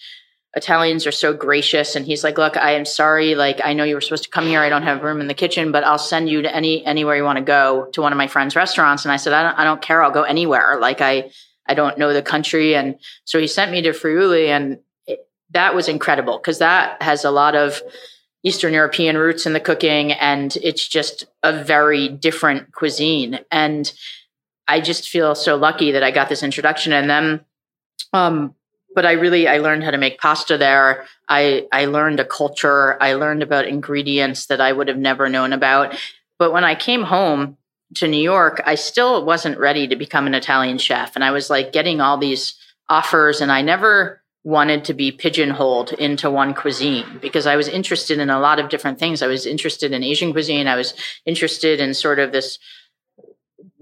Italians 0.54 1.06
are 1.06 1.12
so 1.12 1.32
gracious, 1.32 1.94
and 1.94 2.04
he's 2.04 2.24
like, 2.24 2.36
"Look, 2.36 2.56
I 2.56 2.72
am 2.72 2.84
sorry. 2.84 3.34
Like, 3.34 3.60
I 3.62 3.72
know 3.72 3.84
you 3.84 3.94
were 3.94 4.00
supposed 4.00 4.24
to 4.24 4.30
come 4.30 4.46
here. 4.46 4.60
I 4.60 4.68
don't 4.68 4.82
have 4.82 5.02
room 5.02 5.20
in 5.20 5.28
the 5.28 5.34
kitchen, 5.34 5.70
but 5.70 5.84
I'll 5.84 5.98
send 5.98 6.28
you 6.28 6.42
to 6.42 6.54
any 6.54 6.84
anywhere 6.84 7.16
you 7.16 7.24
want 7.24 7.38
to 7.38 7.44
go 7.44 7.88
to 7.92 8.02
one 8.02 8.12
of 8.12 8.18
my 8.18 8.26
friends' 8.26 8.56
restaurants." 8.56 9.04
And 9.04 9.12
I 9.12 9.16
said, 9.16 9.32
"I 9.32 9.42
don't, 9.42 9.58
I 9.58 9.64
don't 9.64 9.82
care. 9.82 10.02
I'll 10.02 10.10
go 10.10 10.24
anywhere. 10.24 10.78
Like, 10.80 11.00
I, 11.00 11.30
I 11.68 11.74
don't 11.74 11.98
know 11.98 12.12
the 12.12 12.22
country." 12.22 12.74
And 12.74 12.98
so 13.24 13.38
he 13.38 13.46
sent 13.46 13.70
me 13.70 13.82
to 13.82 13.92
Friuli, 13.92 14.48
and 14.50 14.78
it, 15.06 15.20
that 15.50 15.74
was 15.74 15.88
incredible 15.88 16.38
because 16.38 16.58
that 16.58 17.00
has 17.00 17.24
a 17.24 17.30
lot 17.30 17.54
of 17.54 17.80
Eastern 18.42 18.72
European 18.72 19.16
roots 19.16 19.46
in 19.46 19.52
the 19.52 19.60
cooking, 19.60 20.12
and 20.12 20.56
it's 20.62 20.86
just 20.88 21.26
a 21.44 21.62
very 21.62 22.08
different 22.08 22.72
cuisine. 22.72 23.38
And 23.52 23.92
I 24.66 24.80
just 24.80 25.08
feel 25.08 25.34
so 25.34 25.56
lucky 25.56 25.92
that 25.92 26.02
I 26.02 26.10
got 26.10 26.28
this 26.28 26.42
introduction 26.42 26.92
and 26.92 27.10
then 27.10 27.40
um 28.12 28.54
but 28.94 29.06
I 29.06 29.12
really 29.12 29.48
I 29.48 29.58
learned 29.58 29.84
how 29.84 29.90
to 29.90 29.98
make 29.98 30.20
pasta 30.20 30.58
there. 30.58 31.06
I 31.28 31.66
I 31.72 31.86
learned 31.86 32.20
a 32.20 32.24
culture, 32.24 33.00
I 33.02 33.14
learned 33.14 33.42
about 33.42 33.66
ingredients 33.66 34.46
that 34.46 34.60
I 34.60 34.72
would 34.72 34.88
have 34.88 34.98
never 34.98 35.28
known 35.28 35.52
about. 35.52 35.96
But 36.38 36.52
when 36.52 36.64
I 36.64 36.74
came 36.74 37.02
home 37.02 37.56
to 37.96 38.08
New 38.08 38.22
York, 38.22 38.62
I 38.64 38.76
still 38.76 39.24
wasn't 39.24 39.58
ready 39.58 39.88
to 39.88 39.96
become 39.96 40.26
an 40.26 40.34
Italian 40.34 40.78
chef 40.78 41.16
and 41.16 41.24
I 41.24 41.30
was 41.30 41.50
like 41.50 41.72
getting 41.72 42.00
all 42.00 42.18
these 42.18 42.54
offers 42.88 43.40
and 43.40 43.52
I 43.52 43.62
never 43.62 44.22
wanted 44.42 44.86
to 44.86 44.94
be 44.94 45.12
pigeonholed 45.12 45.92
into 45.92 46.30
one 46.30 46.54
cuisine 46.54 47.18
because 47.20 47.46
I 47.46 47.56
was 47.56 47.68
interested 47.68 48.18
in 48.18 48.30
a 48.30 48.40
lot 48.40 48.58
of 48.58 48.70
different 48.70 48.98
things. 48.98 49.20
I 49.20 49.26
was 49.26 49.44
interested 49.44 49.92
in 49.92 50.02
Asian 50.02 50.32
cuisine. 50.32 50.66
I 50.66 50.76
was 50.76 50.94
interested 51.26 51.78
in 51.78 51.92
sort 51.92 52.18
of 52.18 52.32
this 52.32 52.58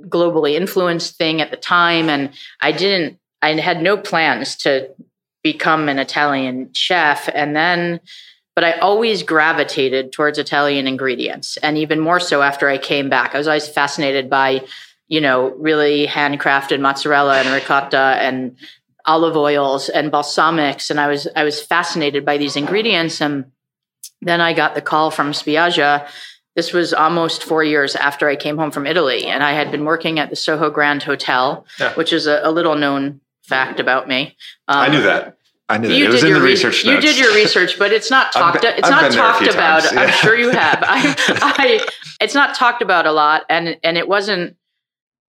globally 0.09 0.55
influenced 0.55 1.17
thing 1.17 1.41
at 1.41 1.51
the 1.51 1.57
time 1.57 2.09
and 2.09 2.31
i 2.61 2.73
didn't 2.73 3.18
i 3.43 3.53
had 3.55 3.83
no 3.83 3.97
plans 3.97 4.57
to 4.57 4.89
become 5.43 5.89
an 5.89 5.99
italian 5.99 6.71
chef 6.73 7.29
and 7.35 7.55
then 7.55 8.01
but 8.55 8.65
i 8.65 8.73
always 8.79 9.23
gravitated 9.23 10.13
towards 10.13 10.39
italian 10.39 10.87
ingredients 10.87 11.57
and 11.59 11.79
even 11.79 12.01
more 12.01 12.21
so 12.21 12.43
after 12.43 12.69
i 12.69 12.79
came 12.79 13.09
back 13.09 13.35
i 13.35 13.39
was 13.39 13.49
always 13.49 13.69
fascinated 13.69 14.29
by 14.29 14.65
you 15.09 15.21
know 15.21 15.51
really 15.57 16.07
handcrafted 16.07 16.81
mozzarella 16.81 17.39
and 17.39 17.49
ricotta 17.49 18.17
and 18.21 18.57
olive 19.07 19.37
oils 19.37 19.89
and 19.89 20.13
balsamics 20.13 20.91
and 20.91 21.01
i 21.01 21.09
was 21.09 21.29
i 21.37 21.45
was 21.45 21.61
fascinated 21.61 22.25
by 22.25 22.37
these 22.37 22.57
ingredients 22.57 23.21
and 23.21 23.45
then 24.21 24.41
i 24.41 24.53
got 24.53 24.75
the 24.75 24.83
call 24.83 25.11
from 25.11 25.33
spiaggia 25.33 26.07
this 26.59 26.73
was 26.73 26.93
almost 26.93 27.45
four 27.45 27.63
years 27.63 27.95
after 27.95 28.29
I 28.29 28.35
came 28.35 28.59
home 28.59 28.73
from 28.73 28.85
Italy, 28.85 29.27
and 29.27 29.45
I 29.45 29.53
had 29.53 29.71
been 29.71 29.85
working 29.85 30.19
at 30.19 30.29
the 30.29 30.35
Soho 30.35 30.71
Grand 30.71 31.05
Hotel, 31.05 31.65
yeah. 31.79 31.95
which 31.95 32.13
is 32.13 32.27
a, 32.27 32.41
a, 32.43 32.51
little 32.51 32.75
known 32.75 33.21
fact 33.49 33.81
about 33.81 34.09
me. 34.09 34.37
Um, 34.69 34.79
I 34.79 34.89
knew 34.89 35.03
that. 35.03 35.37
I 35.71 35.79
knew 35.79 35.89
that. 35.89 36.01
it 36.01 36.09
was 36.09 36.25
in 36.25 36.33
the 36.33 36.41
re- 36.41 36.51
research 36.51 36.85
notes. 36.85 37.05
You 37.05 37.13
did 37.13 37.19
your 37.19 37.35
research, 37.35 37.79
but 37.79 37.93
it's 37.93 38.11
not 38.11 38.33
talked. 38.33 38.63
Been, 38.63 38.75
it's 38.79 38.89
I've 38.89 39.13
not 39.13 39.13
talked 39.13 39.53
about. 39.53 39.85
Yeah. 39.93 40.01
I'm 40.01 40.11
sure 40.13 40.37
you 40.37 40.51
have. 40.51 40.79
I, 40.83 41.15
I, 41.29 41.89
it's 42.21 42.35
not 42.35 42.55
talked 42.55 42.83
about 42.83 43.07
a 43.07 43.13
lot, 43.13 43.43
and 43.49 43.77
and 43.83 43.99
it 43.99 44.09
wasn't 44.09 44.57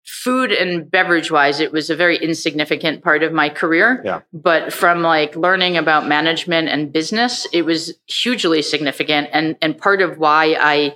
food 0.10 0.52
and 0.52 0.90
beverage 0.90 1.30
wise 1.30 1.60
it 1.60 1.72
was 1.72 1.92
a 1.92 1.96
very 1.96 2.18
insignificant 2.18 3.04
part 3.04 3.22
of 3.22 3.32
my 3.32 3.48
career 3.48 4.02
yeah. 4.04 4.22
but 4.34 4.74
from 4.74 5.04
like 5.04 5.36
learning 5.36 5.78
about 5.78 6.08
management 6.08 6.68
and 6.68 6.92
business 6.92 7.48
it 7.54 7.62
was 7.62 7.94
hugely 8.08 8.64
significant 8.64 9.30
and 9.32 9.56
and 9.62 9.78
part 9.78 10.02
of 10.02 10.18
why 10.18 10.58
i 10.60 10.96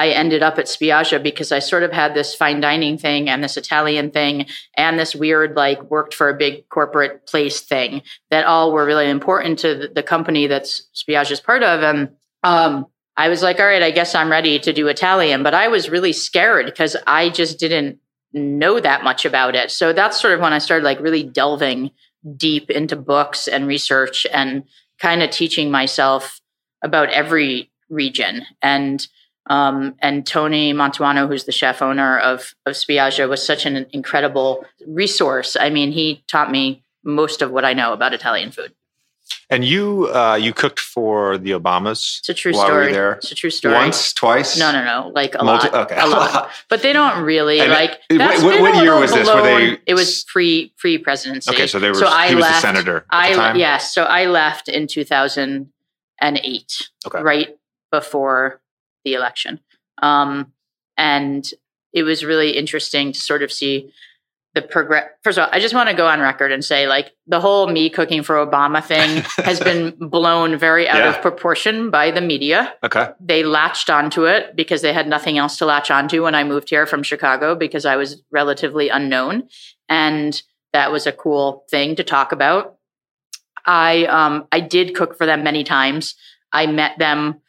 I 0.00 0.08
ended 0.08 0.42
up 0.42 0.58
at 0.58 0.64
Spiaggia 0.64 1.22
because 1.22 1.52
I 1.52 1.58
sort 1.58 1.82
of 1.82 1.92
had 1.92 2.14
this 2.14 2.34
fine 2.34 2.58
dining 2.58 2.96
thing 2.96 3.28
and 3.28 3.44
this 3.44 3.58
Italian 3.58 4.10
thing 4.10 4.46
and 4.74 4.98
this 4.98 5.14
weird, 5.14 5.56
like, 5.56 5.82
worked 5.90 6.14
for 6.14 6.30
a 6.30 6.36
big 6.38 6.66
corporate 6.70 7.26
place 7.26 7.60
thing 7.60 8.00
that 8.30 8.46
all 8.46 8.72
were 8.72 8.86
really 8.86 9.10
important 9.10 9.58
to 9.58 9.90
the, 9.94 10.02
company 10.02 10.46
that's 10.46 10.88
Spiaggia's 10.94 11.40
part 11.40 11.62
of. 11.62 11.82
And 11.82 12.08
um, 12.42 12.86
I 13.18 13.28
was 13.28 13.42
like, 13.42 13.60
all 13.60 13.66
right, 13.66 13.82
I 13.82 13.90
guess 13.90 14.14
I'm 14.14 14.30
ready 14.30 14.58
to 14.60 14.72
do 14.72 14.88
Italian. 14.88 15.42
But 15.42 15.52
I 15.52 15.68
was 15.68 15.90
really 15.90 16.14
scared 16.14 16.64
because 16.64 16.96
I 17.06 17.28
just 17.28 17.58
didn't 17.58 17.98
know 18.32 18.80
that 18.80 19.04
much 19.04 19.26
about 19.26 19.54
it. 19.54 19.70
So 19.70 19.92
that's 19.92 20.18
sort 20.18 20.32
of 20.32 20.40
when 20.40 20.54
I 20.54 20.58
started 20.60 20.86
like 20.86 21.00
really 21.00 21.24
delving 21.24 21.90
deep 22.38 22.70
into 22.70 22.96
books 22.96 23.46
and 23.46 23.66
research 23.66 24.26
and 24.32 24.64
kind 24.98 25.22
of 25.22 25.28
teaching 25.28 25.70
myself 25.70 26.40
about 26.82 27.10
every 27.10 27.70
region. 27.90 28.46
And 28.62 29.06
um, 29.50 29.96
and 30.00 30.24
Tony 30.26 30.72
Mantuano, 30.72 31.26
who's 31.28 31.44
the 31.44 31.52
chef 31.52 31.82
owner 31.82 32.18
of 32.18 32.54
of 32.66 32.74
Spiaggia, 32.74 33.28
was 33.28 33.44
such 33.44 33.66
an 33.66 33.86
incredible 33.92 34.64
resource. 34.86 35.56
I 35.60 35.68
mean, 35.70 35.92
he 35.92 36.22
taught 36.28 36.50
me 36.50 36.82
most 37.04 37.42
of 37.42 37.50
what 37.50 37.64
I 37.64 37.72
know 37.74 37.92
about 37.92 38.14
Italian 38.14 38.52
food. 38.52 38.72
And 39.48 39.64
you 39.64 40.08
uh, 40.14 40.36
you 40.36 40.52
cooked 40.52 40.78
for 40.80 41.36
the 41.38 41.50
Obamas. 41.50 42.18
It's 42.20 42.28
a 42.28 42.34
true 42.34 42.52
story. 42.52 42.92
there? 42.92 43.12
It's 43.14 43.32
a 43.32 43.34
true 43.34 43.50
story. 43.50 43.74
Once, 43.74 44.12
twice? 44.12 44.56
No, 44.58 44.70
no, 44.72 44.84
no. 44.84 45.10
Like 45.14 45.34
a 45.34 45.44
Multi- 45.44 45.68
lot. 45.70 45.90
okay. 45.90 46.00
A 46.00 46.06
lot. 46.06 46.50
But 46.68 46.82
they 46.82 46.92
don't 46.92 47.22
really 47.24 47.60
And 47.60 47.72
like. 47.72 47.98
it- 48.08 48.18
what- 48.18 48.60
what 48.60 48.82
year 48.82 48.98
was 48.98 49.12
this? 49.12 49.28
Were 49.28 49.42
they- 49.42 49.78
It 49.86 49.94
was 49.94 50.24
pre 50.24 50.72
pre 50.78 50.98
presidency. 50.98 51.50
Okay, 51.52 51.66
so 51.66 51.78
they 51.80 51.88
were. 51.88 51.94
So 51.96 52.06
I 52.06 52.34
was 52.34 52.42
left. 52.42 52.54
the 52.54 52.60
senator. 52.68 52.96
At 53.10 53.38
I 53.38 53.54
yes. 53.56 53.92
So 53.94 54.02
I 54.04 54.26
left 54.26 54.68
in 54.68 54.86
two 54.86 55.04
thousand 55.04 55.72
and 56.20 56.40
eight. 56.44 56.88
Okay. 57.06 57.20
Right 57.22 57.56
before 57.90 58.59
the 59.04 59.14
election, 59.14 59.60
um, 60.02 60.52
and 60.96 61.48
it 61.92 62.02
was 62.04 62.24
really 62.24 62.56
interesting 62.56 63.12
to 63.12 63.20
sort 63.20 63.42
of 63.42 63.50
see 63.50 63.90
the 64.54 64.62
progress. 64.62 65.08
First 65.22 65.38
of 65.38 65.44
all, 65.44 65.50
I 65.52 65.60
just 65.60 65.74
want 65.74 65.88
to 65.90 65.94
go 65.94 66.06
on 66.08 66.18
record 66.20 66.50
and 66.50 66.64
say, 66.64 66.88
like, 66.88 67.12
the 67.28 67.38
whole 67.40 67.68
me 67.68 67.88
cooking 67.88 68.24
for 68.24 68.34
Obama 68.44 68.84
thing 68.84 69.22
has 69.44 69.60
been 69.60 69.90
blown 70.08 70.56
very 70.58 70.88
out 70.88 70.98
Yeah. 70.98 71.10
of 71.10 71.22
proportion 71.22 71.90
by 71.90 72.10
the 72.10 72.20
media. 72.20 72.74
Okay. 72.82 73.10
They 73.20 73.44
latched 73.44 73.88
onto 73.90 74.24
it 74.24 74.56
because 74.56 74.82
they 74.82 74.92
had 74.92 75.06
nothing 75.06 75.38
else 75.38 75.56
to 75.58 75.66
latch 75.66 75.90
onto 75.90 76.24
when 76.24 76.34
I 76.34 76.42
moved 76.42 76.68
here 76.68 76.84
from 76.84 77.04
Chicago 77.04 77.54
because 77.54 77.84
I 77.86 77.94
was 77.94 78.22
relatively 78.32 78.88
unknown. 78.88 79.48
And 79.88 80.40
that 80.72 80.90
was 80.90 81.06
a 81.06 81.12
cool 81.12 81.64
thing 81.70 81.94
to 81.96 82.02
talk 82.04 82.32
about. 82.32 82.76
I 83.66 84.06
um 84.06 84.48
I 84.50 84.60
did 84.60 84.94
cook 84.96 85.16
for 85.16 85.26
them 85.26 85.44
many 85.44 85.62
times. 85.64 86.14
I 86.52 86.66
met 86.66 86.98
them 86.98 87.40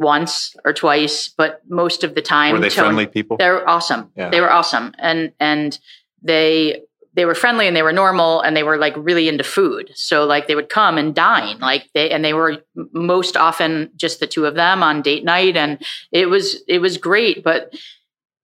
once 0.00 0.56
or 0.64 0.72
twice, 0.72 1.28
but 1.28 1.60
most 1.68 2.02
of 2.02 2.14
the 2.16 2.22
time 2.22 2.54
Were 2.54 2.60
they 2.60 2.70
Tony- 2.70 2.86
friendly 2.86 3.06
people? 3.06 3.36
they're 3.36 3.68
awesome. 3.68 4.10
Yeah. 4.16 4.30
They 4.30 4.40
were 4.40 4.50
awesome, 4.50 4.94
and 4.98 5.32
and 5.38 5.78
they 6.22 6.82
they 7.14 7.24
were 7.24 7.34
friendly 7.34 7.66
and 7.66 7.74
they 7.76 7.82
were 7.82 7.92
normal 7.92 8.40
and 8.40 8.56
they 8.56 8.62
were 8.62 8.78
like 8.78 8.94
really 8.96 9.28
into 9.28 9.42
food. 9.42 9.90
So 9.96 10.24
like 10.26 10.46
they 10.46 10.54
would 10.54 10.68
come 10.68 10.96
and 10.96 11.14
dine, 11.14 11.58
like 11.58 11.88
they 11.92 12.10
and 12.10 12.24
they 12.24 12.32
were 12.34 12.58
most 12.92 13.36
often 13.36 13.90
just 13.96 14.20
the 14.20 14.26
two 14.28 14.46
of 14.46 14.54
them 14.54 14.82
on 14.82 15.02
date 15.02 15.24
night, 15.24 15.56
and 15.56 15.78
it 16.12 16.26
was 16.26 16.62
it 16.66 16.78
was 16.80 16.96
great. 16.98 17.42
But 17.44 17.74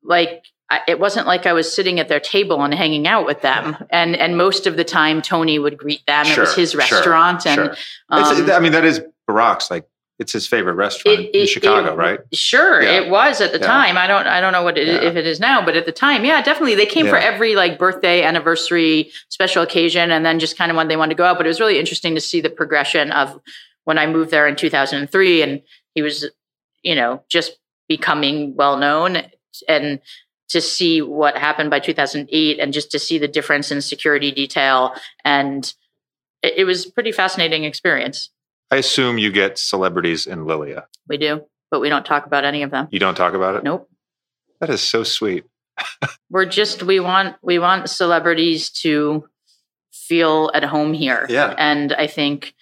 like 0.03 0.45
I, 0.69 0.81
it 0.89 0.99
wasn't 0.99 1.27
like 1.29 1.47
I 1.47 1.53
was 1.53 1.73
sitting 1.73 2.01
at 2.01 2.09
their 2.09 2.19
table 2.21 2.61
and 2.65 2.75
hanging 2.75 3.07
out 3.07 3.25
with 3.25 3.41
them. 3.41 3.77
And 3.91 4.17
and 4.17 4.37
most 4.37 4.67
of 4.67 4.77
the 4.77 4.85
time 4.85 5.23
Tony 5.23 5.59
would 5.61 5.79
greet 5.79 6.05
them. 6.07 6.27
it 6.27 6.37
was 6.37 6.49
Sure, 6.53 6.61
his 6.61 6.71
sure, 6.73 6.79
restaurant, 6.81 7.47
and 7.47 7.55
Sure. 7.55 7.71
um, 8.11 8.51
I 8.51 8.59
mean, 8.59 8.73
that 8.73 8.85
is 8.85 9.01
Barack's. 9.31 9.71
Like, 9.71 9.87
it's 10.19 10.33
his 10.33 10.47
favorite 10.47 10.75
restaurant 10.75 11.21
It- 11.21 11.35
in 11.35 11.43
it- 11.43 11.47
Chicago, 11.47 11.93
it- 11.93 11.97
right? 11.97 12.21
Sure, 12.33 12.83
Yeah. 12.83 13.01
it 13.01 13.09
was 13.11 13.41
at 13.41 13.53
the 13.53 13.59
Yeah. 13.59 13.67
time. 13.67 13.97
I 13.99 14.07
don't 14.07 14.27
I 14.27 14.41
don't 14.41 14.53
know 14.53 14.63
what 14.63 14.79
it, 14.79 14.87
Yeah. 14.87 15.03
if 15.09 15.17
it 15.17 15.27
is 15.27 15.39
now, 15.41 15.65
but 15.65 15.77
at 15.77 15.85
the 15.87 15.93
time, 15.93 16.25
yeah, 16.25 16.41
definitely 16.43 16.75
they 16.75 16.87
came 16.87 17.07
for 17.07 17.17
every 17.19 17.55
like 17.55 17.79
birthday, 17.79 18.23
anniversary, 18.23 19.13
special 19.29 19.63
occasion, 19.63 20.11
and 20.11 20.25
then 20.25 20.39
just 20.39 20.57
kind 20.57 20.71
of 20.71 20.77
when 20.77 20.89
they 20.89 20.97
wanted 20.97 21.11
to 21.15 21.19
go 21.19 21.25
out. 21.25 21.37
But 21.37 21.47
it 21.47 21.51
was 21.51 21.61
really 21.61 21.79
interesting 21.79 22.15
to 22.15 22.21
see 22.21 22.41
the 22.41 22.51
progression 22.51 23.13
of 23.13 23.41
when 23.85 23.99
I 23.99 24.07
moved 24.07 24.31
there 24.31 24.47
in 24.47 24.57
2003, 24.57 25.43
and 25.43 25.63
he 25.95 26.03
was, 26.03 26.29
you 26.83 26.95
know, 26.95 27.23
just 27.29 27.59
becoming 27.89 28.57
well 28.57 28.77
known, 28.77 29.23
and 29.69 30.01
to 30.49 30.61
see 30.61 31.03
what 31.03 31.37
happened 31.37 31.71
by 31.71 31.79
2008, 31.81 32.59
and 32.59 32.73
just 32.73 32.91
to 32.93 32.99
see 32.99 33.19
the 33.19 33.29
difference 33.29 33.71
in 33.71 33.81
security 33.83 34.31
detail, 34.31 34.95
and 35.25 35.73
it, 36.43 36.55
it 36.59 36.65
was 36.65 36.87
a 36.87 36.91
pretty 36.93 37.13
fascinating 37.13 37.65
experience. 37.65 38.31
I 38.71 38.77
assume 38.77 39.19
you 39.19 39.31
get 39.31 39.59
celebrities 39.59 40.27
in 40.27 40.45
Lilia. 40.45 40.87
We 41.09 41.17
do, 41.19 41.43
but 41.71 41.81
we 41.81 41.89
don't 41.89 42.05
talk 42.05 42.27
about 42.27 42.45
any 42.45 42.63
of 42.63 42.71
them. 42.71 42.89
You 42.91 42.99
don't 42.99 43.15
talk 43.15 43.35
about 43.35 43.55
it? 43.57 43.65
Nope. 43.65 43.89
That 44.61 44.71
is 44.71 44.83
so 44.83 45.05
sweet. 45.05 45.45
we're 46.31 46.47
just 46.47 46.83
we 46.83 46.99
want 47.01 47.37
we 47.43 47.59
want 47.59 47.89
celebrities 47.91 48.71
to 48.71 49.29
feel 49.93 50.51
at 50.55 50.65
home 50.65 50.95
here 50.95 51.27
Yeah. 51.29 51.55
and 51.59 51.93
i 51.93 52.07
think 52.07 52.55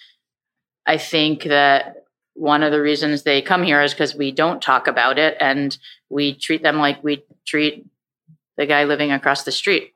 i 0.87 0.97
think 0.99 1.45
that 1.45 1.97
one 2.35 2.65
of 2.65 2.73
the 2.73 2.81
reasons 2.81 3.23
they 3.23 3.41
come 3.41 3.63
here 3.63 3.81
is 3.83 3.93
because 3.95 4.17
we 4.17 4.33
don't 4.33 4.61
talk 4.61 4.89
about 4.89 5.19
it 5.19 5.37
and 5.41 5.79
we 6.11 6.35
treat 6.35 6.65
them 6.65 6.79
like 6.79 7.05
we 7.05 7.23
treat 7.47 7.87
the 8.57 8.67
guy 8.67 8.83
living 8.85 9.13
across 9.13 9.45
the 9.45 9.53
street 9.53 9.94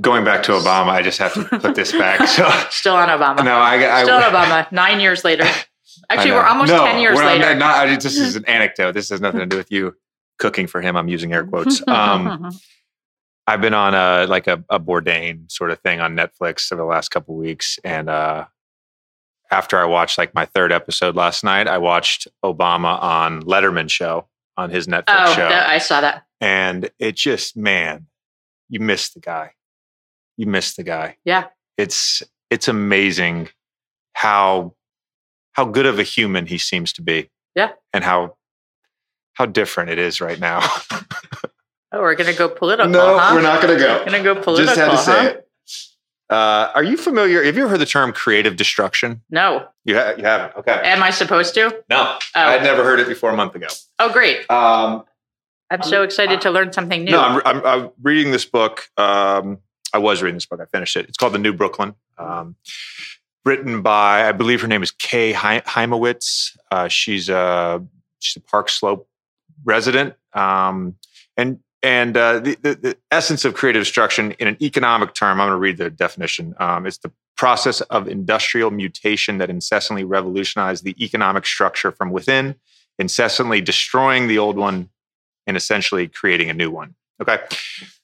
Going 0.00 0.24
back 0.24 0.42
to 0.44 0.52
Obama, 0.52 0.88
I 0.88 1.02
just 1.02 1.18
have 1.18 1.32
to 1.34 1.58
put 1.58 1.74
this 1.74 1.92
back. 1.92 2.26
So, 2.28 2.48
still 2.70 2.96
on 2.96 3.08
obama 3.08 3.44
no, 3.44 3.54
I, 3.56 4.00
I 4.00 4.02
still 4.02 4.16
on 4.16 4.22
obama 4.22 4.70
nine 4.70 5.00
years 5.00 5.24
later 5.24 5.44
actually 6.10 6.32
we're 6.32 6.44
almost 6.44 6.70
No, 6.70 6.84
10 6.84 7.00
years 7.00 7.18
not- 7.18 7.26
later 7.26 7.54
Not, 7.54 7.88
I- 7.88 7.96
this 7.96 8.16
is 8.16 8.36
an 8.36 8.44
anecdote. 8.46 8.92
This 8.92 9.08
has 9.10 9.20
nothing 9.20 9.40
to 9.40 9.46
do 9.46 9.56
with 9.56 9.70
you 9.70 9.96
cooking 10.38 10.66
for 10.66 10.80
him. 10.80 10.96
I'm 10.96 11.08
using 11.08 11.32
air 11.32 11.44
quotes. 11.44 11.82
Um, 11.88 12.50
I've 13.46 13.60
been 13.60 13.74
on 13.74 13.94
a 13.94 14.26
like 14.26 14.46
a, 14.46 14.64
a 14.70 14.80
Bourdain 14.80 15.50
sort 15.52 15.70
of 15.70 15.78
thing 15.80 16.00
on 16.00 16.16
Netflix 16.16 16.72
over 16.72 16.80
the 16.80 16.86
last 16.86 17.10
couple 17.10 17.36
weeks, 17.36 17.78
and 17.84 18.08
uh, 18.08 18.46
after 19.50 19.78
I 19.78 19.84
watched 19.84 20.16
like 20.16 20.34
my 20.34 20.46
third 20.46 20.72
episode 20.72 21.14
last 21.14 21.44
night, 21.44 21.68
I 21.68 21.76
watched 21.76 22.26
Obama 22.42 23.00
on 23.02 23.42
Letterman 23.42 23.90
show 23.90 24.28
on 24.56 24.70
his 24.70 24.86
Netflix 24.86 25.04
oh 25.08 25.34
show, 25.34 25.48
i 25.48 25.76
saw 25.78 26.00
that 26.00 26.24
and 26.40 26.88
it 26.98 27.16
just 27.16 27.54
man, 27.54 28.06
you 28.74 28.80
miss 28.80 29.10
the 29.10 29.20
guy. 29.20 29.52
You 30.36 30.46
miss 30.46 30.74
the 30.74 30.82
guy. 30.82 31.16
Yeah. 31.24 31.44
it's 31.78 32.22
it's 32.50 32.66
amazing 32.68 33.48
how 34.14 34.74
how 35.52 35.64
good 35.64 35.86
of 35.86 35.98
a 36.00 36.02
human 36.02 36.46
he 36.46 36.58
seems 36.58 36.92
to 36.94 37.02
be. 37.02 37.30
Yeah. 37.54 37.70
and 37.92 38.02
how 38.02 38.36
how 39.34 39.46
different 39.46 39.90
it 39.90 39.98
is 40.00 40.20
right 40.20 40.40
now. 40.40 40.58
oh 41.92 42.00
we're 42.00 42.16
gonna 42.16 42.32
go 42.34 42.48
political 42.48 42.90
no, 42.90 43.16
huh? 43.18 43.32
we're 43.34 43.42
not 43.42 43.62
going 43.62 43.78
to 43.78 43.82
go. 43.84 43.98
We're 43.98 44.06
gonna 44.06 44.22
go 44.24 44.34
political 44.42 44.74
Just 44.74 44.76
had 44.76 44.90
to 44.90 44.98
say 44.98 45.26
it. 45.26 45.40
Uh, 46.30 46.70
are 46.74 46.82
you 46.82 46.96
familiar? 46.96 47.44
Have 47.44 47.54
you 47.56 47.62
ever 47.62 47.70
heard 47.70 47.80
the 47.80 47.86
term 47.86 48.12
creative 48.12 48.56
destruction? 48.56 49.22
no 49.30 49.68
You, 49.84 49.94
ha- 49.96 50.14
you 50.18 50.24
haven't. 50.24 50.56
Okay. 50.56 50.80
am 50.84 51.02
i 51.02 51.10
supposed 51.10 51.54
to 51.54 51.82
No, 51.88 52.16
Oh. 52.34 52.40
I'd 52.50 52.62
never 52.64 52.82
heard 52.82 52.98
it 52.98 53.06
before 53.06 53.30
a 53.30 53.36
month 53.36 53.54
ago. 53.54 53.68
oh 54.00 54.10
great 54.12 54.50
Um, 54.50 55.04
I'm 55.74 55.82
so 55.82 56.02
excited 56.02 56.40
to 56.42 56.50
learn 56.50 56.72
something 56.72 57.04
new. 57.04 57.12
no, 57.12 57.20
I'm, 57.20 57.42
I'm, 57.44 57.66
I'm 57.66 57.90
reading 58.02 58.32
this 58.32 58.44
book. 58.44 58.86
Um, 58.96 59.58
I 59.92 59.98
was 59.98 60.22
reading 60.22 60.36
this 60.36 60.46
book. 60.46 60.60
I 60.60 60.66
finished 60.66 60.96
it. 60.96 61.08
It's 61.08 61.16
called 61.16 61.34
The 61.34 61.38
New 61.38 61.52
Brooklyn. 61.52 61.94
Um, 62.18 62.56
written 63.44 63.82
by, 63.82 64.28
I 64.28 64.32
believe 64.32 64.60
her 64.62 64.68
name 64.68 64.82
is 64.82 64.90
Kay 64.90 65.32
Hymowitz. 65.32 66.56
Uh, 66.70 66.88
she's 66.88 67.28
a 67.28 67.84
she's 68.18 68.36
a 68.36 68.40
Park 68.40 68.68
Slope 68.68 69.08
resident, 69.64 70.14
um, 70.32 70.96
and 71.36 71.60
and 71.82 72.16
uh, 72.16 72.40
the, 72.40 72.56
the 72.62 72.74
the 72.74 72.96
essence 73.10 73.44
of 73.44 73.54
creative 73.54 73.82
destruction 73.82 74.32
in 74.32 74.48
an 74.48 74.56
economic 74.62 75.14
term. 75.14 75.40
I'm 75.40 75.48
going 75.48 75.56
to 75.56 75.60
read 75.60 75.76
the 75.76 75.90
definition. 75.90 76.54
Um, 76.58 76.86
it's 76.86 76.98
the 76.98 77.12
process 77.36 77.80
of 77.82 78.08
industrial 78.08 78.70
mutation 78.70 79.38
that 79.38 79.50
incessantly 79.50 80.04
revolutionized 80.04 80.84
the 80.84 80.94
economic 81.04 81.46
structure 81.46 81.90
from 81.90 82.10
within, 82.10 82.54
incessantly 82.98 83.60
destroying 83.60 84.28
the 84.28 84.38
old 84.38 84.56
one 84.56 84.88
and 85.46 85.56
essentially 85.56 86.08
creating 86.08 86.50
a 86.50 86.54
new 86.54 86.70
one. 86.70 86.94
Okay. 87.20 87.38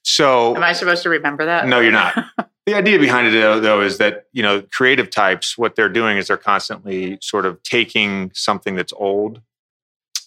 So 0.03 0.55
Am 0.55 0.63
I 0.63 0.73
supposed 0.73 1.03
to 1.03 1.09
remember 1.09 1.45
that? 1.45 1.67
no, 1.67 1.79
you're 1.79 1.91
not. 1.91 2.15
the 2.65 2.75
idea 2.75 2.97
behind 2.99 3.27
it 3.27 3.31
though, 3.31 3.59
though 3.59 3.81
is 3.81 3.97
that, 3.97 4.27
you 4.31 4.41
know, 4.41 4.61
creative 4.61 5.09
types, 5.09 5.57
what 5.57 5.75
they're 5.75 5.89
doing 5.89 6.17
is 6.17 6.27
they're 6.27 6.37
constantly 6.37 7.17
sort 7.21 7.45
of 7.45 7.61
taking 7.63 8.31
something 8.33 8.75
that's 8.75 8.93
old 8.93 9.41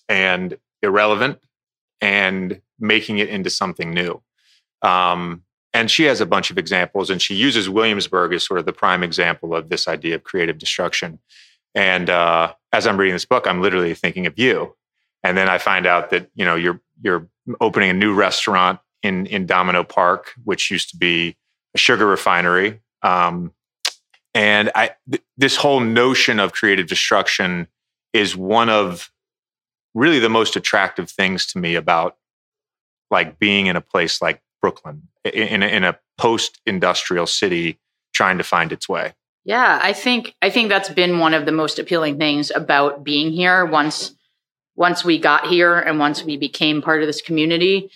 and 0.08 0.58
irrelevant 0.82 1.38
and 2.00 2.60
making 2.78 3.18
it 3.18 3.28
into 3.28 3.50
something 3.50 3.90
new. 3.90 4.20
Um, 4.82 5.42
and 5.72 5.90
she 5.90 6.04
has 6.04 6.20
a 6.20 6.26
bunch 6.26 6.50
of 6.50 6.58
examples, 6.58 7.10
and 7.10 7.20
she 7.20 7.34
uses 7.34 7.68
Williamsburg 7.68 8.32
as 8.32 8.44
sort 8.44 8.60
of 8.60 8.66
the 8.66 8.72
prime 8.72 9.02
example 9.02 9.54
of 9.54 9.70
this 9.70 9.88
idea 9.88 10.14
of 10.14 10.22
creative 10.22 10.56
destruction. 10.56 11.18
And 11.74 12.08
uh, 12.08 12.52
as 12.72 12.86
I'm 12.86 12.96
reading 12.96 13.14
this 13.14 13.24
book, 13.24 13.48
I'm 13.48 13.60
literally 13.60 13.94
thinking 13.94 14.26
of 14.26 14.38
you. 14.38 14.76
And 15.24 15.36
then 15.36 15.48
I 15.48 15.58
find 15.58 15.86
out 15.86 16.10
that 16.10 16.30
you 16.34 16.44
know 16.44 16.54
you're 16.54 16.80
you're 17.02 17.28
opening 17.60 17.90
a 17.90 17.94
new 17.94 18.14
restaurant 18.14 18.80
in 19.02 19.26
in 19.26 19.46
Domino 19.46 19.84
Park, 19.84 20.32
which 20.44 20.70
used 20.70 20.90
to 20.90 20.96
be 20.96 21.36
a 21.74 21.78
sugar 21.78 22.06
refinery. 22.06 22.80
Um, 23.02 23.52
and 24.34 24.70
I 24.74 24.92
th- 25.10 25.22
this 25.36 25.56
whole 25.56 25.80
notion 25.80 26.40
of 26.40 26.52
creative 26.52 26.86
destruction 26.86 27.68
is 28.12 28.36
one 28.36 28.68
of 28.70 29.10
really 29.94 30.18
the 30.18 30.28
most 30.28 30.56
attractive 30.56 31.10
things 31.10 31.46
to 31.46 31.58
me 31.58 31.74
about 31.74 32.16
like 33.10 33.38
being 33.38 33.66
in 33.66 33.76
a 33.76 33.80
place 33.80 34.20
like 34.22 34.40
Brooklyn 34.60 35.02
i- 35.24 35.28
in 35.28 35.62
a, 35.62 35.66
in 35.66 35.84
a 35.84 35.98
post-industrial 36.18 37.26
city 37.26 37.78
trying 38.12 38.38
to 38.38 38.44
find 38.44 38.72
its 38.72 38.88
way. 38.88 39.12
Yeah, 39.44 39.78
I 39.82 39.92
think 39.92 40.34
I 40.40 40.48
think 40.50 40.68
that's 40.70 40.88
been 40.88 41.18
one 41.18 41.34
of 41.34 41.44
the 41.44 41.52
most 41.52 41.78
appealing 41.78 42.18
things 42.18 42.50
about 42.50 43.04
being 43.04 43.30
here 43.30 43.66
once 43.66 44.14
once 44.76 45.04
we 45.04 45.18
got 45.18 45.46
here 45.46 45.78
and 45.78 45.98
once 45.98 46.24
we 46.24 46.36
became 46.36 46.82
part 46.82 47.00
of 47.02 47.06
this 47.06 47.20
community, 47.20 47.90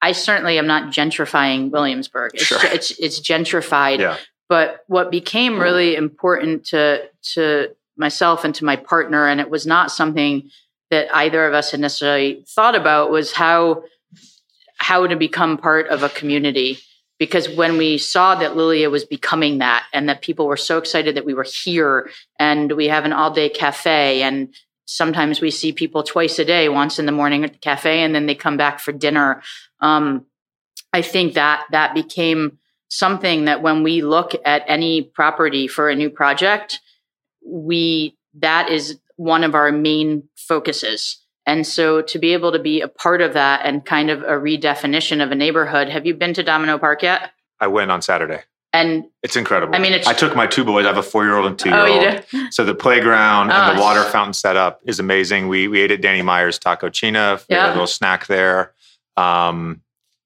I 0.00 0.12
certainly 0.12 0.58
am 0.58 0.66
not 0.66 0.92
gentrifying 0.92 1.70
Williamsburg. 1.70 2.32
It's 2.34 2.44
Sure. 2.44 2.58
it's, 2.62 2.90
it's 2.98 3.20
gentrified. 3.20 4.00
Yeah. 4.00 4.16
But 4.48 4.84
what 4.86 5.10
became 5.10 5.58
really 5.58 5.94
important 5.94 6.66
to 6.66 7.08
to 7.34 7.68
myself 7.96 8.44
and 8.44 8.54
to 8.56 8.64
my 8.64 8.76
partner, 8.76 9.26
and 9.26 9.40
it 9.40 9.48
was 9.48 9.66
not 9.66 9.90
something 9.90 10.50
that 10.90 11.14
either 11.14 11.46
of 11.46 11.54
us 11.54 11.70
had 11.70 11.80
necessarily 11.80 12.44
thought 12.48 12.74
about, 12.74 13.10
was 13.10 13.32
how 13.32 13.84
how 14.76 15.06
to 15.06 15.16
become 15.16 15.56
part 15.56 15.86
of 15.88 16.02
a 16.02 16.08
community. 16.08 16.78
Because 17.18 17.48
when 17.48 17.78
we 17.78 17.98
saw 17.98 18.34
that 18.34 18.56
Lilia 18.56 18.90
was 18.90 19.04
becoming 19.04 19.58
that, 19.58 19.86
and 19.92 20.08
that 20.08 20.22
people 20.22 20.46
were 20.46 20.56
so 20.56 20.76
excited 20.76 21.14
that 21.14 21.24
we 21.24 21.34
were 21.34 21.44
here, 21.44 22.10
and 22.38 22.72
we 22.72 22.88
have 22.88 23.04
an 23.04 23.12
all 23.12 23.30
day 23.30 23.48
cafe, 23.48 24.22
and 24.22 24.52
sometimes 24.84 25.40
we 25.40 25.50
see 25.50 25.72
people 25.72 26.02
twice 26.02 26.38
a 26.38 26.44
day, 26.44 26.68
once 26.68 26.98
in 26.98 27.06
the 27.06 27.12
morning 27.12 27.44
at 27.44 27.52
the 27.52 27.58
cafe, 27.58 28.02
and 28.02 28.14
then 28.14 28.26
they 28.26 28.34
come 28.34 28.56
back 28.56 28.80
for 28.80 28.92
dinner. 28.92 29.42
Um, 29.80 30.26
I 30.92 31.02
think 31.02 31.34
that 31.34 31.64
that 31.70 31.94
became 31.94 32.58
something 32.88 33.46
that 33.46 33.62
when 33.62 33.82
we 33.82 34.02
look 34.02 34.32
at 34.44 34.64
any 34.66 35.02
property 35.02 35.66
for 35.66 35.88
a 35.88 35.96
new 35.96 36.10
project, 36.10 36.80
we 37.46 38.16
that 38.34 38.70
is 38.70 38.98
one 39.16 39.44
of 39.44 39.54
our 39.54 39.72
main 39.72 40.28
focuses. 40.36 41.18
And 41.46 41.66
so 41.66 42.02
to 42.02 42.18
be 42.18 42.32
able 42.34 42.52
to 42.52 42.58
be 42.58 42.80
a 42.80 42.88
part 42.88 43.20
of 43.20 43.34
that 43.34 43.62
and 43.64 43.84
kind 43.84 44.10
of 44.10 44.22
a 44.22 44.38
redefinition 44.38 45.22
of 45.22 45.32
a 45.32 45.34
neighborhood. 45.34 45.88
Have 45.88 46.06
you 46.06 46.14
been 46.14 46.34
to 46.34 46.42
Domino 46.42 46.78
Park 46.78 47.02
yet? 47.02 47.30
I 47.60 47.66
went 47.66 47.90
on 47.90 48.00
Saturday. 48.00 48.42
And 48.74 49.04
It's 49.22 49.36
incredible. 49.36 49.74
I 49.74 49.78
mean, 49.78 49.92
it's- 49.92 50.06
I 50.06 50.14
took 50.14 50.34
my 50.34 50.46
two 50.46 50.64
boys. 50.64 50.84
I 50.86 50.88
have 50.88 50.96
a 50.96 51.02
four 51.02 51.24
year 51.24 51.36
old 51.36 51.46
and 51.46 51.58
two 51.58 51.68
year 51.68 51.78
oh, 51.78 51.92
old. 51.92 52.02
you 52.02 52.20
do? 52.32 52.50
So 52.50 52.64
the 52.64 52.74
playground 52.74 53.50
and 53.50 53.70
Oh. 53.70 53.74
the 53.74 53.80
water 53.80 54.02
fountain 54.04 54.32
setup 54.32 54.80
is 54.84 54.98
amazing. 54.98 55.48
We 55.48 55.68
we 55.68 55.82
ate 55.82 55.90
at 55.90 56.00
Danny 56.00 56.22
Meyer's 56.22 56.58
Tacocina. 56.58 57.42
We 57.48 57.54
had 57.54 57.62
Yeah. 57.64 57.66
a 57.68 57.72
little 57.72 57.86
snack 57.86 58.26
there. 58.28 58.72
Um, 59.16 59.82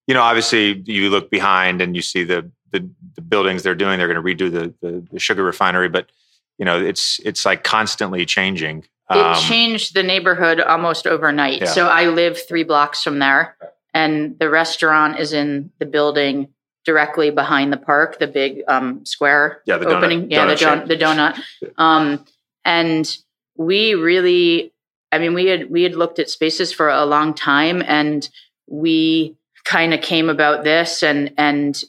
you 0.06 0.14
know, 0.14 0.22
obviously, 0.22 0.80
you 0.86 1.10
look 1.10 1.30
behind 1.30 1.80
and 1.80 1.96
you 1.96 2.02
see 2.02 2.22
the 2.24 2.50
the, 2.72 2.88
the 3.14 3.20
buildings 3.22 3.62
they're 3.62 3.74
doing. 3.74 3.98
They're 3.98 4.12
going 4.12 4.22
to 4.24 4.44
redo 4.44 4.50
the, 4.52 4.74
the 4.80 5.04
the 5.12 5.18
sugar 5.18 5.42
refinery, 5.42 5.88
but 5.88 6.10
you 6.58 6.64
know, 6.64 6.80
it's 6.80 7.18
it's 7.24 7.44
like 7.44 7.64
constantly 7.64 8.24
changing. 8.26 8.84
It 9.10 9.16
Um, 9.16 9.34
changed 9.36 9.94
the 9.94 10.02
neighborhood 10.02 10.60
almost 10.60 11.06
overnight. 11.06 11.60
Yeah. 11.62 11.66
So 11.68 11.88
I 11.88 12.06
live 12.06 12.38
three 12.48 12.64
blocks 12.64 13.02
from 13.02 13.18
there, 13.18 13.56
and 13.94 14.36
the 14.38 14.48
restaurant 14.50 15.18
is 15.18 15.32
in 15.32 15.70
the 15.80 15.86
building 15.86 16.48
directly 16.86 17.30
behind 17.30 17.72
the 17.72 17.76
park, 17.76 18.18
the 18.18 18.26
big 18.28 18.62
um, 18.68 19.04
square 19.04 19.60
Yeah, 19.66 19.76
the 19.78 19.86
donut- 19.86 19.96
opening. 19.98 20.30
yeah, 20.30 20.46
the 20.46 20.54
donut 20.54 20.58
shape. 20.58 20.68
don- 20.68 20.88
the 20.88 20.96
donut. 20.96 21.40
Um, 21.76 22.24
and 22.64 23.16
we 23.56 23.94
really, 23.94 24.72
I 25.12 25.18
mean, 25.18 25.34
we 25.34 25.46
had 25.46 25.70
we 25.70 25.82
had 25.82 25.94
looked 25.96 26.18
at 26.18 26.30
spaces 26.30 26.72
for 26.72 26.88
a 26.88 27.04
long 27.04 27.34
time, 27.34 27.82
and 27.86 28.28
we 28.68 29.36
kind 29.64 29.92
of 29.92 30.00
came 30.00 30.28
about 30.30 30.64
this, 30.64 31.02
and 31.02 31.32
and 31.36 31.82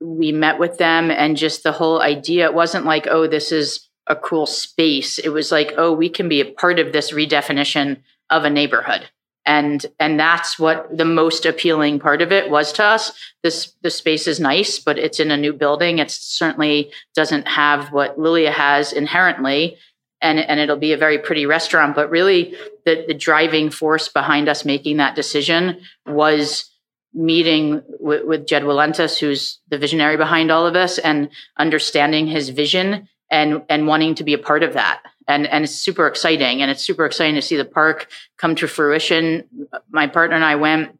we 0.00 0.32
met 0.32 0.58
with 0.58 0.78
them, 0.78 1.10
and 1.10 1.36
just 1.36 1.62
the 1.62 1.72
whole 1.72 2.00
idea. 2.02 2.44
It 2.46 2.54
wasn't 2.54 2.86
like, 2.86 3.06
oh, 3.08 3.26
this 3.26 3.52
is 3.52 3.88
a 4.06 4.16
cool 4.16 4.46
space. 4.46 5.18
It 5.18 5.28
was 5.28 5.52
like, 5.52 5.72
oh, 5.76 5.92
we 5.92 6.08
can 6.08 6.28
be 6.28 6.40
a 6.40 6.44
part 6.46 6.78
of 6.78 6.92
this 6.92 7.12
redefinition 7.12 7.98
of 8.30 8.44
a 8.44 8.50
neighborhood. 8.50 9.08
And 9.46 9.84
and 9.98 10.20
that's 10.20 10.58
what 10.58 10.96
the 10.96 11.04
most 11.04 11.46
appealing 11.46 11.98
part 11.98 12.22
of 12.22 12.30
it 12.30 12.50
was 12.50 12.72
to 12.74 12.84
us. 12.84 13.12
This 13.42 13.72
the 13.82 13.90
space 13.90 14.26
is 14.26 14.38
nice, 14.38 14.78
but 14.78 14.98
it's 14.98 15.18
in 15.18 15.30
a 15.30 15.36
new 15.36 15.52
building. 15.52 15.98
It 15.98 16.10
certainly 16.10 16.92
doesn't 17.14 17.48
have 17.48 17.90
what 17.92 18.18
Lilia 18.18 18.50
has 18.50 18.92
inherently. 18.92 19.76
And, 20.22 20.38
and 20.38 20.60
it'll 20.60 20.76
be 20.76 20.92
a 20.92 20.98
very 20.98 21.16
pretty 21.18 21.46
restaurant. 21.46 21.96
But 21.96 22.10
really 22.10 22.54
the, 22.84 23.06
the 23.08 23.14
driving 23.14 23.70
force 23.70 24.08
behind 24.08 24.50
us 24.50 24.66
making 24.66 24.98
that 24.98 25.16
decision 25.16 25.80
was 26.04 26.70
meeting 27.14 27.82
with, 27.98 28.46
Jed 28.46 28.64
Walentas, 28.64 29.18
who's 29.18 29.58
the 29.68 29.78
visionary 29.78 30.16
behind 30.16 30.50
all 30.50 30.66
of 30.66 30.74
this, 30.74 30.98
and 30.98 31.30
understanding 31.58 32.26
his 32.26 32.50
vision 32.50 33.08
and 33.30 33.62
and 33.68 33.86
wanting 33.86 34.14
to 34.16 34.24
be 34.24 34.34
a 34.34 34.38
part 34.38 34.62
of 34.62 34.74
that. 34.74 35.02
And 35.30 35.46
and 35.46 35.64
it's 35.64 35.74
super 35.74 36.06
exciting. 36.06 36.60
And 36.60 36.70
it's 36.70 36.84
super 36.84 37.06
exciting 37.06 37.36
to 37.36 37.42
see 37.42 37.56
the 37.56 37.64
park 37.64 38.08
come 38.36 38.54
to 38.56 38.66
fruition. 38.66 39.44
My 39.90 40.06
partner 40.06 40.36
and 40.36 40.44
I 40.44 40.56
went 40.56 40.98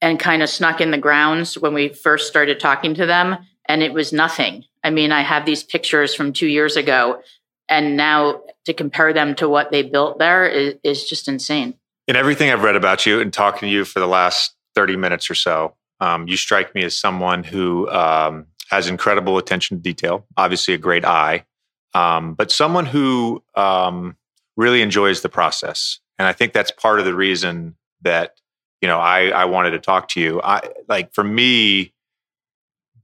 and 0.00 0.18
kind 0.18 0.42
of 0.42 0.48
snuck 0.48 0.80
in 0.80 0.90
the 0.90 0.98
grounds 0.98 1.58
when 1.58 1.74
we 1.74 1.88
first 1.88 2.28
started 2.28 2.60
talking 2.60 2.94
to 2.94 3.06
them, 3.06 3.36
and 3.68 3.82
it 3.82 3.92
was 3.92 4.12
nothing. 4.12 4.64
I 4.84 4.90
mean, 4.90 5.12
I 5.12 5.22
have 5.22 5.46
these 5.46 5.64
pictures 5.64 6.14
from 6.14 6.32
two 6.32 6.46
years 6.46 6.76
ago, 6.76 7.20
and 7.68 7.96
now 7.96 8.42
to 8.66 8.74
compare 8.74 9.12
them 9.12 9.34
to 9.36 9.48
what 9.48 9.72
they 9.72 9.82
built 9.82 10.18
there 10.18 10.46
is, 10.46 10.74
is 10.84 11.04
just 11.04 11.26
insane. 11.26 11.74
in 12.06 12.16
everything 12.16 12.50
I've 12.50 12.62
read 12.62 12.76
about 12.76 13.06
you 13.06 13.20
and 13.20 13.32
talking 13.32 13.68
to 13.68 13.72
you 13.72 13.84
for 13.84 13.98
the 13.98 14.06
last 14.06 14.54
30 14.74 14.96
minutes 14.96 15.30
or 15.30 15.34
so, 15.34 15.74
um, 16.00 16.28
you 16.28 16.36
strike 16.36 16.74
me 16.74 16.84
as 16.84 16.96
someone 16.96 17.44
who 17.44 17.88
um, 17.90 18.46
has 18.70 18.88
incredible 18.88 19.38
attention 19.38 19.78
to 19.78 19.82
detail, 19.82 20.26
obviously 20.36 20.74
a 20.74 20.78
great 20.78 21.04
eye, 21.04 21.44
um, 21.94 22.34
but 22.34 22.50
someone 22.50 22.86
who 22.86 23.42
um, 23.54 24.16
really 24.56 24.82
enjoys 24.82 25.22
the 25.22 25.28
process. 25.28 26.00
And 26.18 26.28
I 26.28 26.32
think 26.32 26.52
that's 26.52 26.70
part 26.70 26.98
of 26.98 27.04
the 27.04 27.14
reason 27.14 27.76
that, 28.02 28.36
you 28.80 28.88
know, 28.88 28.98
I, 28.98 29.28
I 29.28 29.44
wanted 29.46 29.70
to 29.70 29.78
talk 29.78 30.08
to 30.10 30.20
you. 30.20 30.40
I 30.42 30.60
like 30.88 31.14
for 31.14 31.24
me, 31.24 31.92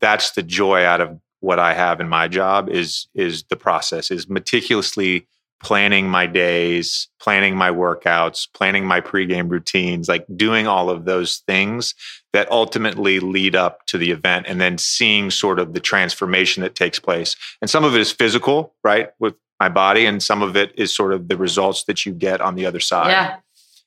that's 0.00 0.32
the 0.32 0.42
joy 0.42 0.84
out 0.84 1.00
of 1.00 1.20
what 1.40 1.58
I 1.58 1.74
have 1.74 2.00
in 2.00 2.08
my 2.08 2.28
job 2.28 2.68
is 2.68 3.06
is 3.14 3.44
the 3.44 3.56
process, 3.56 4.10
is 4.10 4.28
meticulously 4.28 5.26
planning 5.62 6.08
my 6.08 6.26
days, 6.26 7.08
planning 7.20 7.54
my 7.54 7.70
workouts, 7.70 8.48
planning 8.52 8.84
my 8.84 9.00
pregame 9.00 9.50
routines, 9.50 10.08
like 10.08 10.24
doing 10.34 10.66
all 10.66 10.88
of 10.88 11.04
those 11.04 11.38
things 11.46 11.94
that 12.32 12.50
ultimately 12.50 13.20
lead 13.20 13.56
up 13.56 13.86
to 13.86 13.98
the 13.98 14.10
event 14.10 14.46
and 14.48 14.60
then 14.60 14.78
seeing 14.78 15.30
sort 15.30 15.58
of 15.58 15.74
the 15.74 15.80
transformation 15.80 16.62
that 16.62 16.74
takes 16.74 16.98
place. 16.98 17.36
And 17.60 17.68
some 17.68 17.84
of 17.84 17.94
it 17.94 18.00
is 18.00 18.12
physical, 18.12 18.74
right, 18.84 19.10
with 19.18 19.34
my 19.58 19.68
body, 19.68 20.06
and 20.06 20.22
some 20.22 20.42
of 20.42 20.56
it 20.56 20.72
is 20.76 20.94
sort 20.94 21.12
of 21.12 21.28
the 21.28 21.36
results 21.36 21.84
that 21.84 22.06
you 22.06 22.12
get 22.12 22.40
on 22.40 22.54
the 22.54 22.66
other 22.66 22.80
side. 22.80 23.10
Yeah. 23.10 23.36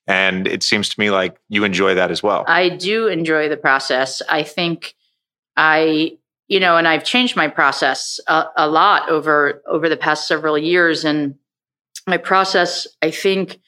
And 0.06 0.48
it 0.48 0.64
seems 0.64 0.90
to 0.90 1.00
me 1.00 1.10
like 1.10 1.38
you 1.50 1.64
enjoy 1.64 1.96
that 1.96 2.12
as 2.12 2.22
well. 2.22 2.44
I 2.48 2.70
do 2.70 3.08
enjoy 3.08 3.48
the 3.48 3.58
process. 3.58 4.22
I 4.30 4.44
think 4.44 4.94
I, 5.56 6.18
you 6.48 6.60
know, 6.60 6.76
and 6.76 6.88
I've 6.88 7.06
changed 7.06 7.38
my 7.38 7.48
process 7.48 8.20
a, 8.28 8.46
a 8.58 8.68
lot 8.68 9.10
over 9.10 9.64
over 9.66 9.88
the 9.88 9.98
past 9.98 10.28
several 10.28 10.58
years. 10.58 11.06
And 11.06 11.36
my 12.06 12.18
process, 12.18 12.86
I 13.02 13.12
think, 13.12 13.60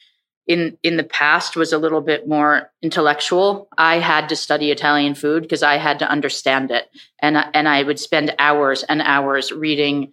in 0.46 0.78
in 0.82 0.96
the 0.96 1.04
past 1.04 1.56
was 1.56 1.72
a 1.72 1.78
little 1.78 2.00
bit 2.00 2.28
more 2.28 2.70
intellectual. 2.82 3.68
I 3.76 3.98
had 3.98 4.28
to 4.28 4.36
study 4.36 4.70
Italian 4.70 5.14
food 5.14 5.42
because 5.42 5.62
I 5.62 5.76
had 5.76 5.98
to 6.00 6.08
understand 6.08 6.70
it, 6.70 6.88
and 7.20 7.36
and 7.54 7.68
I 7.68 7.82
would 7.82 7.98
spend 7.98 8.34
hours 8.38 8.82
and 8.84 9.02
hours 9.02 9.52
reading 9.52 10.12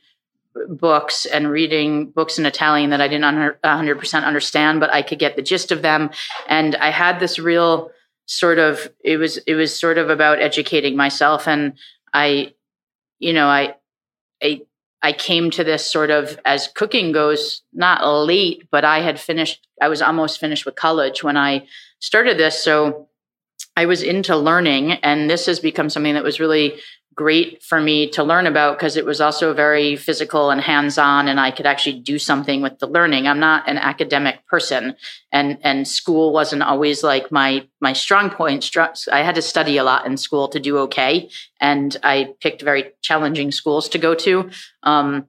books 0.67 1.25
and 1.25 1.49
reading 1.49 2.11
books 2.11 2.37
in 2.37 2.45
Italian 2.45 2.91
that 2.91 3.01
I 3.01 3.07
didn't 3.07 3.57
100% 3.63 4.23
understand, 4.23 4.79
but 4.79 4.93
I 4.93 5.01
could 5.01 5.17
get 5.17 5.35
the 5.35 5.41
gist 5.41 5.71
of 5.71 5.81
them. 5.81 6.11
And 6.47 6.75
I 6.75 6.91
had 6.91 7.19
this 7.19 7.39
real 7.39 7.89
sort 8.25 8.59
of 8.59 8.89
it 9.03 9.17
was 9.17 9.37
it 9.37 9.55
was 9.55 9.77
sort 9.77 9.97
of 9.97 10.09
about 10.09 10.39
educating 10.39 10.95
myself 10.95 11.47
and 11.47 11.73
I 12.13 12.53
you 13.19 13.33
know 13.33 13.47
I 13.47 13.75
I 14.41 14.61
I 15.03 15.11
came 15.11 15.51
to 15.51 15.63
this 15.63 15.85
sort 15.85 16.09
of 16.09 16.39
as 16.45 16.69
cooking 16.69 17.11
goes 17.11 17.61
not 17.73 18.07
late 18.25 18.67
but 18.71 18.85
I 18.85 19.01
had 19.01 19.19
finished 19.19 19.67
I 19.81 19.89
was 19.89 20.01
almost 20.01 20.39
finished 20.39 20.65
with 20.65 20.75
college 20.75 21.23
when 21.23 21.37
I 21.37 21.67
started 21.99 22.37
this. 22.37 22.63
So 22.63 23.09
I 23.75 23.85
was 23.85 24.03
into 24.03 24.35
learning 24.35 24.93
and 24.93 25.29
this 25.29 25.45
has 25.47 25.59
become 25.59 25.89
something 25.89 26.13
that 26.13 26.23
was 26.23 26.39
really 26.39 26.79
great 27.15 27.63
for 27.63 27.79
me 27.79 28.09
to 28.09 28.23
learn 28.23 28.47
about 28.47 28.77
because 28.77 28.97
it 28.97 29.05
was 29.05 29.21
also 29.21 29.53
very 29.53 29.95
physical 29.95 30.49
and 30.49 30.61
hands-on 30.61 31.27
and 31.27 31.39
I 31.39 31.51
could 31.51 31.65
actually 31.65 31.99
do 31.99 32.17
something 32.17 32.61
with 32.61 32.79
the 32.79 32.87
learning. 32.87 33.27
I'm 33.27 33.39
not 33.39 33.67
an 33.69 33.77
academic 33.77 34.45
person 34.47 34.95
and 35.31 35.57
and 35.63 35.87
school 35.87 36.31
wasn't 36.31 36.63
always 36.63 37.03
like 37.03 37.31
my 37.31 37.67
my 37.81 37.93
strong 37.93 38.29
point. 38.29 38.69
I 39.11 39.21
had 39.21 39.35
to 39.35 39.41
study 39.41 39.77
a 39.77 39.83
lot 39.83 40.05
in 40.05 40.17
school 40.17 40.47
to 40.49 40.59
do 40.59 40.77
okay 40.79 41.29
and 41.59 41.95
I 42.03 42.33
picked 42.39 42.61
very 42.61 42.91
challenging 43.01 43.51
schools 43.51 43.89
to 43.89 43.97
go 43.97 44.15
to. 44.15 44.49
Um, 44.83 45.27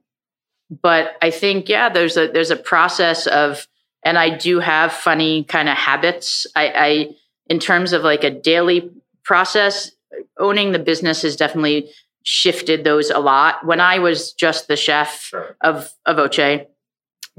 but 0.69 1.15
I 1.21 1.31
think 1.31 1.69
yeah, 1.69 1.89
there's 1.89 2.17
a 2.17 2.27
there's 2.27 2.51
a 2.51 2.55
process 2.55 3.27
of 3.27 3.67
and 4.03 4.17
I 4.17 4.35
do 4.35 4.59
have 4.59 4.93
funny 4.93 5.43
kind 5.43 5.67
of 5.67 5.75
habits. 5.77 6.47
I, 6.55 6.73
I 6.75 7.09
in 7.47 7.59
terms 7.59 7.93
of 7.93 8.03
like 8.03 8.23
a 8.23 8.31
daily 8.31 8.91
process 9.23 9.91
owning 10.39 10.71
the 10.71 10.79
business 10.79 11.21
has 11.23 11.35
definitely 11.35 11.89
shifted 12.23 12.83
those 12.83 13.09
a 13.09 13.19
lot. 13.19 13.65
When 13.65 13.79
I 13.79 13.99
was 13.99 14.33
just 14.33 14.67
the 14.67 14.75
chef 14.75 15.21
Sure. 15.23 15.55
of 15.61 15.89
of 16.05 16.17
A 16.17 16.27
Voce, 16.27 16.65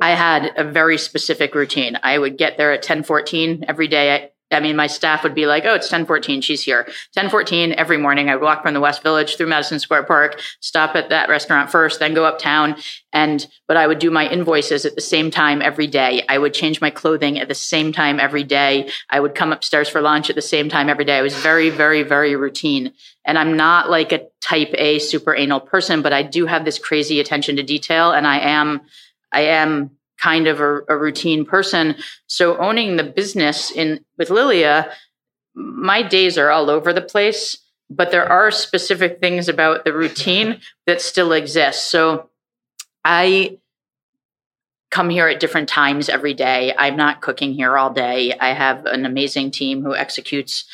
I 0.01 0.11
had 0.11 0.53
a 0.57 0.65
very 0.65 0.99
specific 0.99 1.55
routine. 1.55 1.99
I 2.03 2.19
would 2.19 2.37
get 2.37 2.57
there 2.57 2.73
at 2.73 2.83
10:14 2.83 3.65
every 3.69 3.89
day. 3.89 4.31
I 4.53 4.61
mean, 4.61 4.77
my 4.77 4.87
staff 4.87 5.23
would 5.25 5.35
be 5.35 5.47
like, 5.47 5.65
"Oh, 5.65 5.75
it's 5.75 5.89
ten 5.89 6.07
fourteen. 6.07 6.41
She's 6.41 6.63
here." 6.63 6.89
Ten 7.13 7.29
fourteen 7.29 7.73
every 7.73 7.97
morning. 7.97 8.31
I 8.31 8.37
walk 8.37 8.63
from 8.63 8.75
the 8.75 8.81
West 8.81 9.03
Village 9.03 9.37
through 9.37 9.49
Madison 9.49 9.81
Square 9.81 10.05
Park, 10.05 10.41
stop 10.61 10.95
at 10.95 11.09
that 11.09 11.29
restaurant 11.29 11.71
first, 11.71 11.99
then 11.99 12.15
go 12.15 12.25
uptown. 12.25 12.77
And 13.13 13.47
but 13.67 13.77
I 13.77 13.87
would 13.87 13.99
do 13.99 14.11
my 14.11 14.29
invoices 14.29 14.85
at 14.85 14.95
the 14.95 15.01
same 15.01 15.31
time 15.31 15.63
every 15.63 15.87
day. 15.87 16.25
I 16.29 16.39
would 16.39 16.55
change 16.55 16.81
my 16.81 16.91
clothing 16.91 17.41
at 17.41 17.49
the 17.49 17.55
same 17.55 17.93
time 17.93 18.21
every 18.21 18.45
day. 18.45 18.91
I 19.11 19.19
would 19.19 19.35
come 19.35 19.53
upstairs 19.53 19.89
for 19.89 20.01
lunch 20.01 20.31
at 20.31 20.37
the 20.37 20.43
same 20.43 20.69
time 20.69 20.89
every 20.89 21.05
day. 21.05 21.19
I 21.19 21.23
was 21.23 21.35
very, 21.35 21.71
very, 21.71 22.03
very 22.03 22.37
routine. 22.37 22.93
And 23.25 23.39
I'm 23.39 23.57
not 23.57 23.91
like 23.91 24.13
a 24.13 24.29
type 24.41 24.73
A 24.79 25.01
super 25.01 25.35
anal 25.35 25.61
person, 25.61 26.03
but 26.03 26.13
I 26.13 26.23
do 26.23 26.47
have 26.47 26.65
this 26.65 26.79
crazy 26.79 27.19
attention 27.19 27.57
to 27.57 27.65
detail, 27.65 28.13
and 28.13 28.27
I 28.27 28.39
am, 28.39 28.83
I 29.33 29.41
am 29.41 29.96
kind 30.21 30.47
of 30.47 30.61
a, 30.61 30.81
a 30.89 30.97
routine 30.97 31.45
person. 31.45 31.97
So 32.27 32.57
owning 32.59 32.97
the 32.97 33.05
business 33.05 33.71
in 33.71 34.05
with 34.19 34.31
Lilia, 34.31 34.91
my 35.55 36.03
days 36.03 36.39
are 36.39 36.51
all 36.51 36.71
over 36.71 36.93
the 36.93 37.03
place, 37.03 37.57
but 37.89 38.11
there 38.11 38.31
are 38.31 38.51
specific 38.51 39.21
things 39.21 39.49
about 39.49 39.85
the 39.85 39.93
routine 39.93 40.61
that 40.87 41.01
still 41.01 41.33
exist. 41.33 41.91
So 41.91 42.31
I 43.05 43.59
come 44.91 45.11
here 45.11 45.29
at 45.29 45.41
different 45.41 45.69
times 45.69 46.09
every 46.09 46.35
day. 46.35 46.75
I'm 46.77 46.97
not 46.97 47.21
cooking 47.21 47.53
here 47.53 47.77
all 47.77 47.93
day. 47.93 48.33
I 48.39 48.53
have 48.53 48.87
an 48.87 49.05
amazing 49.05 49.51
team 49.51 49.83
who 49.83 49.95
executes 49.95 50.65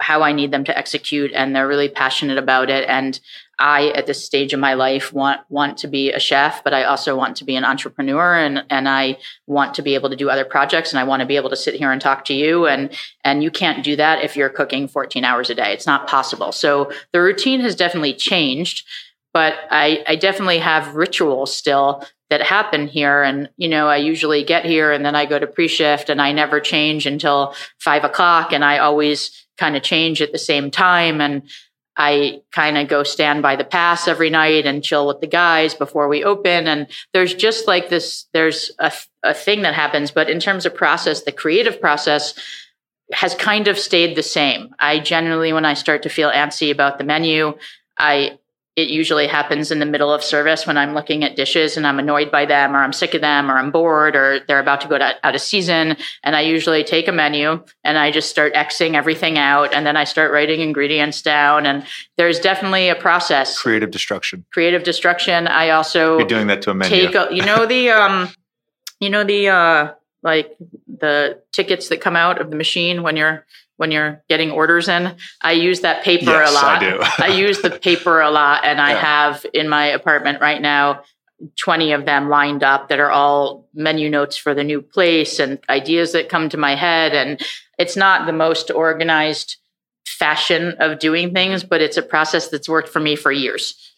how 0.00 0.22
I 0.22 0.32
need 0.32 0.50
them 0.50 0.64
to 0.64 0.76
execute 0.76 1.32
and 1.32 1.54
they're 1.54 1.68
really 1.68 1.88
passionate 1.88 2.38
about 2.38 2.68
it 2.68 2.88
and 2.88 3.18
I 3.58 3.88
at 3.88 4.06
this 4.06 4.24
stage 4.24 4.52
of 4.52 4.60
my 4.60 4.74
life 4.74 5.12
want 5.12 5.40
want 5.48 5.78
to 5.78 5.88
be 5.88 6.12
a 6.12 6.20
chef 6.20 6.62
but 6.64 6.74
I 6.74 6.84
also 6.84 7.16
want 7.16 7.36
to 7.36 7.44
be 7.44 7.56
an 7.56 7.64
entrepreneur 7.64 8.36
and 8.36 8.64
and 8.70 8.88
I 8.88 9.18
want 9.46 9.74
to 9.74 9.82
be 9.82 9.94
able 9.94 10.10
to 10.10 10.16
do 10.16 10.30
other 10.30 10.44
projects 10.44 10.92
and 10.92 11.00
I 11.00 11.04
want 11.04 11.20
to 11.20 11.26
be 11.26 11.36
able 11.36 11.50
to 11.50 11.56
sit 11.56 11.74
here 11.74 11.92
and 11.92 12.00
talk 12.00 12.24
to 12.26 12.34
you 12.34 12.66
and 12.66 12.90
and 13.24 13.42
you 13.42 13.50
can't 13.50 13.84
do 13.84 13.96
that 13.96 14.24
if 14.24 14.36
you're 14.36 14.48
cooking 14.48 14.88
14 14.88 15.24
hours 15.24 15.50
a 15.50 15.54
day 15.54 15.72
it's 15.72 15.86
not 15.86 16.06
possible 16.06 16.52
so 16.52 16.90
the 17.12 17.20
routine 17.20 17.60
has 17.60 17.74
definitely 17.74 18.14
changed 18.14 18.86
but 19.32 19.54
I 19.70 20.04
I 20.06 20.16
definitely 20.16 20.58
have 20.58 20.94
rituals 20.94 21.54
still 21.56 22.04
that 22.30 22.42
happen 22.42 22.88
here 22.88 23.22
and 23.22 23.50
you 23.58 23.68
know 23.68 23.86
i 23.86 23.96
usually 23.96 24.42
get 24.42 24.64
here 24.64 24.90
and 24.90 25.04
then 25.04 25.14
i 25.14 25.26
go 25.26 25.38
to 25.38 25.46
pre-shift 25.46 26.08
and 26.08 26.22
i 26.22 26.32
never 26.32 26.58
change 26.58 27.06
until 27.06 27.54
five 27.78 28.02
o'clock 28.02 28.50
and 28.50 28.64
i 28.64 28.78
always 28.78 29.44
kind 29.56 29.76
of 29.76 29.82
change 29.82 30.20
at 30.20 30.32
the 30.32 30.38
same 30.38 30.70
time. 30.70 31.20
And 31.20 31.42
I 31.96 32.42
kind 32.52 32.76
of 32.76 32.88
go 32.88 33.02
stand 33.02 33.42
by 33.42 33.56
the 33.56 33.64
pass 33.64 34.08
every 34.08 34.30
night 34.30 34.66
and 34.66 34.82
chill 34.82 35.06
with 35.06 35.20
the 35.20 35.26
guys 35.26 35.74
before 35.74 36.08
we 36.08 36.24
open. 36.24 36.66
And 36.66 36.88
there's 37.12 37.34
just 37.34 37.68
like 37.68 37.88
this, 37.88 38.26
there's 38.32 38.72
a, 38.78 38.92
a 39.22 39.34
thing 39.34 39.62
that 39.62 39.74
happens. 39.74 40.10
But 40.10 40.28
in 40.28 40.40
terms 40.40 40.66
of 40.66 40.74
process, 40.74 41.22
the 41.22 41.32
creative 41.32 41.80
process 41.80 42.34
has 43.12 43.34
kind 43.34 43.68
of 43.68 43.78
stayed 43.78 44.16
the 44.16 44.22
same. 44.22 44.74
I 44.80 44.98
generally, 44.98 45.52
when 45.52 45.64
I 45.64 45.74
start 45.74 46.02
to 46.02 46.08
feel 46.08 46.30
antsy 46.30 46.70
about 46.72 46.98
the 46.98 47.04
menu, 47.04 47.54
I 47.98 48.38
it 48.76 48.88
usually 48.88 49.28
happens 49.28 49.70
in 49.70 49.78
the 49.78 49.86
middle 49.86 50.12
of 50.12 50.24
service 50.24 50.66
when 50.66 50.76
I'm 50.76 50.94
looking 50.94 51.22
at 51.22 51.36
dishes 51.36 51.76
and 51.76 51.86
I'm 51.86 52.00
annoyed 52.00 52.32
by 52.32 52.44
them 52.44 52.74
or 52.74 52.80
I'm 52.80 52.92
sick 52.92 53.14
of 53.14 53.20
them 53.20 53.48
or 53.48 53.56
I'm 53.56 53.70
bored 53.70 54.16
or 54.16 54.40
they're 54.48 54.58
about 54.58 54.80
to 54.80 54.88
go 54.88 54.98
to, 54.98 55.14
out 55.22 55.34
of 55.34 55.40
season. 55.40 55.96
And 56.24 56.34
I 56.34 56.40
usually 56.40 56.82
take 56.82 57.06
a 57.06 57.12
menu 57.12 57.62
and 57.84 57.96
I 57.96 58.10
just 58.10 58.30
start 58.30 58.54
Xing 58.54 58.94
everything 58.94 59.38
out 59.38 59.72
and 59.72 59.86
then 59.86 59.96
I 59.96 60.02
start 60.02 60.32
writing 60.32 60.60
ingredients 60.60 61.22
down. 61.22 61.66
And 61.66 61.86
there's 62.16 62.40
definitely 62.40 62.88
a 62.88 62.96
process. 62.96 63.60
Creative 63.60 63.92
destruction. 63.92 64.44
Creative 64.52 64.82
destruction. 64.82 65.46
I 65.46 65.70
also 65.70 66.18
You're 66.18 66.26
doing 66.26 66.48
that 66.48 66.62
to 66.62 66.72
a 66.72 66.74
menu. 66.74 66.90
Take 66.90 67.14
a, 67.14 67.28
you 67.30 67.44
know 67.44 67.66
the 67.66 67.90
um 67.90 68.28
you 68.98 69.08
know 69.08 69.22
the 69.22 69.48
uh 69.50 69.92
like 70.24 70.56
the 70.88 71.40
tickets 71.52 71.88
that 71.90 72.00
come 72.00 72.16
out 72.16 72.40
of 72.40 72.50
the 72.50 72.56
machine 72.56 73.02
when 73.02 73.16
you're 73.16 73.46
when 73.76 73.90
you're 73.90 74.22
getting 74.28 74.50
orders 74.50 74.88
in. 74.88 75.14
I 75.42 75.52
use 75.52 75.80
that 75.80 76.02
paper 76.02 76.30
yes, 76.30 76.50
a 76.50 76.54
lot. 76.54 76.82
I 76.82 76.90
do. 76.90 76.98
I 77.18 77.28
use 77.28 77.60
the 77.60 77.70
paper 77.70 78.20
a 78.20 78.30
lot, 78.30 78.64
and 78.64 78.80
I 78.80 78.92
have 78.92 79.46
in 79.52 79.68
my 79.68 79.86
apartment 79.86 80.40
right 80.40 80.60
now 80.60 81.02
20 81.56 81.92
of 81.92 82.06
them 82.06 82.28
lined 82.28 82.62
up 82.62 82.88
that 82.88 83.00
are 83.00 83.10
all 83.10 83.68
menu 83.74 84.08
notes 84.08 84.36
for 84.36 84.54
the 84.54 84.64
new 84.64 84.80
place 84.80 85.38
and 85.38 85.58
ideas 85.68 86.12
that 86.12 86.28
come 86.28 86.48
to 86.48 86.56
my 86.56 86.74
head. 86.74 87.12
And 87.12 87.40
it's 87.78 87.96
not 87.96 88.26
the 88.26 88.32
most 88.32 88.70
organized 88.70 89.56
fashion 90.06 90.74
of 90.78 90.98
doing 90.98 91.34
things, 91.34 91.64
but 91.64 91.82
it's 91.82 91.96
a 91.96 92.02
process 92.02 92.48
that's 92.48 92.68
worked 92.68 92.88
for 92.88 93.00
me 93.00 93.16
for 93.16 93.32
years. 93.32 93.92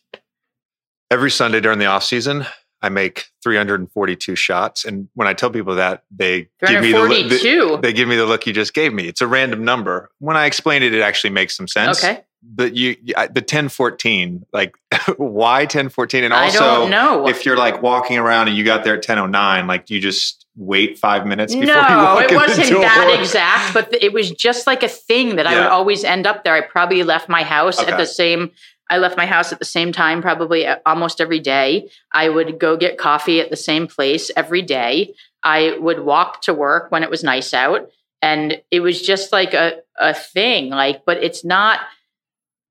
Every 1.11 1.31
Sunday 1.31 1.61
during 1.61 1.79
the 1.79 1.87
off 1.87 2.03
season, 2.03 2.47
I 2.87 2.89
make 2.89 3.27
342 3.43 4.37
shots. 4.37 4.85
And 4.85 5.09
when 5.15 5.27
I 5.27 5.33
tell 5.33 5.51
people 5.51 5.75
that, 5.75 6.05
they 6.09 6.49
give 6.65 6.83
me 6.83 6.93
the, 6.93 6.99
the, 6.99 7.79
they 7.83 7.93
give 7.93 8.07
me 8.07 8.15
the 8.15 8.27
look 8.27 8.47
you 8.47 8.53
just 8.53 8.75
gave 8.75 8.95
me. 8.95 9.09
It's 9.09 9.21
a 9.21 9.27
random 9.27 9.65
number. 9.65 10.13
When 10.21 10.37
I 10.37 10.47
explain 10.47 10.85
it, 10.85 10.95
it 10.95 11.03
actually 11.03 11.31
makes 11.31 11.57
some 11.57 11.67
sense. 11.67 12.03
Okay. 12.03 12.23
But 12.45 12.77
you, 12.77 12.95
the 13.05 13.41
1014, 13.41 14.47
like 14.53 14.77
why 15.17 15.63
1014? 15.63 16.23
And 16.23 16.33
also, 16.33 17.27
if 17.27 17.45
you're 17.45 17.57
like 17.57 17.83
walking 17.83 18.19
around 18.19 18.47
and 18.47 18.57
you 18.57 18.65
got 18.65 18.85
there 18.85 18.93
at 18.95 18.99
1009, 18.99 19.67
like 19.67 19.91
you 19.91 20.01
just 20.01 20.47
wait 20.55 20.97
five 20.97 21.27
minutes 21.27 21.55
before 21.55 21.75
no, 21.75 21.89
you 21.89 21.97
walk 21.97 22.31
it 22.31 22.35
wasn't 22.37 22.69
that 22.69 23.17
exact, 23.19 23.75
but 23.75 23.93
it 24.01 24.13
was 24.13 24.31
just 24.31 24.65
like 24.69 24.85
a 24.85 24.89
thing 24.89 25.37
that 25.37 25.47
yeah. 25.47 25.53
I 25.53 25.55
would 25.57 25.67
always 25.73 26.05
end 26.05 26.25
up 26.25 26.45
there. 26.45 26.55
I 26.55 26.61
probably 26.61 27.03
left 27.03 27.29
my 27.29 27.43
house 27.43 27.81
okay. 27.81 27.91
at 27.91 27.99
the 27.99 28.07
same 28.07 28.53
I 28.89 28.99
left 28.99 29.17
my 29.17 29.27
house 29.27 29.53
at 29.53 29.59
the 29.59 29.65
same 29.65 29.93
time, 29.93 30.23
probably 30.23 30.67
uh, 30.67 30.77
almost 30.87 31.21
every 31.21 31.41
day. 31.41 31.91
I 32.13 32.29
would 32.29 32.59
go 32.59 32.77
get 32.77 32.99
coffee 32.99 33.41
at 33.41 33.51
the 33.51 33.57
same 33.57 33.87
place 33.87 34.31
every 34.37 34.63
day. 34.63 35.15
I 35.43 35.77
would 35.79 36.05
walk 36.05 36.43
to 36.43 36.55
work 36.55 36.91
when 36.91 37.03
it 37.03 37.11
was 37.11 37.25
nice 37.25 37.53
out. 37.53 37.91
And 38.23 38.63
it 38.71 38.81
was 38.81 39.03
just 39.03 39.33
like 39.33 39.55
a, 39.55 39.81
a 39.99 40.15
thing. 40.15 40.71
Like, 40.71 41.05
but 41.05 41.23
it's 41.23 41.45
not, 41.45 41.81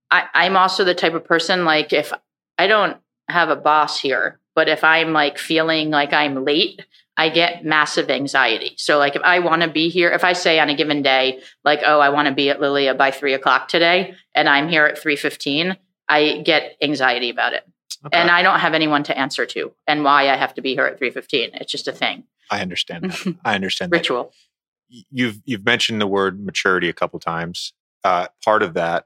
I, 0.09 0.25
I'm 0.33 0.57
also 0.57 0.83
the 0.83 0.95
type 0.95 1.13
of 1.13 1.25
person, 1.25 1.65
like, 1.65 1.93
if 1.93 2.11
I 2.57 2.67
don't 2.67 2.97
have 3.29 3.49
a 3.49 3.55
boss 3.55 3.99
here, 3.99 4.39
but 4.55 4.69
if 4.69 4.83
I'm 4.83 5.13
like 5.13 5.37
feeling 5.37 5.89
like 5.89 6.13
I'm 6.13 6.45
late, 6.45 6.85
I 7.17 7.29
get 7.29 7.63
massive 7.63 8.09
anxiety. 8.09 8.75
So, 8.77 8.97
like, 8.97 9.15
if 9.15 9.21
I 9.23 9.39
want 9.39 9.61
to 9.61 9.69
be 9.69 9.89
here, 9.89 10.09
if 10.09 10.23
I 10.23 10.33
say 10.33 10.59
on 10.59 10.69
a 10.69 10.75
given 10.75 11.01
day, 11.01 11.41
like, 11.63 11.81
oh, 11.85 11.99
I 11.99 12.09
want 12.09 12.27
to 12.27 12.33
be 12.33 12.49
at 12.49 12.59
Lilia 12.59 12.93
by 12.93 13.11
three 13.11 13.33
o'clock 13.33 13.69
today, 13.69 14.15
and 14.33 14.49
I'm 14.49 14.67
here 14.67 14.85
at 14.85 14.97
three 14.97 15.15
fifteen, 15.15 15.77
I 16.07 16.41
get 16.43 16.75
anxiety 16.81 17.29
about 17.29 17.53
it. 17.53 17.63
Okay. 18.05 18.17
And 18.17 18.29
I 18.29 18.43
don't 18.43 18.59
have 18.59 18.73
anyone 18.73 19.03
to 19.03 19.17
answer 19.17 19.45
to 19.47 19.73
and 19.87 20.03
why 20.03 20.29
I 20.29 20.35
have 20.35 20.53
to 20.55 20.61
be 20.61 20.73
here 20.73 20.85
at 20.85 20.97
315. 20.97 21.51
It's 21.55 21.71
just 21.71 21.87
a 21.87 21.91
thing. 21.91 22.23
I 22.51 22.61
understand 22.61 23.11
that. 23.11 23.35
I 23.45 23.55
understand 23.55 23.91
Ritual. 23.91 24.31
You've 24.87 25.41
you've 25.45 25.65
mentioned 25.65 25.99
the 25.99 26.07
word 26.07 26.43
maturity 26.43 26.89
a 26.89 26.93
couple 26.93 27.19
times. 27.19 27.73
Uh, 28.03 28.27
part 28.43 28.61
of 28.61 28.75
that 28.75 29.05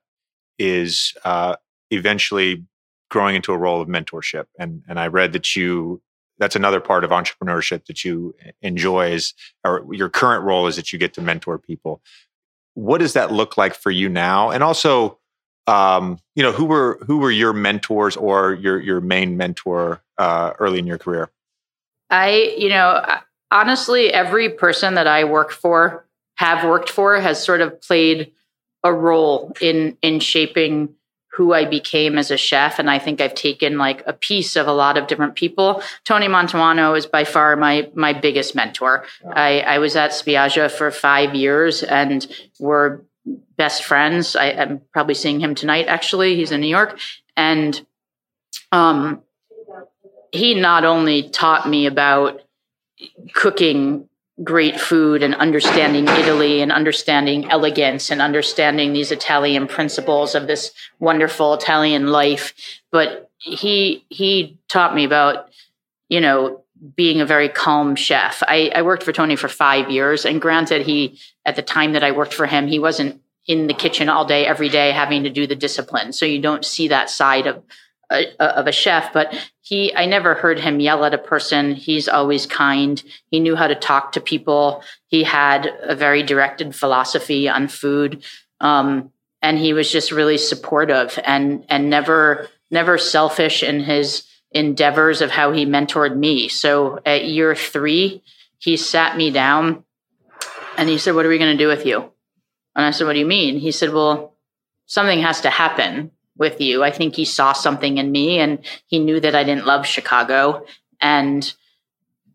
is 0.57 1.13
uh, 1.23 1.55
eventually 1.89 2.65
growing 3.09 3.35
into 3.35 3.53
a 3.53 3.57
role 3.57 3.81
of 3.81 3.87
mentorship. 3.87 4.45
And 4.59 4.83
and 4.87 4.99
I 4.99 5.07
read 5.07 5.33
that 5.33 5.55
you 5.55 6.01
that's 6.37 6.55
another 6.55 6.79
part 6.79 7.03
of 7.03 7.11
entrepreneurship 7.11 7.85
that 7.85 8.03
you 8.03 8.33
enjoy 8.61 9.11
is 9.11 9.33
or 9.63 9.85
your 9.91 10.09
current 10.09 10.43
role 10.43 10.67
is 10.67 10.75
that 10.77 10.91
you 10.91 10.99
get 10.99 11.13
to 11.13 11.21
mentor 11.21 11.57
people. 11.57 12.01
What 12.73 12.99
does 12.99 13.13
that 13.13 13.31
look 13.31 13.57
like 13.57 13.75
for 13.75 13.91
you 13.91 14.09
now? 14.09 14.49
And 14.51 14.63
also 14.63 15.18
um, 15.69 16.19
you 16.35 16.43
know, 16.43 16.51
who 16.51 16.65
were 16.65 16.99
who 17.05 17.19
were 17.19 17.31
your 17.31 17.53
mentors 17.53 18.17
or 18.17 18.53
your 18.53 18.79
your 18.79 19.01
main 19.01 19.37
mentor 19.37 20.01
uh, 20.17 20.53
early 20.59 20.79
in 20.79 20.87
your 20.87 20.97
career? 20.97 21.29
I, 22.09 22.55
you 22.57 22.69
know, 22.69 23.05
honestly, 23.51 24.11
every 24.11 24.49
person 24.49 24.95
that 24.95 25.05
I 25.05 25.25
work 25.25 25.51
for, 25.51 26.05
have 26.35 26.67
worked 26.67 26.89
for, 26.89 27.19
has 27.19 27.43
sort 27.43 27.61
of 27.61 27.79
played 27.81 28.31
a 28.83 28.91
role 28.91 29.53
in 29.61 29.97
in 30.01 30.19
shaping 30.19 30.95
who 31.33 31.53
I 31.53 31.63
became 31.63 32.17
as 32.17 32.31
a 32.31 32.37
chef. 32.37 32.79
And 32.79 32.89
I 32.89 32.97
think 32.99 33.21
I've 33.21 33.35
taken 33.35 33.77
like 33.77 34.03
a 34.07 34.13
piece 34.13 34.55
of 34.55 34.67
a 34.67 34.73
lot 34.73 34.97
of 34.97 35.07
different 35.07 35.35
people. 35.35 35.83
Tony 36.03 36.27
Mantuano 36.27 36.97
is 36.97 37.05
by 37.05 37.23
far 37.23 37.55
my 37.55 37.89
my 37.93 38.13
biggest 38.13 38.55
mentor. 38.55 39.05
I, 39.31 39.61
I 39.61 39.77
was 39.77 39.95
at 39.95 40.11
Spiaggia 40.11 40.71
for 40.71 40.89
five 40.91 41.35
years 41.35 41.83
and 41.83 42.27
we're 42.59 43.01
best 43.57 43.83
friends. 43.83 44.35
I, 44.35 44.47
am 44.47 44.81
probably 44.91 45.13
seeing 45.13 45.39
him 45.39 45.55
tonight. 45.55 45.87
Actually, 45.87 46.35
he's 46.35 46.51
in 46.51 46.61
New 46.61 46.67
York, 46.67 46.99
and 47.35 47.85
um, 48.71 49.21
he 50.31 50.53
not 50.53 50.85
only 50.85 51.29
taught 51.29 51.67
me 51.67 51.85
about 51.85 52.41
cooking 53.33 54.09
great 54.43 54.79
food 54.79 55.21
and 55.21 55.35
understanding 55.35 56.07
Italy 56.07 56.61
and 56.61 56.71
understanding 56.71 57.49
elegance 57.51 58.09
and 58.09 58.21
understanding 58.21 58.93
these 58.93 59.11
Italian 59.11 59.67
principles 59.67 60.33
of 60.33 60.47
this 60.47 60.71
wonderful 60.99 61.53
Italian 61.53 62.07
life, 62.07 62.53
but 62.91 63.29
he 63.37 64.05
he 64.09 64.57
taught 64.67 64.95
me 64.95 65.03
about 65.03 65.49
you 66.07 66.21
know 66.21 66.63
being 66.95 67.21
a 67.21 67.25
very 67.25 67.49
calm 67.49 67.95
chef. 67.95 68.41
I, 68.47 68.71
I 68.73 68.81
worked 68.83 69.03
for 69.03 69.11
Tony 69.11 69.35
for 69.35 69.47
five 69.47 69.89
years, 69.89 70.25
and 70.25 70.41
granted, 70.41 70.85
he 70.85 71.19
at 71.45 71.55
the 71.55 71.61
time 71.61 71.93
that 71.93 72.03
I 72.03 72.11
worked 72.11 72.33
for 72.33 72.45
him, 72.45 72.67
he 72.67 72.79
wasn't 72.79 73.21
in 73.47 73.67
the 73.67 73.73
kitchen 73.73 74.09
all 74.09 74.25
day, 74.25 74.45
every 74.45 74.69
day, 74.69 74.91
having 74.91 75.23
to 75.23 75.29
do 75.29 75.47
the 75.47 75.55
discipline. 75.55 76.13
So 76.13 76.25
you 76.25 76.39
don't 76.39 76.63
see 76.63 76.87
that 76.89 77.09
side 77.09 77.47
of 77.47 77.63
a, 78.09 78.41
of 78.43 78.67
a 78.67 78.71
chef, 78.71 79.13
but 79.13 79.33
he 79.61 79.93
I 79.95 80.05
never 80.05 80.33
heard 80.33 80.59
him 80.59 80.79
yell 80.79 81.05
at 81.05 81.13
a 81.13 81.17
person. 81.17 81.75
He's 81.75 82.07
always 82.07 82.45
kind. 82.45 83.01
He 83.29 83.39
knew 83.39 83.55
how 83.55 83.67
to 83.67 83.75
talk 83.75 84.13
to 84.13 84.21
people. 84.21 84.83
He 85.07 85.23
had 85.23 85.71
a 85.81 85.95
very 85.95 86.23
directed 86.23 86.75
philosophy 86.75 87.47
on 87.47 87.67
food, 87.67 88.23
um, 88.59 89.11
and 89.41 89.57
he 89.57 89.73
was 89.73 89.91
just 89.91 90.11
really 90.11 90.37
supportive 90.37 91.19
and 91.23 91.65
and 91.69 91.89
never 91.89 92.47
never 92.71 92.97
selfish 92.97 93.63
in 93.63 93.79
his 93.81 94.23
endeavors 94.51 95.21
of 95.21 95.31
how 95.31 95.51
he 95.51 95.65
mentored 95.65 96.15
me. 96.15 96.47
So 96.47 96.99
at 97.05 97.25
year 97.25 97.55
three, 97.55 98.23
he 98.57 98.77
sat 98.77 99.17
me 99.17 99.31
down 99.31 99.83
and 100.77 100.89
he 100.89 100.97
said, 100.97 101.15
"What 101.15 101.25
are 101.25 101.29
we 101.29 101.37
going 101.37 101.57
to 101.57 101.63
do 101.63 101.67
with 101.67 101.85
you?" 101.85 102.11
And 102.75 102.85
I 102.85 102.91
said, 102.91 103.07
"What 103.07 103.13
do 103.13 103.19
you 103.19 103.25
mean?" 103.25 103.59
He 103.59 103.71
said, 103.71 103.93
"Well." 103.93 104.35
Something 104.91 105.21
has 105.21 105.41
to 105.41 105.51
happen 105.51 106.09
with 106.35 106.59
you. 106.59 106.83
I 106.83 106.89
think 106.89 107.15
he 107.15 107.23
saw 107.23 107.53
something 107.53 107.99
in 107.99 108.11
me 108.11 108.39
and 108.39 108.57
he 108.87 108.97
knew 108.97 109.19
that 109.19 109.35
I 109.35 109.43
didn't 109.43 109.67
love 109.67 109.85
Chicago 109.85 110.65
and 110.99 111.53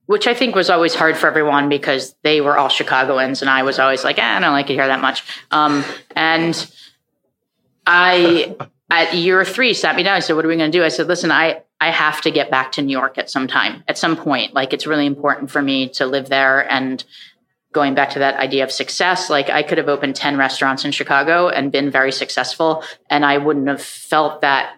which 0.07 0.29
I 0.29 0.35
think 0.35 0.55
was 0.55 0.71
always 0.71 0.95
hard 0.95 1.17
for 1.17 1.27
everyone 1.27 1.69
because 1.69 2.15
they 2.23 2.41
were 2.41 2.57
all 2.57 2.69
Chicagoans 2.69 3.41
and 3.41 3.51
I 3.51 3.65
was 3.65 3.81
always 3.81 4.05
like, 4.05 4.21
eh, 4.21 4.23
I 4.23 4.39
don't 4.39 4.53
like 4.53 4.71
it 4.71 4.75
here 4.75 4.87
that 4.87 5.01
much. 5.01 5.25
Um, 5.51 5.85
and 6.15 6.71
I, 7.85 8.55
at 8.89 9.15
year 9.15 9.45
three, 9.45 9.75
sat 9.75 9.97
me 9.97 10.05
down. 10.05 10.15
I 10.15 10.21
said, 10.21 10.37
what 10.37 10.45
are 10.45 10.49
we 10.49 10.57
going 10.57 10.71
to 10.71 10.79
do? 10.79 10.85
I 10.85 10.91
said, 10.91 11.09
listen, 11.09 11.33
I, 11.33 11.64
I 11.81 11.91
have 11.91 12.21
to 12.23 12.31
get 12.31 12.51
back 12.51 12.73
to 12.73 12.83
New 12.83 12.93
York 12.93 13.19
at 13.19 13.29
some 13.29 13.47
time, 13.47 13.85
at 13.89 13.99
some 13.99 14.17
point. 14.17 14.55
Like 14.55 14.73
it's 14.73 14.87
really 14.87 15.07
important 15.07 15.51
for 15.51 15.61
me 15.61 15.89
to 15.91 16.07
live 16.07 16.29
there 16.29 16.71
and 16.71 17.05
going 17.73 17.95
back 17.95 18.11
to 18.11 18.21
that 18.21 18.37
idea 18.37 18.65
of 18.65 18.71
success, 18.71 19.29
like 19.29 19.51
I 19.51 19.63
could 19.63 19.79
have 19.79 19.89
opened 19.89 20.15
10 20.15 20.39
restaurants 20.39 20.85
in 20.85 20.93
Chicago 20.93 21.49
and 21.49 21.73
been 21.73 21.91
very 21.91 22.13
successful 22.13 22.85
and 23.11 23.25
I 23.25 23.39
wouldn't 23.39 23.69
have 23.69 23.83
felt 23.83 24.41
that 24.41 24.77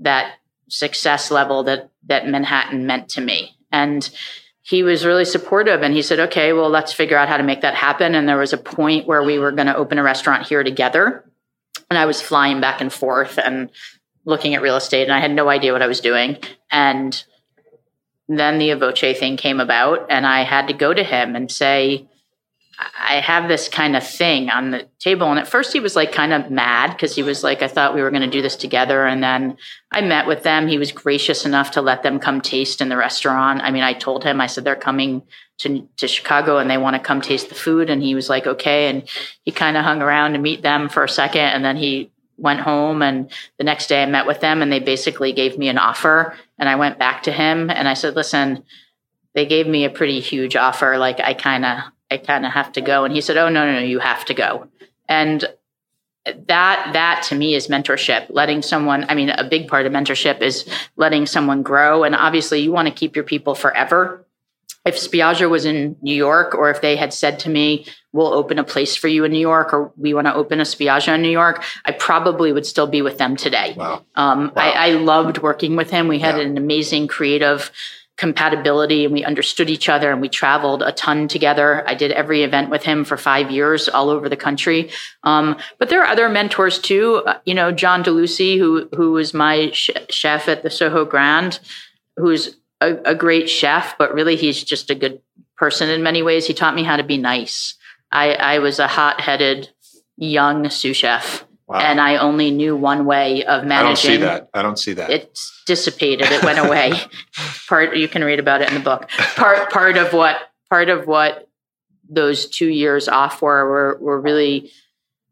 that 0.00 0.34
success 0.68 1.30
level 1.30 1.64
that 1.64 1.90
that 2.06 2.28
Manhattan 2.28 2.86
meant 2.86 3.08
to 3.10 3.20
me. 3.20 3.56
And 3.72 4.08
he 4.62 4.82
was 4.82 5.04
really 5.04 5.24
supportive 5.24 5.82
and 5.82 5.94
he 5.94 6.02
said, 6.02 6.20
"Okay, 6.20 6.52
well, 6.52 6.68
let's 6.68 6.92
figure 6.92 7.16
out 7.16 7.28
how 7.28 7.36
to 7.36 7.42
make 7.42 7.62
that 7.62 7.74
happen." 7.74 8.14
And 8.14 8.28
there 8.28 8.38
was 8.38 8.52
a 8.52 8.58
point 8.58 9.06
where 9.06 9.22
we 9.22 9.38
were 9.38 9.52
going 9.52 9.66
to 9.66 9.76
open 9.76 9.98
a 9.98 10.02
restaurant 10.02 10.46
here 10.46 10.62
together. 10.62 11.24
And 11.90 11.98
I 11.98 12.06
was 12.06 12.22
flying 12.22 12.60
back 12.60 12.80
and 12.80 12.92
forth 12.92 13.38
and 13.38 13.70
looking 14.24 14.54
at 14.54 14.62
real 14.62 14.76
estate 14.76 15.04
and 15.04 15.12
I 15.12 15.20
had 15.20 15.30
no 15.30 15.48
idea 15.48 15.72
what 15.72 15.82
I 15.82 15.86
was 15.86 16.00
doing. 16.00 16.38
And 16.70 17.24
then 18.28 18.58
the 18.58 18.70
A 18.70 18.76
Voce 18.76 19.18
thing 19.18 19.36
came 19.36 19.60
about, 19.60 20.06
and 20.08 20.26
I 20.26 20.44
had 20.44 20.68
to 20.68 20.72
go 20.72 20.94
to 20.94 21.04
him 21.04 21.36
and 21.36 21.50
say, 21.50 22.08
I 22.78 23.20
have 23.20 23.48
this 23.48 23.68
kind 23.68 23.96
of 23.96 24.04
thing 24.04 24.50
on 24.50 24.70
the 24.70 24.88
table. 24.98 25.30
And 25.30 25.38
at 25.38 25.46
first, 25.46 25.72
he 25.72 25.78
was 25.78 25.94
like 25.94 26.10
kind 26.10 26.32
of 26.32 26.50
mad 26.50 26.90
because 26.90 27.14
he 27.14 27.22
was 27.22 27.44
like, 27.44 27.62
I 27.62 27.68
thought 27.68 27.94
we 27.94 28.02
were 28.02 28.10
going 28.10 28.22
to 28.22 28.30
do 28.30 28.42
this 28.42 28.56
together. 28.56 29.06
And 29.06 29.22
then 29.22 29.56
I 29.92 30.00
met 30.00 30.26
with 30.26 30.42
them. 30.42 30.66
He 30.66 30.78
was 30.78 30.90
gracious 30.90 31.44
enough 31.44 31.72
to 31.72 31.82
let 31.82 32.02
them 32.02 32.18
come 32.18 32.40
taste 32.40 32.80
in 32.80 32.88
the 32.88 32.96
restaurant. 32.96 33.60
I 33.62 33.70
mean, 33.70 33.84
I 33.84 33.92
told 33.92 34.24
him, 34.24 34.40
I 34.40 34.46
said, 34.46 34.64
they're 34.64 34.74
coming 34.74 35.22
to, 35.58 35.86
to 35.98 36.08
Chicago 36.08 36.58
and 36.58 36.68
they 36.68 36.78
want 36.78 36.96
to 36.96 37.00
come 37.00 37.20
taste 37.20 37.48
the 37.48 37.54
food. 37.54 37.90
And 37.90 38.02
he 38.02 38.14
was 38.14 38.28
like, 38.28 38.46
okay. 38.46 38.88
And 38.88 39.08
he 39.42 39.52
kind 39.52 39.76
of 39.76 39.84
hung 39.84 40.02
around 40.02 40.32
to 40.32 40.38
meet 40.38 40.62
them 40.62 40.88
for 40.88 41.04
a 41.04 41.08
second. 41.08 41.42
And 41.42 41.64
then 41.64 41.76
he 41.76 42.10
went 42.36 42.60
home 42.60 43.02
and 43.02 43.30
the 43.58 43.64
next 43.64 43.88
day 43.88 44.02
I 44.02 44.06
met 44.06 44.26
with 44.26 44.40
them 44.40 44.62
and 44.62 44.72
they 44.72 44.80
basically 44.80 45.32
gave 45.32 45.58
me 45.58 45.68
an 45.68 45.78
offer 45.78 46.36
and 46.58 46.68
I 46.68 46.76
went 46.76 46.98
back 46.98 47.22
to 47.24 47.32
him 47.32 47.70
and 47.70 47.88
I 47.88 47.94
said, 47.94 48.16
"Listen, 48.16 48.64
they 49.34 49.46
gave 49.46 49.66
me 49.66 49.84
a 49.84 49.90
pretty 49.90 50.20
huge 50.20 50.56
offer 50.56 50.98
like 50.98 51.20
I 51.20 51.34
kind 51.34 51.64
of 51.64 51.78
I 52.10 52.18
kind 52.18 52.44
of 52.46 52.52
have 52.52 52.72
to 52.72 52.80
go." 52.80 53.04
And 53.04 53.14
he 53.14 53.20
said, 53.20 53.36
"Oh, 53.36 53.48
no, 53.48 53.64
no, 53.66 53.80
no, 53.80 53.86
you 53.86 53.98
have 53.98 54.24
to 54.26 54.34
go." 54.34 54.68
And 55.08 55.44
that 56.24 56.90
that 56.92 57.22
to 57.28 57.34
me 57.34 57.54
is 57.54 57.68
mentorship 57.68 58.26
letting 58.30 58.62
someone 58.62 59.04
i 59.08 59.14
mean 59.14 59.28
a 59.30 59.44
big 59.44 59.68
part 59.68 59.84
of 59.84 59.92
mentorship 59.92 60.40
is 60.40 60.66
letting 60.96 61.26
someone 61.26 61.62
grow 61.62 62.02
and 62.02 62.14
obviously 62.14 62.60
you 62.60 62.72
want 62.72 62.88
to 62.88 62.94
keep 62.94 63.14
your 63.14 63.24
people 63.24 63.54
forever 63.54 64.24
if 64.84 64.96
Spiaggia 64.96 65.48
was 65.48 65.64
in 65.64 65.96
New 66.02 66.14
York, 66.14 66.54
or 66.54 66.70
if 66.70 66.80
they 66.80 66.96
had 66.96 67.12
said 67.12 67.38
to 67.40 67.50
me, 67.50 67.86
"We'll 68.12 68.34
open 68.34 68.58
a 68.58 68.64
place 68.64 68.96
for 68.96 69.08
you 69.08 69.24
in 69.24 69.32
New 69.32 69.38
York," 69.38 69.72
or 69.72 69.92
"We 69.96 70.12
want 70.12 70.26
to 70.26 70.34
open 70.34 70.60
a 70.60 70.64
Spiaggia 70.64 71.14
in 71.14 71.22
New 71.22 71.30
York," 71.30 71.64
I 71.84 71.92
probably 71.92 72.52
would 72.52 72.66
still 72.66 72.86
be 72.86 73.02
with 73.02 73.18
them 73.18 73.36
today. 73.36 73.74
Wow. 73.76 74.04
Um, 74.14 74.52
wow. 74.54 74.62
I, 74.62 74.88
I, 74.88 74.90
loved 74.92 75.38
working 75.38 75.76
with 75.76 75.90
him. 75.90 76.08
We 76.08 76.18
had 76.18 76.36
yeah. 76.36 76.44
an 76.44 76.58
amazing 76.58 77.08
creative 77.08 77.70
compatibility, 78.16 79.04
and 79.04 79.12
we 79.12 79.24
understood 79.24 79.68
each 79.68 79.88
other, 79.88 80.12
and 80.12 80.20
we 80.20 80.28
traveled 80.28 80.82
a 80.82 80.92
ton 80.92 81.26
together. 81.28 81.82
I 81.88 81.94
did 81.94 82.12
every 82.12 82.42
event 82.42 82.70
with 82.70 82.84
him 82.84 83.04
for 83.04 83.16
five 83.16 83.50
years, 83.50 83.88
all 83.88 84.08
over 84.08 84.28
the 84.28 84.36
country. 84.36 84.90
Um, 85.24 85.56
but 85.78 85.88
there 85.88 86.02
are 86.02 86.06
other 86.06 86.28
mentors 86.28 86.78
too. 86.78 87.22
Uh, 87.26 87.38
you 87.44 87.54
know, 87.54 87.72
John 87.72 88.04
DeLucie, 88.04 88.58
who 88.58 88.88
who 88.94 89.12
was 89.12 89.34
my 89.34 89.70
sh- 89.72 89.90
chef 90.10 90.48
at 90.48 90.62
the 90.62 90.70
Soho 90.70 91.04
Grand, 91.04 91.58
who's 92.16 92.56
a, 92.84 93.12
a 93.12 93.14
great 93.14 93.48
chef, 93.48 93.96
but 93.98 94.14
really 94.14 94.36
he's 94.36 94.62
just 94.62 94.90
a 94.90 94.94
good 94.94 95.20
person 95.56 95.88
in 95.88 96.02
many 96.02 96.22
ways. 96.22 96.46
He 96.46 96.54
taught 96.54 96.74
me 96.74 96.82
how 96.82 96.96
to 96.96 97.04
be 97.04 97.18
nice. 97.18 97.74
I, 98.10 98.34
I 98.34 98.58
was 98.58 98.78
a 98.78 98.86
hot 98.86 99.20
headed 99.20 99.70
young 100.16 100.70
sous 100.70 100.96
chef. 100.96 101.44
Wow. 101.66 101.78
And 101.78 101.98
I 101.98 102.18
only 102.18 102.50
knew 102.50 102.76
one 102.76 103.06
way 103.06 103.42
of 103.44 103.64
managing. 103.64 103.76
I 103.76 103.82
don't 103.82 103.96
see 103.96 104.16
that. 104.18 104.50
I 104.52 104.62
don't 104.62 104.78
see 104.78 104.92
that. 104.92 105.10
It 105.10 105.38
dissipated. 105.66 106.30
It 106.30 106.44
went 106.44 106.58
away. 106.58 106.92
part 107.68 107.96
you 107.96 108.06
can 108.06 108.22
read 108.22 108.38
about 108.38 108.60
it 108.60 108.68
in 108.68 108.74
the 108.74 108.80
book. 108.80 109.08
Part 109.34 109.70
part 109.72 109.96
of 109.96 110.12
what 110.12 110.36
part 110.68 110.90
of 110.90 111.06
what 111.06 111.48
those 112.06 112.50
two 112.50 112.68
years 112.68 113.08
off 113.08 113.40
were 113.40 113.66
were, 113.66 113.98
were 113.98 114.20
really. 114.20 114.70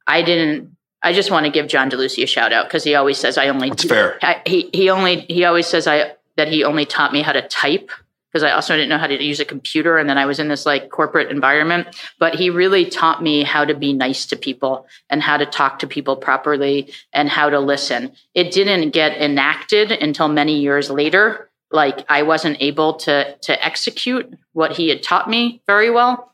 I 0.07 0.22
didn't. 0.22 0.74
I 1.03 1.12
just 1.12 1.30
want 1.30 1.44
to 1.44 1.53
give 1.53 1.68
John 1.68 1.90
DeLucie 1.90 2.22
a 2.22 2.26
shout 2.26 2.53
out 2.53 2.66
because 2.66 2.82
he 2.82 2.94
always 2.94 3.18
says 3.18 3.36
I 3.36 3.48
only. 3.48 3.68
That's 3.68 3.84
fair. 3.84 4.18
I, 4.22 4.40
he 4.46 4.70
he 4.72 4.88
only 4.88 5.26
he 5.28 5.44
always 5.44 5.66
says 5.66 5.86
I 5.86 6.11
that 6.37 6.49
he 6.49 6.64
only 6.64 6.85
taught 6.85 7.12
me 7.12 7.22
how 7.22 7.33
to 7.33 7.47
type 7.49 7.91
because 8.33 8.43
I 8.43 8.53
also 8.53 8.74
didn't 8.74 8.89
know 8.89 8.99
how 8.99 9.07
to 9.07 9.22
use 9.22 9.41
a 9.41 9.45
computer. 9.45 9.99
And 9.99 10.09
then 10.09 10.16
I 10.16 10.24
was 10.24 10.39
in 10.39 10.49
this 10.49 10.64
like 10.64 10.89
corporate 10.89 11.30
environment. 11.30 11.89
But 12.18 12.35
he 12.35 12.49
really 12.49 12.87
taught 12.87 13.22
me 13.22 13.43
how 13.43 13.64
to 13.64 13.74
be 13.74 13.93
nice 13.93 14.24
to 14.26 14.37
people 14.37 14.87
and 15.11 15.22
how 15.22 15.37
to 15.37 15.45
talk 15.45 15.78
to 15.80 15.87
people 15.87 16.16
properly 16.16 16.93
and 17.12 17.28
how 17.28 17.51
to 17.51 17.61
listen. 17.61 18.12
It 18.35 18.51
didn't 18.51 18.91
get 18.91 19.20
enacted 19.20 19.93
until 19.93 20.28
many 20.28 20.61
years 20.61 20.91
later. 20.91 21.51
Like 21.70 22.05
I 22.09 22.22
wasn't 22.22 22.57
able 22.61 22.95
to 22.95 23.37
to 23.37 23.64
execute 23.64 24.33
what 24.53 24.72
he 24.72 24.89
had 24.89 25.03
taught 25.03 25.28
me 25.28 25.62
very 25.66 25.91
well. 25.91 26.33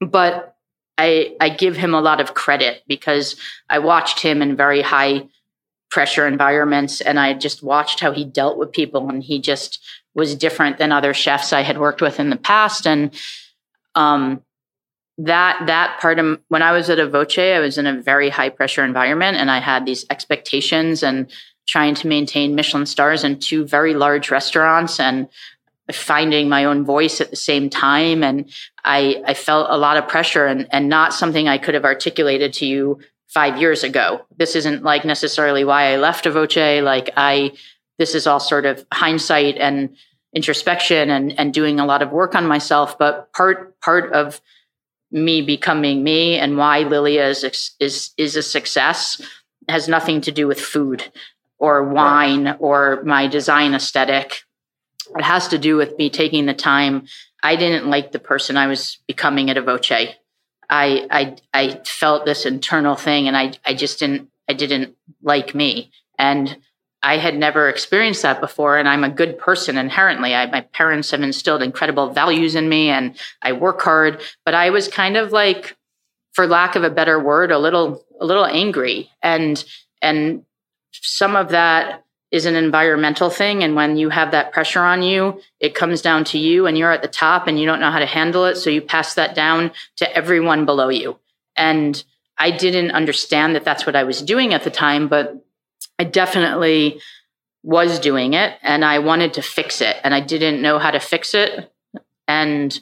But 0.00 0.56
I 0.96 1.36
I 1.40 1.50
give 1.50 1.76
him 1.76 1.94
a 1.94 2.00
lot 2.00 2.20
of 2.20 2.34
credit 2.34 2.82
because 2.86 3.36
I 3.68 3.80
watched 3.80 4.20
him 4.20 4.40
in 4.40 4.56
very 4.56 4.82
high 4.82 5.28
pressure 5.90 6.26
environments 6.26 7.00
and 7.00 7.18
I 7.18 7.34
just 7.34 7.62
watched 7.62 8.00
how 8.00 8.12
he 8.12 8.24
dealt 8.24 8.58
with 8.58 8.72
people 8.72 9.08
and 9.08 9.22
he 9.22 9.40
just 9.40 9.82
was 10.14 10.34
different 10.34 10.78
than 10.78 10.92
other 10.92 11.14
chefs 11.14 11.52
I 11.52 11.62
had 11.62 11.78
worked 11.78 12.02
with 12.02 12.20
in 12.20 12.30
the 12.30 12.36
past 12.36 12.86
and 12.86 13.14
um, 13.94 14.42
that 15.18 15.66
that 15.66 15.98
part 16.00 16.18
of 16.18 16.40
when 16.48 16.62
I 16.62 16.72
was 16.72 16.90
at 16.90 16.98
A 16.98 17.08
Voce 17.08 17.38
I 17.38 17.58
was 17.58 17.78
in 17.78 17.86
a 17.86 18.00
very 18.00 18.28
high 18.28 18.50
pressure 18.50 18.84
environment 18.84 19.38
and 19.38 19.50
I 19.50 19.60
had 19.60 19.86
these 19.86 20.04
expectations 20.10 21.02
and 21.02 21.30
trying 21.66 21.94
to 21.96 22.08
maintain 22.08 22.54
Michelin 22.54 22.86
stars 22.86 23.24
in 23.24 23.38
two 23.38 23.66
very 23.66 23.94
large 23.94 24.30
restaurants 24.30 25.00
and 25.00 25.28
finding 25.90 26.48
my 26.48 26.64
own 26.64 26.84
voice 26.84 27.20
at 27.20 27.30
the 27.30 27.36
same 27.36 27.70
time 27.70 28.22
and 28.22 28.50
I, 28.84 29.22
I 29.26 29.34
felt 29.34 29.68
a 29.70 29.78
lot 29.78 29.96
of 29.96 30.06
pressure 30.06 30.46
and, 30.46 30.68
and 30.70 30.88
not 30.88 31.14
something 31.14 31.48
I 31.48 31.58
could 31.58 31.74
have 31.74 31.84
articulated 31.84 32.52
to 32.54 32.66
you 32.66 33.00
five 33.28 33.58
years 33.58 33.84
ago. 33.84 34.24
This 34.36 34.56
isn't 34.56 34.82
like 34.82 35.04
necessarily 35.04 35.64
why 35.64 35.92
I 35.92 35.96
left 35.96 36.26
A 36.26 36.30
Voce. 36.30 36.82
Like 36.82 37.10
I, 37.16 37.52
this 37.98 38.14
is 38.14 38.26
all 38.26 38.40
sort 38.40 38.66
of 38.66 38.84
hindsight 38.92 39.56
and 39.58 39.96
introspection 40.34 41.10
and, 41.10 41.38
and 41.38 41.54
doing 41.54 41.80
a 41.80 41.86
lot 41.86 42.02
of 42.02 42.10
work 42.10 42.34
on 42.34 42.46
myself. 42.46 42.98
But 42.98 43.32
part, 43.32 43.78
part 43.80 44.12
of 44.12 44.40
me 45.10 45.42
becoming 45.42 46.02
me 46.02 46.36
and 46.36 46.56
why 46.56 46.80
Lilia 46.80 47.28
is, 47.28 47.74
is, 47.80 48.10
is 48.16 48.36
a 48.36 48.42
success 48.42 49.20
has 49.68 49.88
nothing 49.88 50.20
to 50.22 50.32
do 50.32 50.46
with 50.46 50.60
food 50.60 51.04
or 51.58 51.84
wine 51.84 52.46
right. 52.46 52.56
or 52.58 53.02
my 53.04 53.26
design 53.26 53.74
aesthetic. 53.74 54.42
It 55.16 55.24
has 55.24 55.48
to 55.48 55.58
do 55.58 55.76
with 55.76 55.96
me 55.98 56.10
taking 56.10 56.46
the 56.46 56.54
time. 56.54 57.06
I 57.42 57.56
didn't 57.56 57.88
like 57.88 58.12
the 58.12 58.18
person 58.18 58.56
I 58.56 58.66
was 58.66 58.98
becoming 59.06 59.50
at 59.50 59.56
A 59.56 59.62
Voce. 59.62 59.90
I 60.70 61.06
I 61.10 61.36
I 61.52 61.80
felt 61.84 62.24
this 62.24 62.46
internal 62.46 62.94
thing, 62.94 63.28
and 63.28 63.36
I 63.36 63.52
I 63.64 63.74
just 63.74 63.98
didn't 63.98 64.28
I 64.48 64.52
didn't 64.52 64.96
like 65.22 65.54
me, 65.54 65.90
and 66.18 66.56
I 67.02 67.18
had 67.18 67.36
never 67.38 67.68
experienced 67.68 68.22
that 68.22 68.40
before. 68.40 68.76
And 68.76 68.88
I'm 68.88 69.04
a 69.04 69.08
good 69.08 69.38
person 69.38 69.78
inherently. 69.78 70.34
I, 70.34 70.46
my 70.46 70.62
parents 70.62 71.12
have 71.12 71.22
instilled 71.22 71.62
incredible 71.62 72.10
values 72.10 72.54
in 72.54 72.68
me, 72.68 72.88
and 72.88 73.16
I 73.40 73.52
work 73.52 73.82
hard. 73.82 74.20
But 74.44 74.54
I 74.54 74.70
was 74.70 74.88
kind 74.88 75.16
of 75.16 75.32
like, 75.32 75.76
for 76.32 76.46
lack 76.46 76.76
of 76.76 76.84
a 76.84 76.90
better 76.90 77.18
word, 77.18 77.52
a 77.52 77.58
little 77.58 78.04
a 78.20 78.26
little 78.26 78.46
angry, 78.46 79.10
and 79.22 79.64
and 80.02 80.44
some 80.92 81.36
of 81.36 81.50
that 81.50 82.04
is 82.30 82.44
an 82.44 82.54
environmental 82.54 83.30
thing. 83.30 83.62
And 83.62 83.74
when 83.74 83.96
you 83.96 84.10
have 84.10 84.32
that 84.32 84.52
pressure 84.52 84.82
on 84.82 85.02
you, 85.02 85.40
it 85.60 85.74
comes 85.74 86.02
down 86.02 86.24
to 86.24 86.38
you 86.38 86.66
and 86.66 86.76
you're 86.76 86.92
at 86.92 87.02
the 87.02 87.08
top 87.08 87.46
and 87.46 87.58
you 87.58 87.64
don't 87.64 87.80
know 87.80 87.90
how 87.90 87.98
to 87.98 88.06
handle 88.06 88.44
it. 88.44 88.56
So 88.56 88.70
you 88.70 88.82
pass 88.82 89.14
that 89.14 89.34
down 89.34 89.72
to 89.96 90.16
everyone 90.16 90.66
below 90.66 90.90
you. 90.90 91.18
And 91.56 92.02
I 92.36 92.50
didn't 92.50 92.90
understand 92.90 93.54
that 93.54 93.64
that's 93.64 93.86
what 93.86 93.96
I 93.96 94.04
was 94.04 94.22
doing 94.22 94.52
at 94.52 94.62
the 94.62 94.70
time, 94.70 95.08
but 95.08 95.44
I 95.98 96.04
definitely 96.04 97.00
was 97.62 97.98
doing 97.98 98.34
it 98.34 98.56
and 98.62 98.84
I 98.84 99.00
wanted 99.00 99.34
to 99.34 99.42
fix 99.42 99.80
it 99.80 99.96
and 100.04 100.14
I 100.14 100.20
didn't 100.20 100.62
know 100.62 100.78
how 100.78 100.90
to 100.90 101.00
fix 101.00 101.34
it. 101.34 101.72
And 102.28 102.78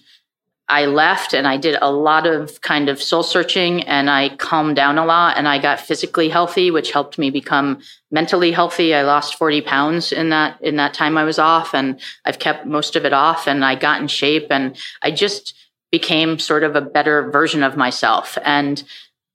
I 0.69 0.87
left 0.87 1.33
and 1.33 1.47
I 1.47 1.59
did 1.59 1.77
a 1.81 1.93
lot 1.93 2.27
of 2.27 2.61
kind 2.61 2.89
of 2.89 3.01
soul 3.01 3.23
searching 3.23 3.85
and 3.85 4.11
I 4.11 4.31
calmed 4.37 4.75
down 4.75 4.99
a 4.99 5.05
lot 5.05 5.37
and 5.37 5.47
I 5.47 5.59
got 5.59 5.79
physically 5.79 6.29
healthy, 6.29 6.73
which 6.73 6.91
helped 6.91 7.19
me 7.19 7.31
become 7.31 7.81
mentally 8.11 8.51
healthy. 8.51 8.93
I 8.93 9.03
lost 9.03 9.37
40 9.37 9.61
pounds 9.61 10.11
in 10.11 10.31
that 10.31 10.61
in 10.61 10.77
that 10.77 10.93
time 10.93 11.17
I 11.17 11.23
was 11.25 11.39
off 11.39 11.73
and 11.73 12.01
I've 12.25 12.41
kept 12.41 12.67
most 12.67 12.97
of 12.97 13.05
it 13.05 13.13
off 13.13 13.47
and 13.47 13.65
I 13.65 13.77
got 13.77 14.01
in 14.01 14.09
shape 14.09 14.49
and 14.51 14.77
I 15.03 15.13
just 15.13 15.55
became 15.93 16.41
sort 16.41 16.65
of 16.65 16.75
a 16.75 16.81
better 16.81 17.31
version 17.31 17.63
of 17.63 17.77
myself. 17.77 18.37
And 18.45 18.83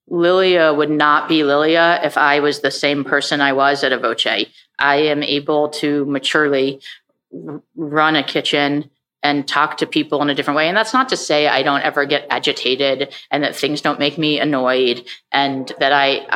Lilia 0.08 0.74
would 0.74 0.90
not 0.90 1.28
be 1.30 1.44
Lilia 1.44 1.98
if 2.04 2.18
I 2.18 2.40
was 2.40 2.60
the 2.60 2.70
same 2.70 3.04
person 3.04 3.40
I 3.40 3.54
was 3.54 3.82
at 3.82 3.92
A 3.92 3.98
Voce. 3.98 4.46
I 4.78 4.96
am 4.96 5.22
able 5.22 5.70
to 5.70 6.04
maturely 6.04 6.82
run 7.74 8.16
a 8.16 8.22
kitchen 8.22 8.90
and 9.22 9.46
talk 9.46 9.76
to 9.78 9.86
people 9.86 10.20
in 10.22 10.30
a 10.30 10.34
different 10.34 10.56
way. 10.56 10.68
And 10.68 10.76
that's 10.76 10.92
not 10.92 11.08
to 11.10 11.16
say 11.16 11.46
I 11.46 11.62
don't 11.62 11.82
ever 11.82 12.04
get 12.04 12.26
agitated 12.30 13.14
and 13.30 13.44
that 13.44 13.54
things 13.54 13.80
don't 13.80 13.98
make 13.98 14.18
me 14.18 14.40
annoyed 14.40 15.06
and 15.30 15.70
that 15.78 15.92
I 15.92 16.26